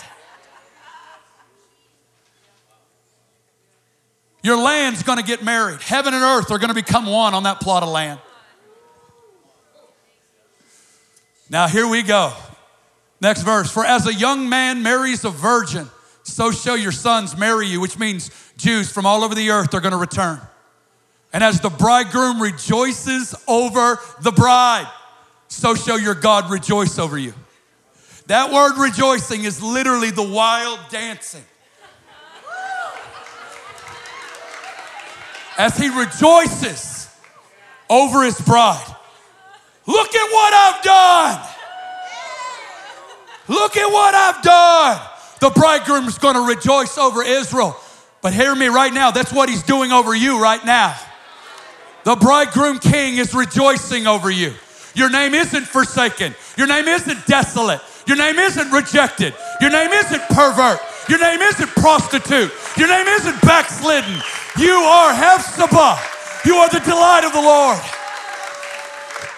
Your 4.46 4.58
land's 4.58 5.02
gonna 5.02 5.24
get 5.24 5.42
married. 5.42 5.82
Heaven 5.82 6.14
and 6.14 6.22
earth 6.22 6.52
are 6.52 6.58
gonna 6.58 6.72
become 6.72 7.04
one 7.04 7.34
on 7.34 7.42
that 7.42 7.58
plot 7.58 7.82
of 7.82 7.88
land. 7.88 8.20
Now, 11.50 11.66
here 11.66 11.88
we 11.88 12.04
go. 12.04 12.32
Next 13.20 13.42
verse. 13.42 13.68
For 13.68 13.84
as 13.84 14.06
a 14.06 14.14
young 14.14 14.48
man 14.48 14.84
marries 14.84 15.24
a 15.24 15.30
virgin, 15.30 15.90
so 16.22 16.52
shall 16.52 16.76
your 16.76 16.92
sons 16.92 17.36
marry 17.36 17.66
you, 17.66 17.80
which 17.80 17.98
means 17.98 18.30
Jews 18.56 18.88
from 18.88 19.04
all 19.04 19.24
over 19.24 19.34
the 19.34 19.50
earth 19.50 19.74
are 19.74 19.80
going 19.80 19.90
to 19.90 19.98
return. 19.98 20.40
And 21.32 21.42
as 21.42 21.60
the 21.60 21.68
bridegroom 21.68 22.40
rejoices 22.40 23.34
over 23.48 23.98
the 24.20 24.30
bride, 24.30 24.88
so 25.48 25.74
shall 25.74 25.98
your 25.98 26.14
God 26.14 26.52
rejoice 26.52 27.00
over 27.00 27.18
you. 27.18 27.34
That 28.28 28.52
word 28.52 28.78
rejoicing 28.78 29.42
is 29.42 29.60
literally 29.60 30.12
the 30.12 30.22
wild 30.22 30.78
dancing. 30.88 31.44
As 35.58 35.76
he 35.76 35.88
rejoices 35.88 37.08
over 37.88 38.24
his 38.24 38.40
bride. 38.40 38.94
Look 39.86 40.14
at 40.14 40.32
what 40.32 40.54
I've 40.54 40.82
done. 40.82 41.48
Look 43.48 43.76
at 43.76 43.92
what 43.92 44.14
I've 44.14 44.42
done. 44.42 45.00
The 45.40 45.50
bridegroom 45.50 46.06
is 46.06 46.18
going 46.18 46.34
to 46.34 46.40
rejoice 46.40 46.98
over 46.98 47.22
Israel. 47.22 47.76
But 48.22 48.34
hear 48.34 48.54
me 48.54 48.66
right 48.66 48.92
now, 48.92 49.12
that's 49.12 49.32
what 49.32 49.48
he's 49.48 49.62
doing 49.62 49.92
over 49.92 50.14
you 50.14 50.42
right 50.42 50.64
now. 50.64 50.96
The 52.04 52.16
bridegroom 52.16 52.78
king 52.78 53.18
is 53.18 53.34
rejoicing 53.34 54.06
over 54.06 54.30
you. 54.30 54.54
Your 54.94 55.10
name 55.10 55.34
isn't 55.34 55.64
forsaken. 55.64 56.34
Your 56.56 56.66
name 56.66 56.88
isn't 56.88 57.26
desolate. 57.26 57.80
Your 58.06 58.16
name 58.16 58.38
isn't 58.38 58.70
rejected. 58.70 59.34
Your 59.60 59.70
name 59.70 59.90
isn't 59.90 60.22
pervert. 60.30 60.80
Your 61.08 61.20
name 61.20 61.40
isn't 61.40 61.70
prostitute. 61.76 62.52
Your 62.76 62.88
name 62.88 63.06
isn't 63.06 63.40
backslidden. 63.42 64.14
You 64.58 64.72
are 64.72 65.12
Hephzibah. 65.12 65.98
You 66.44 66.56
are 66.56 66.68
the 66.68 66.80
delight 66.80 67.24
of 67.24 67.32
the 67.32 67.40
Lord. 67.40 67.78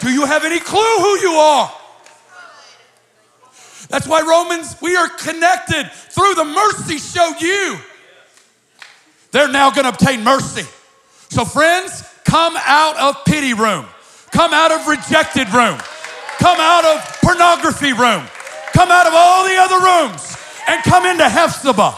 Do 0.01 0.11
you 0.11 0.25
have 0.25 0.45
any 0.45 0.61
clue 0.61 0.79
who 0.79 1.21
you 1.21 1.33
are? 1.33 1.73
That's 3.89 4.07
why 4.07 4.21
Romans, 4.21 4.77
we 4.81 4.97
are 4.97 5.09
connected 5.09 5.91
through 5.91 6.35
the 6.35 6.45
mercy 6.45 6.99
showed 6.99 7.41
you. 7.41 7.79
They're 9.31 9.49
now 9.49 9.71
going 9.71 9.85
to 9.85 9.91
obtain 9.91 10.23
mercy. 10.23 10.67
So, 11.31 11.45
friends, 11.45 12.05
come 12.25 12.55
out 12.57 12.97
of 12.99 13.25
pity 13.25 13.55
room, 13.55 13.87
come 14.31 14.53
out 14.53 14.73
of 14.73 14.87
rejected 14.87 15.49
room, 15.53 15.79
come 16.39 16.59
out 16.59 16.85
of 16.85 17.19
pornography 17.23 17.93
room, 17.93 18.25
come 18.73 18.91
out 18.91 19.07
of 19.07 19.13
all 19.15 19.45
the 19.45 19.57
other 19.57 19.81
rooms, 19.81 20.38
and 20.69 20.83
come 20.85 21.07
into 21.07 21.25
Hephzibah. 21.25 21.97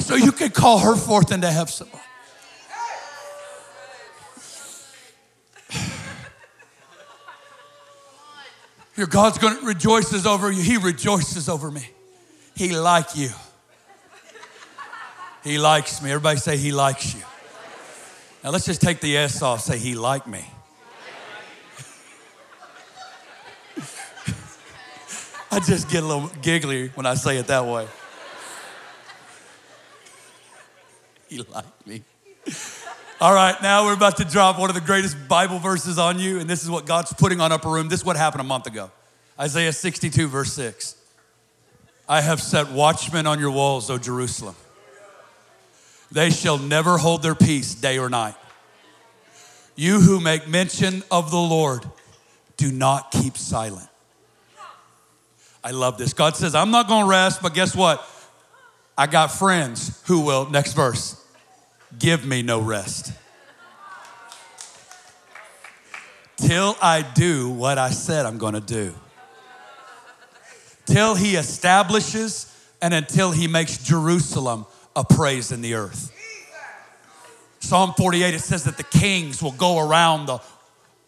So 0.00 0.14
you 0.14 0.32
can 0.32 0.50
call 0.50 0.78
her 0.78 0.96
forth 0.96 1.32
into 1.32 1.46
Hephzibah. 1.46 2.00
your 8.96 9.06
God's 9.06 9.38
going 9.38 9.58
to 9.58 9.64
rejoices 9.64 10.26
over 10.26 10.52
you, 10.52 10.62
He 10.62 10.76
rejoices 10.76 11.48
over 11.48 11.70
me. 11.70 11.88
He 12.54 12.76
like 12.76 13.16
you. 13.16 13.30
He 15.42 15.58
likes 15.58 16.02
me. 16.02 16.10
Everybody 16.10 16.38
say 16.38 16.56
He 16.56 16.72
likes 16.72 17.14
you. 17.14 17.22
Now 18.44 18.50
let's 18.50 18.66
just 18.66 18.80
take 18.80 19.00
the 19.00 19.16
S 19.16 19.42
off. 19.42 19.62
Say 19.62 19.78
He 19.78 19.94
like 19.94 20.26
me. 20.26 20.44
I 25.52 25.60
just 25.60 25.90
get 25.90 26.02
a 26.02 26.06
little 26.06 26.30
giggly 26.40 26.88
when 26.94 27.04
I 27.04 27.12
say 27.12 27.36
it 27.36 27.48
that 27.48 27.66
way. 27.66 27.86
He 31.28 31.42
like 31.42 31.86
me. 31.86 32.02
All 33.20 33.34
right, 33.34 33.54
now 33.62 33.84
we're 33.84 33.92
about 33.92 34.16
to 34.16 34.24
drop 34.24 34.58
one 34.58 34.70
of 34.70 34.74
the 34.74 34.80
greatest 34.80 35.28
Bible 35.28 35.58
verses 35.58 35.98
on 35.98 36.18
you, 36.18 36.40
and 36.40 36.48
this 36.48 36.62
is 36.62 36.70
what 36.70 36.86
God's 36.86 37.12
putting 37.12 37.42
on 37.42 37.52
Upper 37.52 37.68
Room. 37.68 37.90
This 37.90 38.00
is 38.00 38.06
what 38.06 38.16
happened 38.16 38.40
a 38.40 38.44
month 38.44 38.66
ago 38.66 38.90
Isaiah 39.38 39.74
62, 39.74 40.26
verse 40.26 40.54
6. 40.54 40.96
I 42.08 42.22
have 42.22 42.40
set 42.40 42.70
watchmen 42.70 43.26
on 43.26 43.38
your 43.38 43.50
walls, 43.50 43.90
O 43.90 43.98
Jerusalem. 43.98 44.56
They 46.10 46.30
shall 46.30 46.56
never 46.56 46.96
hold 46.96 47.22
their 47.22 47.34
peace 47.34 47.74
day 47.74 47.98
or 47.98 48.08
night. 48.08 48.36
You 49.76 50.00
who 50.00 50.18
make 50.18 50.48
mention 50.48 51.02
of 51.10 51.30
the 51.30 51.36
Lord, 51.36 51.84
do 52.56 52.72
not 52.72 53.10
keep 53.10 53.36
silent. 53.36 53.88
I 55.64 55.70
love 55.70 55.96
this. 55.96 56.12
God 56.12 56.36
says, 56.36 56.54
I'm 56.54 56.70
not 56.70 56.88
going 56.88 57.04
to 57.04 57.10
rest, 57.10 57.40
but 57.42 57.54
guess 57.54 57.74
what? 57.74 58.06
I 58.98 59.06
got 59.06 59.28
friends 59.28 60.02
who 60.06 60.20
will, 60.20 60.50
next 60.50 60.74
verse, 60.74 61.22
give 61.98 62.24
me 62.26 62.42
no 62.42 62.60
rest. 62.60 63.12
Till 66.36 66.76
I 66.82 67.02
do 67.02 67.50
what 67.50 67.78
I 67.78 67.90
said 67.90 68.26
I'm 68.26 68.38
going 68.38 68.54
to 68.54 68.60
do. 68.60 68.92
Till 70.86 71.14
he 71.14 71.36
establishes 71.36 72.48
and 72.82 72.92
until 72.92 73.30
he 73.30 73.46
makes 73.46 73.78
Jerusalem 73.78 74.66
a 74.96 75.04
praise 75.04 75.52
in 75.52 75.62
the 75.62 75.74
earth. 75.74 76.10
Psalm 77.60 77.94
48, 77.96 78.34
it 78.34 78.40
says 78.40 78.64
that 78.64 78.76
the 78.76 78.82
kings 78.82 79.40
will 79.40 79.52
go 79.52 79.78
around 79.78 80.26
the, 80.26 80.38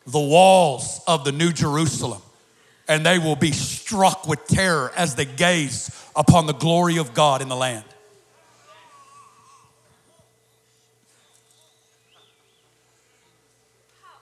the 0.06 0.20
walls 0.20 1.00
of 1.08 1.24
the 1.24 1.32
New 1.32 1.52
Jerusalem 1.52 2.22
and 2.88 3.04
they 3.04 3.18
will 3.18 3.36
be 3.36 3.52
struck 3.52 4.26
with 4.26 4.46
terror 4.46 4.92
as 4.96 5.14
they 5.14 5.24
gaze 5.24 5.90
upon 6.14 6.46
the 6.46 6.52
glory 6.52 6.98
of 6.98 7.14
God 7.14 7.42
in 7.42 7.48
the 7.48 7.56
land. 7.56 7.84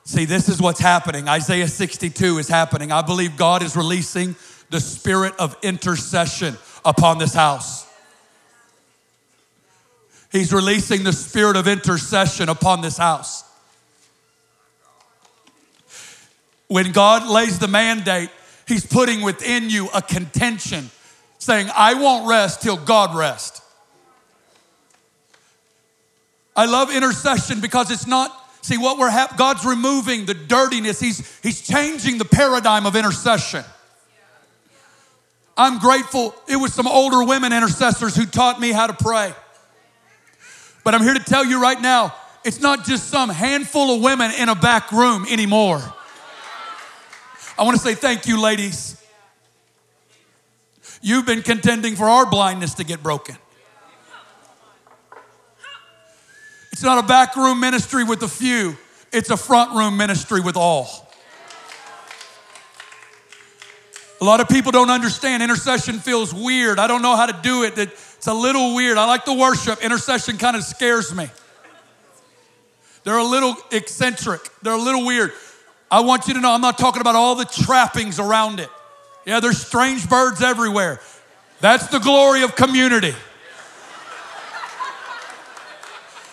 See, 0.05 0.25
this 0.25 0.49
is 0.49 0.61
what's 0.61 0.81
happening. 0.81 1.29
Isaiah 1.29 1.69
62 1.69 2.39
is 2.39 2.49
happening. 2.49 2.93
I 2.93 3.03
believe 3.03 3.37
God 3.37 3.63
is 3.63 3.77
releasing 3.77 4.37
the 4.69 4.81
spirit 4.81 5.35
of 5.39 5.57
intercession 5.63 6.57
upon 6.85 7.19
this 7.19 7.35
house. 7.35 7.87
He's 10.31 10.53
releasing 10.53 11.05
the 11.05 11.13
spirit 11.13 11.57
of 11.57 11.69
intercession 11.69 12.49
upon 12.49 12.81
this 12.81 12.97
house. 12.97 13.45
When 16.69 16.91
God 16.93 17.29
lays 17.29 17.59
the 17.59 17.69
mandate, 17.69 18.31
He's 18.67 18.87
putting 18.87 19.23
within 19.23 19.71
you 19.71 19.89
a 19.95 20.03
contention 20.03 20.91
saying, 21.39 21.69
I 21.75 21.95
won't 21.95 22.29
rest 22.29 22.63
till 22.63 22.77
God 22.77 23.17
rests. 23.17 23.61
I 26.55 26.67
love 26.67 26.95
intercession 26.95 27.61
because 27.61 27.91
it's 27.91 28.07
not, 28.07 28.31
see, 28.61 28.79
what 28.79 28.99
we're, 28.99 29.11
ha- 29.11 29.35
God's 29.37 29.65
removing 29.65 30.27
the 30.27 30.35
dirtiness, 30.35 31.01
He's, 31.01 31.41
He's 31.43 31.67
changing 31.67 32.19
the 32.19 32.25
paradigm 32.25 32.87
of 32.87 32.95
intercession. 32.95 33.65
I'm 35.57 35.79
grateful. 35.79 36.35
It 36.49 36.57
was 36.57 36.73
some 36.73 36.87
older 36.87 37.25
women 37.25 37.53
intercessors 37.53 38.17
who 38.17 38.25
taught 38.25 38.61
me 38.61 38.73
how 38.73 38.87
to 38.87 38.95
pray. 38.95 39.35
But 40.85 40.95
I'm 40.95 41.03
here 41.03 41.15
to 41.15 41.25
tell 41.25 41.45
you 41.45 41.61
right 41.61 41.81
now, 41.81 42.15
it's 42.45 42.61
not 42.61 42.85
just 42.85 43.09
some 43.09 43.31
handful 43.31 43.97
of 43.97 44.03
women 44.03 44.33
in 44.33 44.49
a 44.49 44.55
back 44.55 44.93
room 44.93 45.27
anymore. 45.31 45.81
I 47.59 47.65
want 47.65 47.77
to 47.77 47.83
say 47.83 47.95
thank 47.95 48.27
you, 48.27 48.41
ladies. 48.41 48.97
You've 51.01 51.27
been 51.27 51.43
contending 51.43 51.97
for 51.97 52.05
our 52.05 52.29
blindness 52.29 52.75
to 52.75 52.85
get 52.85 53.03
broken. 53.03 53.37
It's 56.73 56.83
not 56.83 57.03
a 57.05 57.07
back 57.07 57.37
room 57.37 57.61
ministry 57.61 58.05
with 58.05 58.23
a 58.23 58.29
few, 58.29 58.77
it's 59.13 59.31
a 59.31 59.37
front 59.37 59.73
room 59.73 59.97
ministry 59.97 60.41
with 60.41 60.57
all. 60.57 61.09
A 64.21 64.25
lot 64.25 64.41
of 64.41 64.49
people 64.49 64.71
don't 64.71 64.91
understand. 64.91 65.43
Intercession 65.43 65.99
feels 65.99 66.33
weird. 66.33 66.79
I 66.79 66.87
don't 66.87 67.03
know 67.03 67.17
how 67.17 67.27
to 67.27 67.37
do 67.43 67.65
it. 67.65 67.77
It's 67.77 68.29
a 68.29 68.33
little 68.33 68.77
weird. 68.77 68.97
I 68.97 69.05
like 69.05 69.25
the 69.25 69.35
worship. 69.35 69.83
Intercession 69.83 70.39
kind 70.39 70.57
of 70.57 70.63
scares 70.63 71.13
me. 71.13 71.29
They're 73.03 73.19
a 73.19 73.25
little 73.25 73.57
eccentric, 73.73 74.41
they're 74.63 74.75
a 74.75 74.81
little 74.81 75.05
weird. 75.05 75.33
I 75.93 76.01
want 76.01 76.27
you 76.27 76.33
to 76.33 76.41
know 76.41 76.51
I'm 76.51 76.63
not 76.63 76.79
talking 76.79 77.03
about 77.03 77.17
all 77.17 77.35
the 77.35 77.45
trappings 77.45 78.19
around 78.19 78.61
it. 78.61 78.71
Yeah, 79.27 79.41
there's 79.41 79.61
strange 79.65 80.09
birds 80.09 80.41
everywhere. 80.41 81.03
That's 81.61 81.89
the 81.89 81.99
glory 81.99 82.45
of 82.45 82.57
community. 82.57 83.15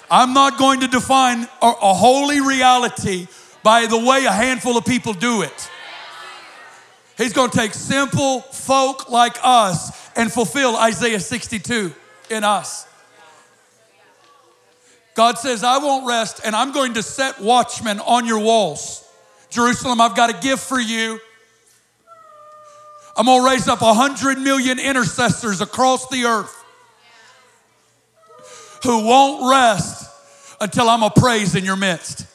I'm 0.09 0.33
not 0.33 0.57
going 0.57 0.79
to 0.79 0.87
define 0.87 1.41
a, 1.61 1.67
a, 1.81 1.93
holy 1.93 2.39
reality 2.39 3.27
by 3.61 3.85
the 3.85 3.97
way 3.97 4.23
a 4.23 4.31
handful 4.31 4.77
of 4.77 4.85
people 4.85 5.11
do 5.11 5.41
it. 5.41 5.69
He's 7.17 7.33
going 7.33 7.51
to 7.51 7.57
take 7.57 7.73
simple 7.73 8.39
folk 8.39 9.09
like 9.09 9.37
us 9.43 10.09
and 10.15 10.31
fulfill 10.31 10.77
Isaiah 10.77 11.19
62 11.19 11.93
in 12.31 12.43
us. 12.45 12.87
God 15.15 15.37
says, 15.37 15.65
I 15.65 15.79
won't 15.79 16.07
rest 16.07 16.39
and 16.45 16.55
I'm 16.55 16.71
going 16.71 16.93
to 16.93 17.03
set 17.03 17.41
watchmen 17.41 17.99
on 17.99 18.25
your 18.25 18.39
walls. 18.39 19.05
Jerusalem, 19.49 19.99
I've 19.99 20.15
got 20.15 20.29
a 20.29 20.39
gift 20.41 20.63
for 20.63 20.79
you. 20.79 21.19
I'm 23.17 23.25
gonna 23.25 23.49
raise 23.49 23.67
up 23.67 23.81
a 23.81 23.93
hundred 23.93 24.37
million 24.37 24.79
intercessors 24.79 25.61
across 25.61 26.07
the 26.07 26.25
earth 26.25 26.55
who 28.83 29.05
won't 29.05 29.51
rest 29.51 30.09
until 30.61 30.89
I'm 30.89 31.03
a 31.03 31.09
praise 31.09 31.55
in 31.55 31.65
your 31.65 31.75
midst. 31.75 32.25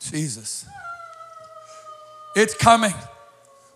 Jesus. 0.00 0.66
It's 2.36 2.54
coming. 2.54 2.92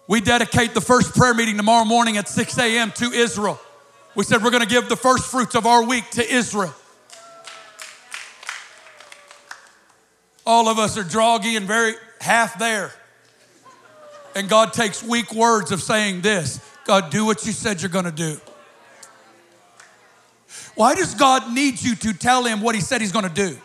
We 0.08 0.20
dedicate 0.20 0.74
the 0.74 0.80
first 0.80 1.14
prayer 1.14 1.34
meeting 1.34 1.56
tomorrow 1.56 1.84
morning 1.84 2.16
at 2.16 2.28
6 2.28 2.58
a.m. 2.58 2.92
to 2.92 3.06
Israel. 3.06 3.58
We 4.14 4.24
said 4.24 4.42
we're 4.42 4.50
going 4.50 4.62
to 4.62 4.68
give 4.68 4.88
the 4.88 4.96
first 4.96 5.30
fruits 5.30 5.54
of 5.54 5.66
our 5.66 5.84
week 5.84 6.10
to 6.12 6.34
Israel. 6.34 6.74
All 10.46 10.68
of 10.68 10.78
us 10.78 10.96
are 10.96 11.02
droggy 11.02 11.56
and 11.56 11.66
very 11.66 11.94
half 12.20 12.58
there. 12.58 12.92
And 14.36 14.48
God 14.48 14.72
takes 14.72 15.02
weak 15.02 15.34
words 15.34 15.72
of 15.72 15.82
saying 15.82 16.20
this 16.20 16.60
God, 16.84 17.10
do 17.10 17.24
what 17.24 17.44
you 17.44 17.52
said 17.52 17.82
you're 17.82 17.90
going 17.90 18.04
to 18.04 18.12
do. 18.12 18.40
Why 20.76 20.94
does 20.94 21.14
God 21.14 21.52
need 21.52 21.82
you 21.82 21.96
to 21.96 22.12
tell 22.12 22.44
him 22.44 22.60
what 22.60 22.74
he 22.74 22.80
said 22.80 23.00
he's 23.00 23.12
going 23.12 23.28
to 23.28 23.34
do? 23.34 23.56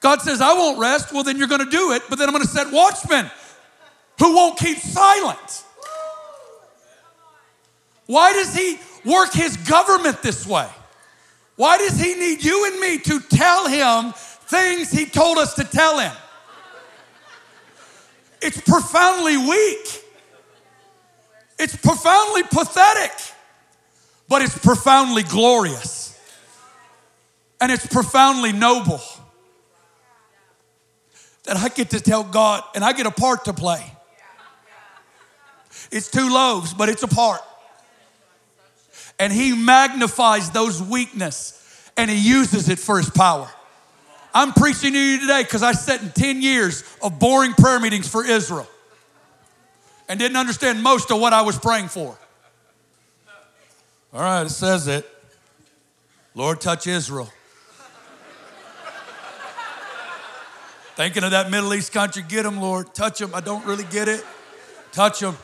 God 0.00 0.22
says, 0.22 0.40
I 0.40 0.54
won't 0.54 0.78
rest. 0.78 1.12
Well, 1.12 1.22
then 1.22 1.36
you're 1.36 1.48
going 1.48 1.64
to 1.64 1.70
do 1.70 1.92
it, 1.92 2.02
but 2.08 2.18
then 2.18 2.28
I'm 2.28 2.34
going 2.34 2.44
to 2.44 2.50
set 2.50 2.72
watchmen 2.72 3.30
who 4.18 4.34
won't 4.34 4.58
keep 4.58 4.78
silent. 4.78 5.64
Why 8.06 8.32
does 8.32 8.54
he 8.54 8.78
work 9.04 9.32
his 9.32 9.56
government 9.56 10.22
this 10.22 10.46
way? 10.46 10.68
Why 11.62 11.78
does 11.78 11.96
he 11.96 12.16
need 12.16 12.42
you 12.42 12.66
and 12.66 12.80
me 12.80 12.98
to 12.98 13.20
tell 13.20 13.68
him 13.68 14.12
things 14.14 14.90
he 14.90 15.06
told 15.06 15.38
us 15.38 15.54
to 15.54 15.62
tell 15.62 16.00
him? 16.00 16.10
It's 18.40 18.60
profoundly 18.60 19.36
weak. 19.36 20.04
It's 21.60 21.76
profoundly 21.76 22.42
pathetic, 22.42 23.12
but 24.28 24.42
it's 24.42 24.58
profoundly 24.58 25.22
glorious. 25.22 26.18
And 27.60 27.70
it's 27.70 27.86
profoundly 27.86 28.50
noble 28.50 29.00
that 31.44 31.58
I 31.58 31.68
get 31.68 31.90
to 31.90 32.00
tell 32.00 32.24
God 32.24 32.64
and 32.74 32.82
I 32.82 32.92
get 32.92 33.06
a 33.06 33.12
part 33.12 33.44
to 33.44 33.52
play. 33.52 33.86
It's 35.92 36.10
two 36.10 36.28
loaves, 36.28 36.74
but 36.74 36.88
it's 36.88 37.04
a 37.04 37.08
part 37.08 37.40
and 39.18 39.32
he 39.32 39.52
magnifies 39.52 40.50
those 40.50 40.82
weakness 40.82 41.58
and 41.96 42.10
he 42.10 42.16
uses 42.16 42.68
it 42.68 42.78
for 42.78 42.98
his 42.98 43.10
power. 43.10 43.48
I'm 44.34 44.52
preaching 44.52 44.92
to 44.92 44.98
you 44.98 45.20
today 45.20 45.42
because 45.42 45.62
I 45.62 45.72
sat 45.72 46.02
in 46.02 46.10
10 46.10 46.42
years 46.42 46.84
of 47.02 47.18
boring 47.18 47.52
prayer 47.52 47.78
meetings 47.78 48.08
for 48.08 48.24
Israel 48.24 48.68
and 50.08 50.18
didn't 50.18 50.36
understand 50.36 50.82
most 50.82 51.10
of 51.10 51.20
what 51.20 51.32
I 51.32 51.42
was 51.42 51.58
praying 51.58 51.88
for. 51.88 52.18
All 54.14 54.20
right, 54.20 54.46
it 54.46 54.50
says 54.50 54.88
it. 54.88 55.08
Lord, 56.34 56.60
touch 56.60 56.86
Israel. 56.86 57.30
Thinking 60.94 61.24
of 61.24 61.30
that 61.30 61.50
Middle 61.50 61.72
East 61.72 61.92
country, 61.92 62.22
get 62.26 62.42
them, 62.42 62.60
Lord. 62.60 62.94
Touch 62.94 63.18
them. 63.18 63.34
I 63.34 63.40
don't 63.40 63.64
really 63.64 63.84
get 63.84 64.08
it. 64.08 64.24
Touch 64.92 65.20
them. 65.20 65.36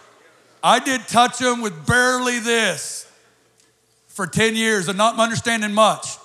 I 0.63 0.79
did 0.79 1.01
touch 1.09 1.39
them 1.39 1.63
with 1.63 1.87
barely 1.87 2.39
this 2.39 3.08
for 4.19 4.27
10 4.27 4.57
years 4.57 4.89
and 4.89 4.99
not 4.99 5.17
understanding 5.17 5.73
much. 5.73 6.19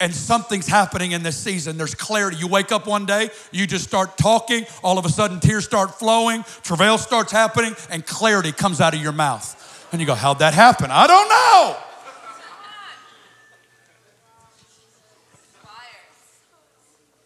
And 0.00 0.14
something's 0.14 0.66
happening 0.66 1.12
in 1.12 1.22
this 1.22 1.36
season. 1.36 1.76
There's 1.76 1.94
clarity. 1.94 2.38
You 2.38 2.48
wake 2.48 2.72
up 2.72 2.86
one 2.86 3.04
day, 3.04 3.28
you 3.52 3.66
just 3.66 3.84
start 3.84 4.16
talking, 4.16 4.64
all 4.82 4.98
of 4.98 5.04
a 5.04 5.10
sudden 5.10 5.38
tears 5.38 5.66
start 5.66 5.98
flowing, 5.98 6.42
travail 6.62 6.96
starts 6.96 7.30
happening, 7.30 7.76
and 7.90 8.06
clarity 8.06 8.52
comes 8.52 8.80
out 8.80 8.94
of 8.94 9.02
your 9.02 9.12
mouth. 9.12 9.86
And 9.92 10.00
you 10.00 10.06
go, 10.06 10.14
How'd 10.14 10.38
that 10.38 10.54
happen? 10.54 10.90
I 10.90 11.06
don't 11.06 11.28
know. 11.28 11.76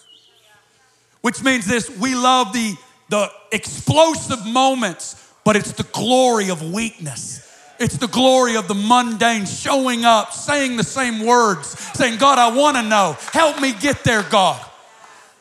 Which 1.22 1.42
means 1.42 1.66
this 1.66 1.88
we 1.98 2.14
love 2.14 2.52
the, 2.52 2.74
the 3.08 3.32
explosive 3.52 4.44
moments, 4.44 5.32
but 5.44 5.56
it's 5.56 5.72
the 5.72 5.84
glory 5.84 6.50
of 6.50 6.60
weakness. 6.74 7.45
It's 7.78 7.98
the 7.98 8.08
glory 8.08 8.56
of 8.56 8.68
the 8.68 8.74
mundane 8.74 9.44
showing 9.46 10.04
up, 10.04 10.32
saying 10.32 10.76
the 10.76 10.84
same 10.84 11.24
words, 11.24 11.68
saying, 11.94 12.18
God, 12.18 12.38
I 12.38 12.56
want 12.56 12.76
to 12.76 12.82
know. 12.82 13.16
Help 13.32 13.60
me 13.60 13.72
get 13.72 14.02
there, 14.04 14.22
God. 14.22 14.64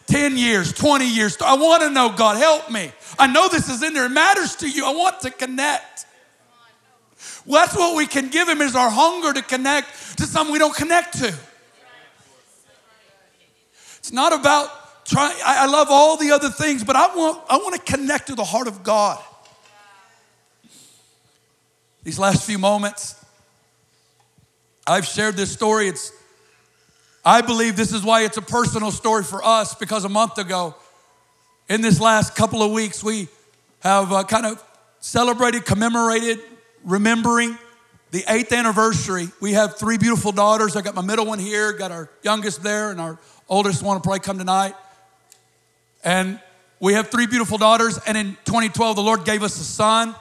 10 0.07 0.37
years, 0.37 0.73
20 0.73 1.07
years. 1.07 1.37
I 1.41 1.55
want 1.55 1.81
to 1.83 1.89
know, 1.89 2.09
God, 2.09 2.37
help 2.37 2.69
me. 2.69 2.91
I 3.17 3.27
know 3.27 3.47
this 3.47 3.69
is 3.69 3.81
in 3.81 3.93
there. 3.93 4.05
It 4.05 4.09
matters 4.09 4.55
to 4.57 4.69
you. 4.69 4.85
I 4.85 4.91
want 4.91 5.21
to 5.21 5.31
connect. 5.31 6.05
Well, 7.45 7.63
that's 7.63 7.75
what 7.75 7.95
we 7.95 8.07
can 8.07 8.29
give 8.29 8.47
him 8.47 8.61
is 8.61 8.75
our 8.75 8.89
hunger 8.89 9.33
to 9.33 9.41
connect 9.41 10.17
to 10.17 10.23
something 10.23 10.51
we 10.51 10.59
don't 10.59 10.75
connect 10.75 11.19
to. 11.19 11.33
It's 13.99 14.11
not 14.11 14.33
about 14.33 15.05
trying. 15.05 15.35
I, 15.43 15.65
love 15.67 15.87
all 15.89 16.17
the 16.17 16.31
other 16.31 16.49
things, 16.49 16.83
but 16.83 16.95
I 16.95 17.07
want, 17.15 17.41
I 17.49 17.57
want 17.57 17.75
to 17.75 17.91
connect 17.91 18.27
to 18.27 18.35
the 18.35 18.43
heart 18.43 18.67
of 18.67 18.83
God. 18.83 19.19
These 22.05 22.19
last 22.19 22.45
few 22.45 22.59
moments, 22.59 23.15
I've 24.85 25.07
shared 25.07 25.35
this 25.35 25.51
story. 25.51 25.87
It's, 25.87 26.11
I 27.25 27.41
believe 27.41 27.75
this 27.75 27.91
is 27.91 28.03
why 28.03 28.25
it's 28.25 28.37
a 28.37 28.43
personal 28.43 28.91
story 28.91 29.23
for 29.23 29.43
us 29.43 29.73
because 29.73 30.05
a 30.05 30.09
month 30.09 30.37
ago, 30.37 30.75
in 31.67 31.81
this 31.81 31.99
last 31.99 32.35
couple 32.35 32.61
of 32.61 32.71
weeks, 32.71 33.03
we 33.03 33.27
have 33.79 34.11
uh, 34.13 34.23
kind 34.23 34.45
of 34.45 34.63
celebrated, 34.99 35.65
commemorated, 35.65 36.41
remembering 36.83 37.57
the 38.11 38.23
eighth 38.27 38.53
anniversary. 38.53 39.29
We 39.41 39.53
have 39.53 39.75
three 39.75 39.97
beautiful 39.97 40.31
daughters. 40.31 40.75
I 40.75 40.83
got 40.83 40.93
my 40.93 41.01
middle 41.01 41.25
one 41.25 41.39
here, 41.39 41.73
got 41.73 41.91
our 41.91 42.07
youngest 42.21 42.61
there, 42.61 42.91
and 42.91 43.01
our 43.01 43.17
oldest 43.49 43.81
one 43.81 43.95
will 43.95 44.01
probably 44.01 44.19
come 44.19 44.37
tonight. 44.37 44.75
And 46.03 46.39
we 46.79 46.93
have 46.93 47.07
three 47.07 47.25
beautiful 47.25 47.57
daughters. 47.57 47.97
And 48.05 48.15
in 48.15 48.37
2012, 48.45 48.95
the 48.95 49.01
Lord 49.01 49.25
gave 49.25 49.41
us 49.41 49.59
a 49.59 49.63
son. 49.63 50.13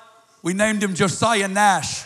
We 0.45 0.53
named 0.53 0.83
him 0.83 0.95
Josiah 0.95 1.49
Nash. 1.49 2.05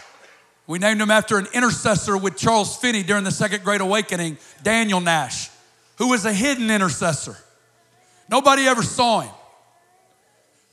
We 0.68 0.78
named 0.78 1.00
him 1.00 1.10
after 1.10 1.38
an 1.38 1.48
intercessor 1.52 2.16
with 2.16 2.36
Charles 2.36 2.76
Finney 2.76 3.02
during 3.02 3.24
the 3.24 3.32
Second 3.32 3.64
Great 3.64 3.80
Awakening, 3.80 4.38
Daniel 4.62 5.00
Nash, 5.00 5.50
who 5.96 6.08
was 6.08 6.24
a 6.24 6.32
hidden 6.32 6.70
intercessor. 6.70 7.36
Nobody 8.30 8.62
ever 8.62 8.84
saw 8.84 9.20
him. 9.20 9.34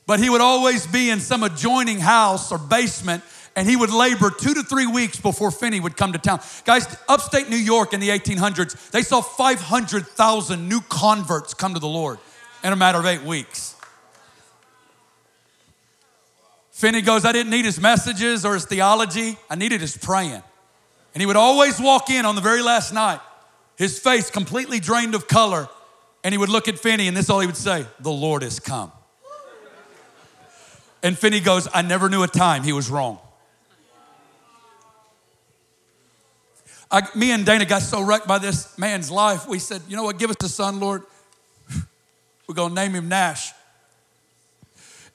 But 0.06 0.20
he 0.20 0.30
would 0.30 0.40
always 0.40 0.86
be 0.86 1.10
in 1.10 1.18
some 1.18 1.42
adjoining 1.42 1.98
house 1.98 2.52
or 2.52 2.58
basement 2.58 3.24
and 3.56 3.68
he 3.68 3.74
would 3.74 3.90
labor 3.90 4.30
two 4.30 4.54
to 4.54 4.62
three 4.62 4.86
weeks 4.86 5.18
before 5.18 5.50
Finney 5.50 5.80
would 5.80 5.96
come 5.96 6.12
to 6.12 6.18
town. 6.18 6.40
Guys, 6.66 6.86
upstate 7.08 7.48
New 7.48 7.56
York 7.56 7.94
in 7.94 8.00
the 8.00 8.10
1800s, 8.10 8.90
they 8.90 9.02
saw 9.02 9.22
500,000 9.22 10.68
new 10.68 10.80
converts 10.82 11.54
come 11.54 11.72
to 11.74 11.80
the 11.80 11.88
Lord 11.88 12.18
in 12.62 12.72
a 12.72 12.76
matter 12.76 12.98
of 12.98 13.06
eight 13.06 13.22
weeks. 13.22 13.75
Finney 16.76 17.00
goes, 17.00 17.24
I 17.24 17.32
didn't 17.32 17.48
need 17.48 17.64
his 17.64 17.80
messages 17.80 18.44
or 18.44 18.52
his 18.52 18.66
theology, 18.66 19.38
I 19.48 19.54
needed 19.54 19.80
his 19.80 19.96
praying. 19.96 20.42
And 21.14 21.22
he 21.22 21.24
would 21.24 21.34
always 21.34 21.80
walk 21.80 22.10
in 22.10 22.26
on 22.26 22.34
the 22.34 22.42
very 22.42 22.60
last 22.60 22.92
night, 22.92 23.18
his 23.78 23.98
face 23.98 24.28
completely 24.28 24.78
drained 24.78 25.14
of 25.14 25.26
color, 25.26 25.70
and 26.22 26.34
he 26.34 26.38
would 26.38 26.50
look 26.50 26.68
at 26.68 26.78
Finney, 26.78 27.08
and 27.08 27.16
this 27.16 27.24
is 27.24 27.30
all 27.30 27.40
he 27.40 27.46
would 27.46 27.56
say 27.56 27.86
The 28.00 28.10
Lord 28.10 28.42
has 28.42 28.60
come. 28.60 28.92
And 31.02 31.18
Finney 31.18 31.40
goes, 31.40 31.66
I 31.72 31.80
never 31.80 32.10
knew 32.10 32.22
a 32.22 32.28
time 32.28 32.62
he 32.62 32.74
was 32.74 32.90
wrong. 32.90 33.20
I, 36.90 37.08
me 37.14 37.30
and 37.32 37.46
Dana 37.46 37.64
got 37.64 37.80
so 37.80 38.02
wrecked 38.02 38.26
by 38.26 38.36
this 38.36 38.76
man's 38.76 39.10
life, 39.10 39.48
we 39.48 39.60
said, 39.60 39.80
you 39.88 39.96
know 39.96 40.04
what, 40.04 40.18
give 40.18 40.28
us 40.28 40.36
a 40.42 40.48
son, 40.50 40.78
Lord. 40.78 41.04
We're 42.46 42.54
going 42.54 42.74
to 42.74 42.82
name 42.82 42.92
him 42.92 43.08
Nash. 43.08 43.52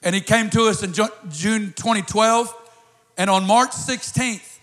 And 0.02 0.14
he 0.14 0.20
came 0.20 0.50
to 0.50 0.64
us 0.64 0.82
in 0.82 0.92
June 0.92 1.72
2012. 1.76 2.54
And 3.16 3.30
on 3.30 3.46
March 3.46 3.70
16th, 3.70 4.58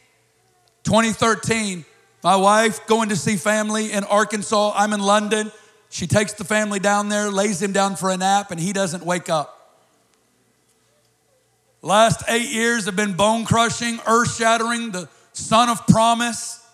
2013, 0.83 1.85
my 2.23 2.35
wife 2.35 2.85
going 2.87 3.09
to 3.09 3.15
see 3.15 3.37
family 3.37 3.91
in 3.91 4.03
Arkansas. 4.03 4.73
I'm 4.75 4.93
in 4.93 4.99
London. 4.99 5.51
She 5.89 6.07
takes 6.07 6.33
the 6.33 6.43
family 6.43 6.79
down 6.79 7.09
there, 7.09 7.31
lays 7.31 7.61
him 7.61 7.71
down 7.71 7.95
for 7.95 8.09
a 8.09 8.17
nap, 8.17 8.51
and 8.51 8.59
he 8.59 8.73
doesn't 8.73 9.05
wake 9.05 9.29
up. 9.29 9.55
Last 11.81 12.23
eight 12.27 12.49
years 12.49 12.85
have 12.85 12.95
been 12.95 13.13
bone 13.13 13.45
crushing, 13.45 13.99
earth 14.05 14.35
shattering, 14.35 14.91
the 14.91 15.07
son 15.31 15.69
of 15.69 15.87
promise. 15.87 16.65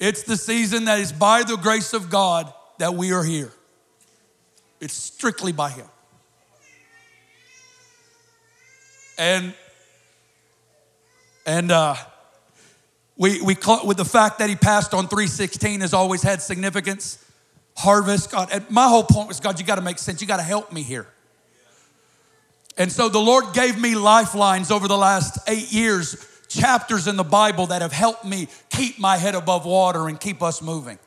It's 0.00 0.22
the 0.22 0.36
season 0.36 0.86
that 0.86 1.00
is 1.00 1.12
by 1.12 1.42
the 1.42 1.56
grace 1.56 1.92
of 1.92 2.08
God 2.10 2.52
that 2.78 2.94
we 2.94 3.12
are 3.12 3.22
here. 3.22 3.52
It's 4.80 4.94
strictly 4.94 5.52
by 5.52 5.70
Him. 5.70 5.86
And 9.18 9.54
and 11.46 11.70
uh, 11.72 11.94
we 13.16 13.40
we 13.40 13.54
call, 13.54 13.86
with 13.86 13.96
the 13.96 14.04
fact 14.04 14.38
that 14.40 14.48
he 14.48 14.56
passed 14.56 14.92
on 14.92 15.08
316 15.08 15.80
has 15.80 15.94
always 15.94 16.22
had 16.22 16.42
significance. 16.42 17.22
Harvest, 17.76 18.30
God. 18.30 18.48
And 18.52 18.68
my 18.70 18.88
whole 18.88 19.04
point 19.04 19.28
was, 19.28 19.40
God, 19.40 19.60
you 19.60 19.66
got 19.66 19.74
to 19.74 19.82
make 19.82 19.98
sense. 19.98 20.20
You 20.20 20.26
got 20.26 20.38
to 20.38 20.42
help 20.42 20.72
me 20.72 20.82
here. 20.82 21.06
And 22.78 22.90
so 22.90 23.08
the 23.08 23.18
Lord 23.18 23.54
gave 23.54 23.80
me 23.80 23.94
lifelines 23.94 24.70
over 24.70 24.88
the 24.88 24.96
last 24.96 25.38
eight 25.48 25.72
years 25.72 26.16
chapters 26.48 27.06
in 27.06 27.16
the 27.16 27.24
Bible 27.24 27.66
that 27.66 27.82
have 27.82 27.92
helped 27.92 28.24
me 28.24 28.48
keep 28.70 28.98
my 28.98 29.16
head 29.16 29.34
above 29.34 29.64
water 29.66 30.08
and 30.08 30.18
keep 30.20 30.42
us 30.42 30.62
moving. 30.62 30.98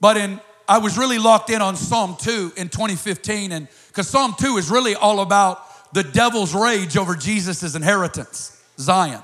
But 0.00 0.16
in 0.16 0.40
I 0.68 0.78
was 0.78 0.98
really 0.98 1.18
locked 1.18 1.48
in 1.48 1.62
on 1.62 1.76
Psalm 1.76 2.16
2 2.20 2.52
in 2.56 2.68
2015 2.68 3.52
and 3.52 3.68
cuz 3.98 4.08
Psalm 4.08 4.34
2 4.38 4.58
is 4.58 4.70
really 4.70 4.94
all 4.94 5.20
about 5.20 5.92
the 5.92 6.04
devil's 6.04 6.54
rage 6.54 6.96
over 6.96 7.16
Jesus' 7.16 7.74
inheritance, 7.74 8.62
Zion. 8.78 9.22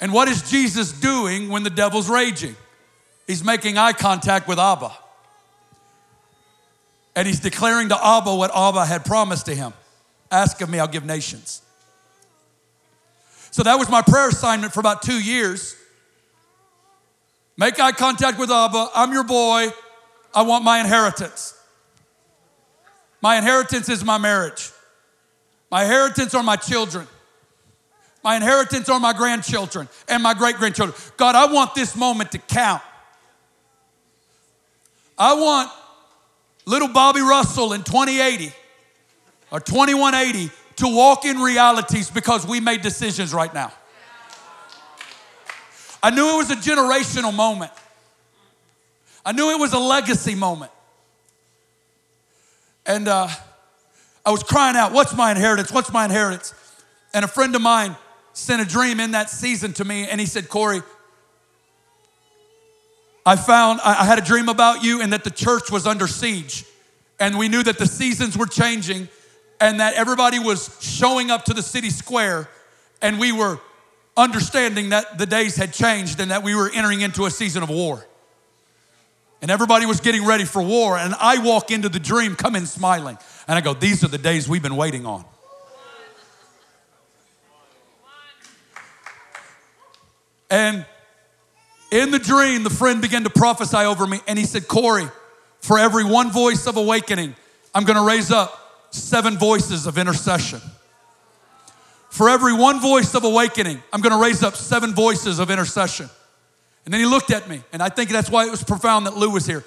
And 0.00 0.12
what 0.12 0.28
is 0.28 0.48
Jesus 0.48 0.92
doing 0.92 1.48
when 1.48 1.62
the 1.64 1.70
devil's 1.70 2.08
raging? 2.08 2.56
He's 3.26 3.42
making 3.42 3.78
eye 3.78 3.92
contact 3.92 4.46
with 4.46 4.58
Abba. 4.58 4.92
And 7.14 7.26
he's 7.26 7.40
declaring 7.40 7.88
to 7.90 8.06
Abba 8.06 8.34
what 8.34 8.50
Abba 8.54 8.84
had 8.84 9.04
promised 9.04 9.46
to 9.46 9.54
him. 9.54 9.72
Ask 10.30 10.60
of 10.60 10.70
me, 10.70 10.78
I'll 10.78 10.88
give 10.88 11.04
nations. 11.04 11.62
So 13.50 13.62
that 13.62 13.78
was 13.78 13.90
my 13.90 14.02
prayer 14.02 14.28
assignment 14.28 14.72
for 14.72 14.80
about 14.80 15.02
two 15.02 15.20
years. 15.20 15.76
Make 17.56 17.78
eye 17.78 17.92
contact 17.92 18.38
with 18.38 18.50
Abba. 18.50 18.88
I'm 18.94 19.12
your 19.12 19.24
boy. 19.24 19.68
I 20.34 20.42
want 20.42 20.64
my 20.64 20.80
inheritance. 20.80 21.54
My 23.22 23.38
inheritance 23.38 23.88
is 23.88 24.04
my 24.04 24.18
marriage. 24.18 24.70
My 25.70 25.84
inheritance 25.84 26.34
are 26.34 26.42
my 26.42 26.56
children. 26.56 27.06
My 28.22 28.36
inheritance 28.36 28.88
are 28.88 29.00
my 29.00 29.12
grandchildren 29.12 29.88
and 30.08 30.22
my 30.22 30.34
great 30.34 30.56
grandchildren. 30.56 30.96
God, 31.16 31.34
I 31.34 31.46
want 31.50 31.74
this 31.74 31.96
moment 31.96 32.32
to 32.32 32.38
count. 32.38 32.82
I 35.16 35.34
want 35.34 35.70
little 36.66 36.88
Bobby 36.88 37.20
Russell 37.20 37.72
in 37.72 37.82
2080 37.82 38.52
or 39.50 39.60
2180 39.60 40.50
to 40.76 40.88
walk 40.88 41.24
in 41.24 41.38
realities 41.38 42.10
because 42.10 42.46
we 42.46 42.60
made 42.60 42.82
decisions 42.82 43.32
right 43.32 43.52
now. 43.52 43.72
I 46.02 46.10
knew 46.10 46.34
it 46.34 46.36
was 46.36 46.50
a 46.50 46.56
generational 46.56 47.34
moment. 47.34 47.70
I 49.24 49.32
knew 49.32 49.50
it 49.50 49.60
was 49.60 49.72
a 49.72 49.78
legacy 49.78 50.34
moment. 50.34 50.72
And 52.86 53.08
uh, 53.08 53.28
I 54.24 54.30
was 54.30 54.42
crying 54.42 54.76
out, 54.76 54.92
What's 54.92 55.14
my 55.14 55.30
inheritance? 55.30 55.70
What's 55.72 55.92
my 55.92 56.04
inheritance? 56.04 56.54
And 57.14 57.24
a 57.24 57.28
friend 57.28 57.54
of 57.54 57.62
mine 57.62 57.96
sent 58.32 58.62
a 58.62 58.64
dream 58.64 59.00
in 59.00 59.12
that 59.12 59.28
season 59.28 59.72
to 59.74 59.84
me, 59.84 60.08
and 60.08 60.18
he 60.18 60.26
said, 60.26 60.48
Corey, 60.48 60.82
I 63.24 63.36
found, 63.36 63.80
I 63.82 64.04
had 64.04 64.18
a 64.18 64.22
dream 64.22 64.48
about 64.48 64.82
you 64.82 65.00
and 65.00 65.12
that 65.12 65.22
the 65.22 65.30
church 65.30 65.70
was 65.70 65.86
under 65.86 66.08
siege. 66.08 66.64
And 67.20 67.38
we 67.38 67.48
knew 67.48 67.62
that 67.62 67.78
the 67.78 67.86
seasons 67.86 68.36
were 68.36 68.46
changing 68.46 69.08
and 69.60 69.78
that 69.78 69.94
everybody 69.94 70.40
was 70.40 70.76
showing 70.80 71.30
up 71.30 71.44
to 71.44 71.54
the 71.54 71.62
city 71.62 71.90
square 71.90 72.48
and 73.00 73.20
we 73.20 73.30
were 73.30 73.60
understanding 74.16 74.88
that 74.88 75.18
the 75.18 75.26
days 75.26 75.54
had 75.54 75.72
changed 75.72 76.18
and 76.18 76.32
that 76.32 76.42
we 76.42 76.54
were 76.56 76.68
entering 76.74 77.00
into 77.00 77.24
a 77.26 77.30
season 77.30 77.62
of 77.62 77.70
war. 77.70 78.04
And 79.42 79.50
everybody 79.50 79.86
was 79.86 80.00
getting 80.00 80.24
ready 80.24 80.44
for 80.44 80.62
war. 80.62 80.96
And 80.96 81.14
I 81.20 81.38
walk 81.38 81.72
into 81.72 81.88
the 81.88 81.98
dream, 81.98 82.36
come 82.36 82.54
in 82.54 82.64
smiling. 82.64 83.18
And 83.48 83.58
I 83.58 83.60
go, 83.60 83.74
These 83.74 84.04
are 84.04 84.08
the 84.08 84.18
days 84.18 84.48
we've 84.48 84.62
been 84.62 84.76
waiting 84.76 85.04
on. 85.04 85.24
And 90.48 90.86
in 91.90 92.10
the 92.10 92.18
dream, 92.18 92.62
the 92.62 92.70
friend 92.70 93.02
began 93.02 93.24
to 93.24 93.30
prophesy 93.30 93.78
over 93.78 94.06
me. 94.06 94.20
And 94.28 94.38
he 94.38 94.44
said, 94.44 94.68
Corey, 94.68 95.08
for 95.60 95.78
every 95.78 96.04
one 96.04 96.30
voice 96.30 96.66
of 96.66 96.76
awakening, 96.76 97.34
I'm 97.74 97.84
going 97.84 97.98
to 97.98 98.06
raise 98.06 98.30
up 98.30 98.86
seven 98.90 99.38
voices 99.38 99.86
of 99.86 99.98
intercession. 99.98 100.60
For 102.10 102.28
every 102.28 102.52
one 102.52 102.80
voice 102.80 103.14
of 103.14 103.24
awakening, 103.24 103.82
I'm 103.92 104.02
going 104.02 104.12
to 104.12 104.22
raise 104.22 104.42
up 104.42 104.54
seven 104.54 104.94
voices 104.94 105.38
of 105.38 105.50
intercession. 105.50 106.10
And 106.84 106.92
then 106.92 107.00
he 107.00 107.06
looked 107.06 107.30
at 107.30 107.48
me, 107.48 107.62
and 107.72 107.82
I 107.82 107.88
think 107.88 108.10
that's 108.10 108.30
why 108.30 108.44
it 108.44 108.50
was 108.50 108.64
profound 108.64 109.06
that 109.06 109.16
Lou 109.16 109.30
was 109.30 109.46
here. 109.46 109.64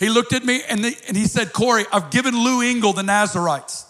He 0.00 0.08
looked 0.08 0.32
at 0.32 0.44
me 0.44 0.62
and, 0.68 0.82
the, 0.82 0.96
and 1.08 1.16
he 1.16 1.26
said, 1.26 1.52
Corey, 1.52 1.84
I've 1.92 2.10
given 2.10 2.34
Lou 2.34 2.62
Engle 2.62 2.94
the 2.94 3.02
Nazarites. 3.02 3.84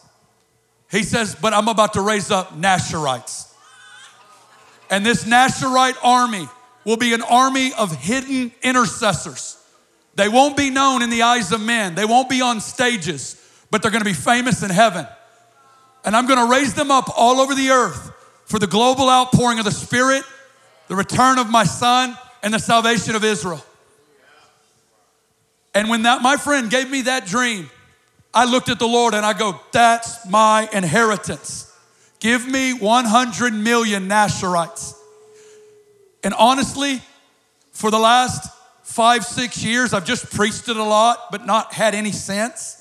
He 0.90 1.04
says, 1.04 1.36
but 1.40 1.54
I'm 1.54 1.68
about 1.68 1.92
to 1.92 2.00
raise 2.00 2.32
up 2.32 2.58
Nasherites. 2.58 3.46
And 4.90 5.06
this 5.06 5.22
Nasherite 5.22 5.96
army 6.02 6.48
will 6.84 6.96
be 6.96 7.14
an 7.14 7.22
army 7.22 7.72
of 7.74 7.94
hidden 7.94 8.50
intercessors. 8.60 9.56
They 10.16 10.28
won't 10.28 10.56
be 10.56 10.70
known 10.70 11.02
in 11.02 11.10
the 11.10 11.22
eyes 11.22 11.52
of 11.52 11.60
men, 11.60 11.94
they 11.94 12.04
won't 12.04 12.28
be 12.28 12.40
on 12.40 12.60
stages, 12.60 13.40
but 13.70 13.80
they're 13.80 13.92
gonna 13.92 14.04
be 14.04 14.12
famous 14.12 14.64
in 14.64 14.70
heaven. 14.70 15.06
And 16.04 16.16
I'm 16.16 16.26
gonna 16.26 16.50
raise 16.50 16.74
them 16.74 16.90
up 16.90 17.08
all 17.16 17.40
over 17.40 17.54
the 17.54 17.70
earth 17.70 18.10
for 18.46 18.58
the 18.58 18.66
global 18.66 19.08
outpouring 19.08 19.60
of 19.60 19.64
the 19.64 19.70
Spirit, 19.70 20.24
the 20.88 20.96
return 20.96 21.38
of 21.38 21.48
my 21.48 21.62
Son, 21.62 22.18
and 22.42 22.52
the 22.52 22.58
salvation 22.58 23.14
of 23.14 23.24
Israel. 23.24 23.64
And 25.74 25.88
when 25.88 26.02
that 26.02 26.22
my 26.22 26.36
friend 26.36 26.70
gave 26.70 26.90
me 26.90 27.02
that 27.02 27.26
dream, 27.26 27.70
I 28.34 28.44
looked 28.44 28.68
at 28.68 28.78
the 28.78 28.88
Lord 28.88 29.14
and 29.14 29.24
I 29.24 29.32
go, 29.32 29.60
that's 29.72 30.28
my 30.28 30.68
inheritance. 30.72 31.72
Give 32.18 32.46
me 32.46 32.72
100 32.74 33.54
million 33.54 34.08
Nasherites. 34.08 34.94
And 36.22 36.34
honestly, 36.34 37.00
for 37.72 37.90
the 37.90 37.98
last 37.98 38.48
five, 38.82 39.24
six 39.24 39.64
years, 39.64 39.94
I've 39.94 40.04
just 40.04 40.30
preached 40.30 40.68
it 40.68 40.76
a 40.76 40.84
lot, 40.84 41.30
but 41.30 41.46
not 41.46 41.72
had 41.72 41.94
any 41.94 42.12
sense 42.12 42.80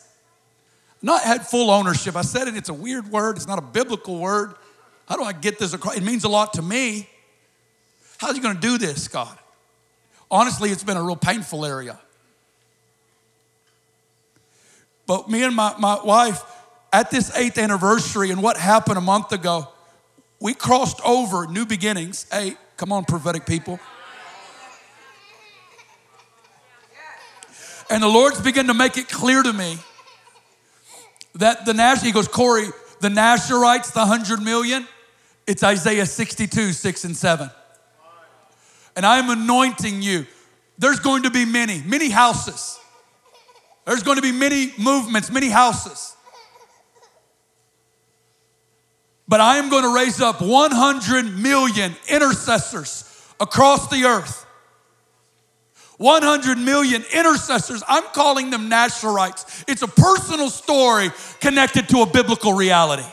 not 1.02 1.22
had 1.24 1.46
full 1.46 1.72
ownership. 1.72 2.16
I 2.16 2.22
said 2.22 2.48
it, 2.48 2.58
it's 2.58 2.70
a 2.70 2.74
weird 2.74 3.10
word, 3.10 3.38
it's 3.38 3.48
not 3.48 3.60
a 3.60 3.64
biblical 3.64 4.18
word. 4.20 4.54
How 5.08 5.16
do 5.16 5.24
I 5.24 5.34
get 5.34 5.58
this 5.58 5.74
across? 5.74 5.98
It 5.98 6.04
means 6.04 6.24
a 6.24 6.30
lot 6.30 6.54
to 6.54 6.62
me. 6.62 7.10
How's 8.18 8.36
he 8.36 8.42
gonna 8.42 8.60
do 8.60 8.78
this, 8.78 9.08
God? 9.08 9.38
Honestly, 10.32 10.70
it's 10.70 10.84
been 10.84 10.98
a 10.98 11.04
real 11.04 11.16
painful 11.16 11.66
area. 11.66 12.00
But 15.08 15.30
me 15.30 15.44
and 15.44 15.56
my, 15.56 15.74
my 15.80 16.00
wife, 16.04 16.44
at 16.94 17.10
this 17.10 17.36
eighth 17.36 17.58
anniversary 17.58 18.30
and 18.30 18.44
what 18.44 18.58
happened 18.58 18.98
a 18.98 19.02
month 19.02 19.32
ago, 19.32 19.68
we 20.40 20.54
crossed 20.54 21.02
over 21.04 21.48
new 21.48 21.66
beginnings. 21.66 22.28
Hey, 22.32 22.56
come 22.78 22.92
on, 22.92 23.06
prophetic 23.06 23.46
people. 23.46 23.80
And 27.90 28.04
the 28.04 28.08
Lord's 28.08 28.40
begun 28.40 28.68
to 28.68 28.76
make 28.76 28.98
it 28.98 29.10
clear 29.10 29.42
to 29.42 29.52
me 29.52 29.78
that 31.36 31.66
the 31.66 31.74
Nash, 31.74 32.02
he 32.02 32.12
goes, 32.12 32.28
Corey, 32.28 32.68
the 33.02 33.10
Nasherites, 33.10 33.94
the 33.94 34.02
100 34.02 34.42
million, 34.42 34.88
it's 35.48 35.64
Isaiah 35.64 36.06
62, 36.06 36.72
6 36.74 37.04
and 37.06 37.18
7. 37.18 37.50
And 39.00 39.06
I'm 39.06 39.30
anointing 39.30 40.02
you. 40.02 40.28
There's 40.78 41.00
going 41.00 41.24
to 41.24 41.32
be 41.32 41.46
many, 41.46 41.82
many 41.86 42.10
houses. 42.10 42.78
There's 43.86 44.04
going 44.04 44.18
to 44.18 44.22
be 44.22 44.34
many 44.34 44.74
movements, 44.78 45.32
many 45.32 45.48
houses. 45.48 46.18
But 49.26 49.40
I 49.40 49.56
am 49.56 49.70
going 49.70 49.84
to 49.84 49.96
raise 49.96 50.20
up 50.20 50.42
100 50.42 51.40
million 51.40 51.96
intercessors 52.10 53.10
across 53.40 53.88
the 53.88 54.04
earth 54.04 54.46
100 55.96 56.58
million 56.58 57.06
intercessors. 57.14 57.82
I'm 57.88 58.04
calling 58.14 58.50
them 58.50 58.70
Nasherites. 58.70 59.64
It's 59.66 59.82
a 59.82 59.88
personal 59.88 60.50
story 60.50 61.10
connected 61.40 61.88
to 61.90 62.02
a 62.02 62.06
biblical 62.06 62.52
reality. 62.52 63.08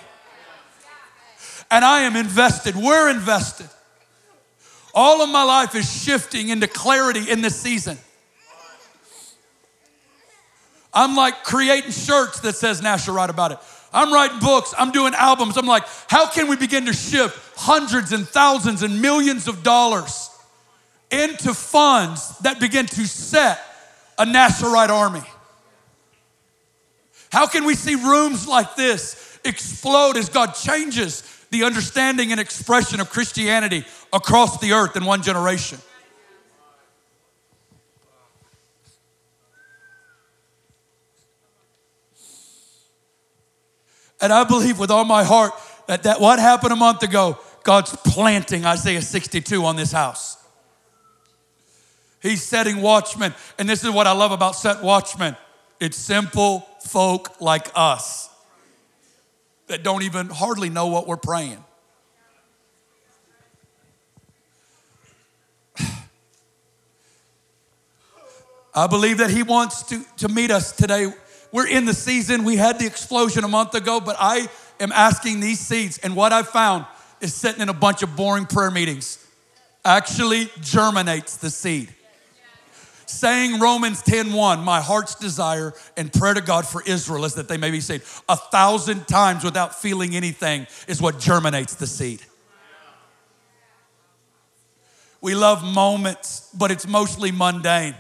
And 1.70 1.84
I 1.84 2.03
am 2.03 2.16
invested. 2.16 2.74
We're 2.74 3.09
invested. 3.11 3.68
All 4.97 5.22
of 5.22 5.30
my 5.30 5.44
life 5.44 5.76
is 5.76 5.88
shifting 5.88 6.49
into 6.49 6.66
clarity 6.66 7.30
in 7.30 7.40
this 7.40 7.55
season. 7.55 7.99
I'm 10.92 11.14
like 11.14 11.44
creating 11.44 11.92
shirts 11.92 12.40
that 12.40 12.57
says 12.57 12.80
Nasherite 12.80 13.28
about 13.28 13.53
it. 13.53 13.59
I'm 13.92 14.12
writing 14.12 14.40
books, 14.40 14.74
I'm 14.76 14.90
doing 14.90 15.14
albums. 15.14 15.57
I'm 15.57 15.66
like, 15.66 15.84
how 16.09 16.28
can 16.28 16.49
we 16.49 16.57
begin 16.57 16.86
to 16.86 16.92
shift 16.92 17.38
hundreds 17.57 18.11
and 18.12 18.26
thousands 18.26 18.82
and 18.82 19.01
millions 19.01 19.47
of 19.47 19.62
dollars 19.62 20.30
into 21.11 21.55
funds 21.55 22.38
that 22.38 22.59
begin 22.59 22.86
to 22.86 23.07
set 23.07 23.61
a 24.18 24.24
Nasherite 24.24 24.88
army. 24.88 25.22
How 27.30 27.47
can 27.47 27.64
we 27.64 27.74
see 27.74 27.94
rooms 27.94 28.49
like 28.49 28.76
this 28.76 29.38
explode 29.44 30.16
as 30.16 30.28
God 30.28 30.53
changes 30.53 31.22
the 31.51 31.64
understanding 31.64 32.32
and 32.32 32.40
expression 32.40 33.01
of 33.01 33.11
Christianity 33.11 33.84
across 34.17 34.59
the 34.59 34.73
earth 34.73 34.97
in 34.97 35.05
one 35.05 35.23
generation? 35.23 35.79
And 44.21 44.33
I 44.33 44.45
believe 44.45 44.79
with 44.79 44.91
all 44.91 45.05
my 45.05 45.25
heart 45.25 45.53
that, 45.87 46.05
that 46.05 46.21
what 46.21 46.39
happened 46.39 46.73
a 46.73 46.77
month 46.77 47.03
ago, 47.03 47.39
God's 47.62 47.95
planting 47.97 48.64
Isaiah 48.64 49.03
62 49.03 49.64
on 49.64 49.77
this 49.77 49.93
house. 49.93 50.39
He's 52.23 52.43
setting 52.43 52.81
watchmen. 52.81 53.35
And 53.59 53.69
this 53.69 53.85
is 53.85 53.91
what 53.91 54.07
I 54.07 54.12
love 54.12 54.33
about 54.33 54.57
set 54.57 54.83
watchmen 54.83 55.37
it's 55.79 55.99
simple 55.99 56.67
folk 56.81 57.39
like 57.41 57.69
us 57.75 58.31
that 59.67 59.83
don't 59.83 60.03
even 60.03 60.29
hardly 60.29 60.71
know 60.71 60.87
what 60.87 61.07
we're 61.07 61.19
praying. 61.19 61.62
I 68.77 68.87
believe 68.87 69.18
that 69.18 69.31
he 69.31 69.43
wants 69.43 69.83
to, 69.85 70.05
to 70.18 70.29
meet 70.29 70.51
us 70.53 70.70
today. 70.70 71.12
We're 71.51 71.66
in 71.66 71.87
the 71.87 71.95
season. 71.95 72.45
We 72.45 72.57
had 72.57 72.79
the 72.79 72.87
explosion 72.87 73.43
a 73.43 73.49
month 73.49 73.74
ago, 73.74 74.01
but 74.01 74.16
I 74.20 74.49
am 74.79 74.93
asking 74.93 75.41
these 75.41 75.59
seeds. 75.59 75.99
And 75.99 76.14
what 76.14 76.33
I've 76.33 76.49
found 76.49 76.85
is 77.20 77.35
sitting 77.35 77.62
in 77.62 77.68
a 77.68 77.74
bunch 77.74 78.03
of 78.03 78.14
boring 78.14 78.47
prayer 78.47 78.70
meetings 78.70 79.24
actually 79.85 80.51
germinates 80.61 81.39
the 81.39 81.51
seed 81.51 81.93
saying 83.07 83.61
Romans 83.61 84.03
10:1, 84.03 84.62
my 84.62 84.81
heart's 84.81 85.14
desire 85.14 85.72
and 85.97 86.12
prayer 86.12 86.35
to 86.35 86.41
God 86.41 86.66
for 86.66 86.83
Israel 86.83 87.24
is 87.24 87.35
that 87.35 87.49
they 87.49 87.57
may 87.57 87.70
be 87.70 87.81
saved. 87.81 88.05
A 88.29 88.37
thousand 88.37 89.07
times 89.09 89.45
without 89.45 89.81
feeling 89.81 90.14
anything 90.14 90.66
is 90.87 91.01
what 91.01 91.18
germinates 91.18 91.74
the 91.74 91.87
seed. 91.87 92.22
We 95.20 95.35
love 95.35 95.64
moments, 95.64 96.49
but 96.53 96.70
it's 96.70 96.87
mostly 96.87 97.33
mundane. 97.33 97.95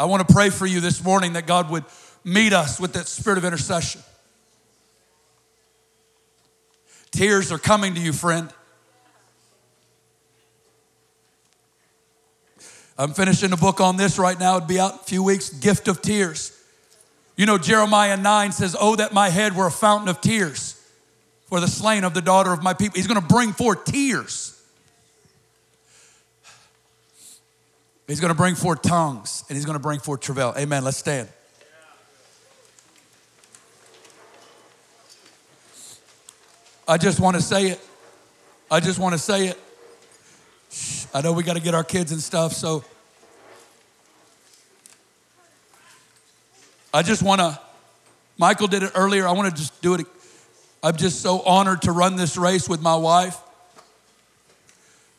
I 0.00 0.06
want 0.06 0.26
to 0.26 0.32
pray 0.32 0.48
for 0.48 0.64
you 0.64 0.80
this 0.80 1.04
morning 1.04 1.34
that 1.34 1.46
God 1.46 1.68
would 1.68 1.84
meet 2.24 2.54
us 2.54 2.80
with 2.80 2.94
that 2.94 3.06
spirit 3.06 3.36
of 3.36 3.44
intercession. 3.44 4.00
Tears 7.10 7.52
are 7.52 7.58
coming 7.58 7.94
to 7.94 8.00
you, 8.00 8.14
friend. 8.14 8.50
I'm 12.96 13.12
finishing 13.12 13.52
a 13.52 13.58
book 13.58 13.82
on 13.82 13.98
this 13.98 14.18
right 14.18 14.40
now. 14.40 14.56
It'd 14.56 14.66
be 14.66 14.80
out 14.80 14.94
a 14.94 15.04
few 15.04 15.22
weeks. 15.22 15.50
Gift 15.50 15.86
of 15.86 16.00
Tears. 16.00 16.58
You 17.36 17.44
know, 17.44 17.58
Jeremiah 17.58 18.16
9 18.16 18.52
says, 18.52 18.74
Oh, 18.80 18.96
that 18.96 19.12
my 19.12 19.28
head 19.28 19.54
were 19.54 19.66
a 19.66 19.70
fountain 19.70 20.08
of 20.08 20.22
tears 20.22 20.82
for 21.44 21.60
the 21.60 21.68
slain 21.68 22.04
of 22.04 22.14
the 22.14 22.22
daughter 22.22 22.54
of 22.54 22.62
my 22.62 22.72
people. 22.72 22.96
He's 22.96 23.06
going 23.06 23.20
to 23.20 23.26
bring 23.26 23.52
forth 23.52 23.84
tears. 23.84 24.59
He's 28.10 28.18
going 28.18 28.32
to 28.32 28.36
bring 28.36 28.56
forth 28.56 28.82
tongues 28.82 29.44
and 29.48 29.54
he's 29.54 29.64
going 29.64 29.78
to 29.78 29.82
bring 29.82 30.00
forth 30.00 30.18
travail. 30.18 30.52
Amen. 30.58 30.82
Let's 30.82 30.96
stand. 30.96 31.28
I 36.88 36.98
just 36.98 37.20
want 37.20 37.36
to 37.36 37.40
say 37.40 37.68
it. 37.68 37.80
I 38.68 38.80
just 38.80 38.98
want 38.98 39.12
to 39.12 39.18
say 39.18 39.46
it. 39.46 39.58
I 41.14 41.20
know 41.20 41.32
we 41.32 41.44
got 41.44 41.54
to 41.54 41.62
get 41.62 41.72
our 41.72 41.84
kids 41.84 42.10
and 42.10 42.20
stuff, 42.20 42.52
so 42.52 42.82
I 46.92 47.02
just 47.02 47.22
want 47.22 47.40
to. 47.40 47.60
Michael 48.38 48.66
did 48.66 48.82
it 48.82 48.90
earlier. 48.96 49.28
I 49.28 49.30
want 49.30 49.50
to 49.50 49.56
just 49.56 49.80
do 49.82 49.94
it. 49.94 50.04
I'm 50.82 50.96
just 50.96 51.20
so 51.22 51.42
honored 51.42 51.82
to 51.82 51.92
run 51.92 52.16
this 52.16 52.36
race 52.36 52.68
with 52.68 52.82
my 52.82 52.96
wife. 52.96 53.38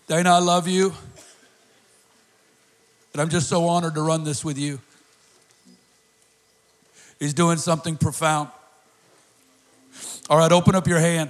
Dana, 0.07 0.31
I 0.31 0.39
love 0.39 0.67
you. 0.67 0.93
And 3.13 3.21
I'm 3.21 3.29
just 3.29 3.49
so 3.49 3.67
honored 3.67 3.95
to 3.95 4.01
run 4.01 4.23
this 4.23 4.45
with 4.45 4.57
you. 4.57 4.79
He's 7.19 7.33
doing 7.33 7.57
something 7.57 7.97
profound. 7.97 8.49
All 10.29 10.37
right, 10.37 10.51
open 10.51 10.75
up 10.75 10.87
your 10.87 10.99
hand. 10.99 11.29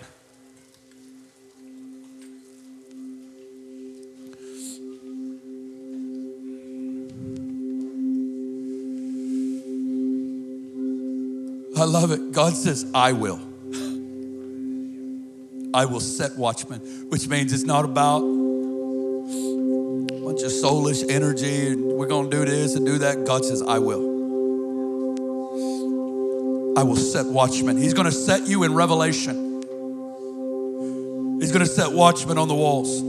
I 11.77 11.84
love 11.84 12.11
it. 12.11 12.32
God 12.32 12.53
says, 12.53 12.86
I 12.93 13.13
will. 13.13 13.38
I 15.73 15.86
will 15.86 15.99
set 15.99 16.38
watchmen, 16.38 16.79
which 17.09 17.27
means 17.27 17.51
it's 17.51 17.63
not 17.63 17.86
about 17.86 18.21
bunch 20.32 20.43
of 20.43 20.51
soulish 20.53 21.03
energy 21.11 21.67
and 21.73 21.84
we're 21.84 22.07
going 22.07 22.29
to 22.29 22.38
do 22.38 22.45
this 22.45 22.75
and 22.75 22.86
do 22.86 22.99
that. 22.99 23.25
God 23.25 23.43
says, 23.43 23.61
I 23.61 23.79
will. 23.79 23.99
I 26.79 26.84
will 26.84 26.95
set 26.95 27.25
watchmen. 27.25 27.75
He's 27.75 27.93
going 27.93 28.05
to 28.05 28.13
set 28.13 28.47
you 28.47 28.63
in 28.63 28.73
revelation. 28.73 29.61
He's 31.41 31.51
going 31.51 31.65
to 31.65 31.69
set 31.69 31.91
watchmen 31.91 32.38
on 32.38 32.47
the 32.47 32.55
walls. 32.55 33.01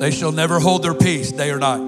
They 0.00 0.12
shall 0.12 0.30
never 0.30 0.60
hold 0.60 0.84
their 0.84 0.94
peace 0.94 1.32
day 1.32 1.50
or 1.50 1.58
night. 1.58 1.80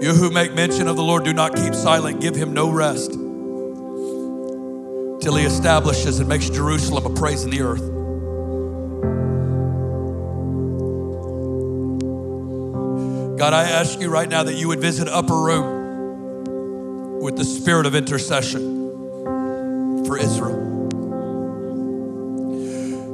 You 0.00 0.14
who 0.14 0.30
make 0.30 0.54
mention 0.54 0.86
of 0.86 0.94
the 0.94 1.02
Lord, 1.02 1.24
do 1.24 1.32
not 1.32 1.56
keep 1.56 1.74
silent. 1.74 2.20
Give 2.20 2.36
him 2.36 2.52
no 2.52 2.70
rest 2.70 3.18
till 5.20 5.34
he 5.36 5.44
establishes 5.44 6.20
and 6.20 6.28
makes 6.28 6.48
Jerusalem 6.48 7.06
a 7.06 7.10
praise 7.14 7.44
in 7.44 7.50
the 7.50 7.60
earth. 7.62 7.80
God, 13.38 13.52
I 13.52 13.68
ask 13.68 14.00
you 14.00 14.10
right 14.10 14.28
now 14.28 14.42
that 14.42 14.54
you 14.54 14.68
would 14.68 14.80
visit 14.80 15.08
upper 15.08 15.40
room 15.40 17.20
with 17.20 17.36
the 17.36 17.44
spirit 17.44 17.86
of 17.86 17.94
intercession 17.94 18.84
for 20.04 20.18
Israel. 20.18 20.66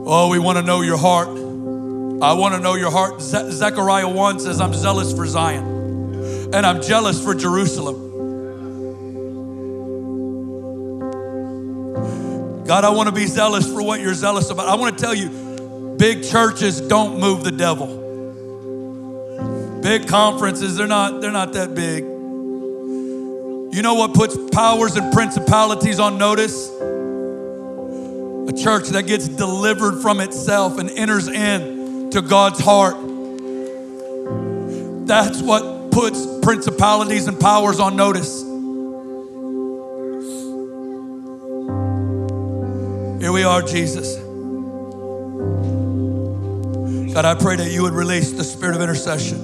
Oh, 0.07 0.29
we 0.29 0.39
want 0.39 0.59
to 0.59 0.63
know 0.63 0.83
your 0.83 0.99
heart. 0.99 1.29
I 1.29 2.33
want 2.35 2.55
to 2.55 2.61
know 2.61 2.75
your 2.75 2.91
heart. 2.91 3.21
Ze- 3.21 3.51
Zechariah 3.51 4.09
1 4.09 4.41
says, 4.41 4.61
I'm 4.61 4.75
zealous 4.75 5.13
for 5.13 5.27
Zion 5.27 5.65
and 6.55 6.65
I'm 6.65 6.81
jealous 6.81 7.23
for 7.23 7.35
Jerusalem. 7.35 8.04
God, 12.67 12.85
I 12.85 12.91
want 12.91 13.09
to 13.09 13.15
be 13.15 13.27
zealous 13.27 13.71
for 13.71 13.83
what 13.83 14.01
you're 14.01 14.15
zealous 14.15 14.49
about. 14.51 14.69
I 14.69 14.75
want 14.77 14.97
to 14.97 15.05
tell 15.05 15.15
you, 15.15 15.97
big 15.99 16.25
churches 16.25 16.81
don't 16.81 17.21
move 17.21 17.45
the 17.45 17.53
devil. 17.53 18.03
Big 19.83 20.09
conferences, 20.09 20.77
they're 20.77 20.87
not, 20.87 21.21
they're 21.21 21.31
not 21.31 21.53
that 21.53 21.75
big. 21.75 22.05
You 23.75 23.83
know 23.83 23.95
what 23.95 24.15
puts 24.15 24.37
powers 24.53 24.97
and 24.97 25.13
principalities 25.13 25.99
on 25.99 26.17
notice? 26.17 26.71
A 28.49 28.53
church 28.63 28.89
that 28.91 29.05
gets 29.07 29.29
delivered 29.29 30.01
from 30.01 30.21
itself 30.21 30.79
and 30.79 30.89
enters 30.91 31.29
in 31.29 32.11
to 32.13 32.23
God's 32.23 32.61
heart. 32.61 32.97
That's 35.07 35.43
what 35.43 35.91
puts 35.91 36.25
principalities 36.41 37.27
and 37.27 37.39
powers 37.39 37.79
on 37.79 37.95
notice. 37.95 38.54
Here 43.25 43.33
we 43.33 43.43
are, 43.43 43.63
Jesus. 43.63 44.17
God, 47.15 47.25
I 47.25 47.35
pray 47.35 47.57
that 47.57 47.71
you 47.71 47.81
would 47.81 47.95
release 47.95 48.33
the 48.33 48.45
spirit 48.45 48.77
of 48.77 48.83
intercession. 48.83 49.41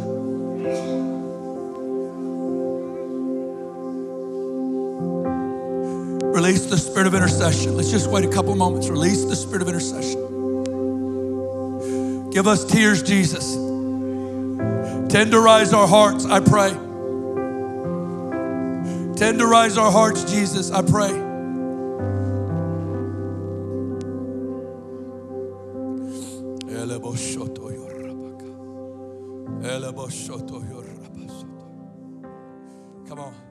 Release 6.31 6.67
the 6.67 6.77
spirit 6.77 7.07
of 7.07 7.15
intercession. 7.15 7.75
Let's 7.75 7.91
just 7.91 8.11
wait 8.11 8.27
a 8.27 8.29
couple 8.29 8.55
moments. 8.55 8.91
Release 8.91 9.25
the 9.25 9.35
spirit 9.35 9.63
of 9.63 9.69
intercession. 9.69 10.21
Give 12.29 12.47
us 12.47 12.67
tears, 12.67 13.03
Jesus. 13.03 13.57
Tenderize 15.09 15.73
our 15.73 15.89
hearts, 15.89 16.27
I 16.27 16.41
pray. 16.41 16.73
Tenderize 19.17 19.79
our 19.79 19.91
hearts, 19.91 20.31
Jesus, 20.31 20.71
I 20.71 20.83
pray. 20.83 21.30
Come 33.07 33.19
on. 33.19 33.50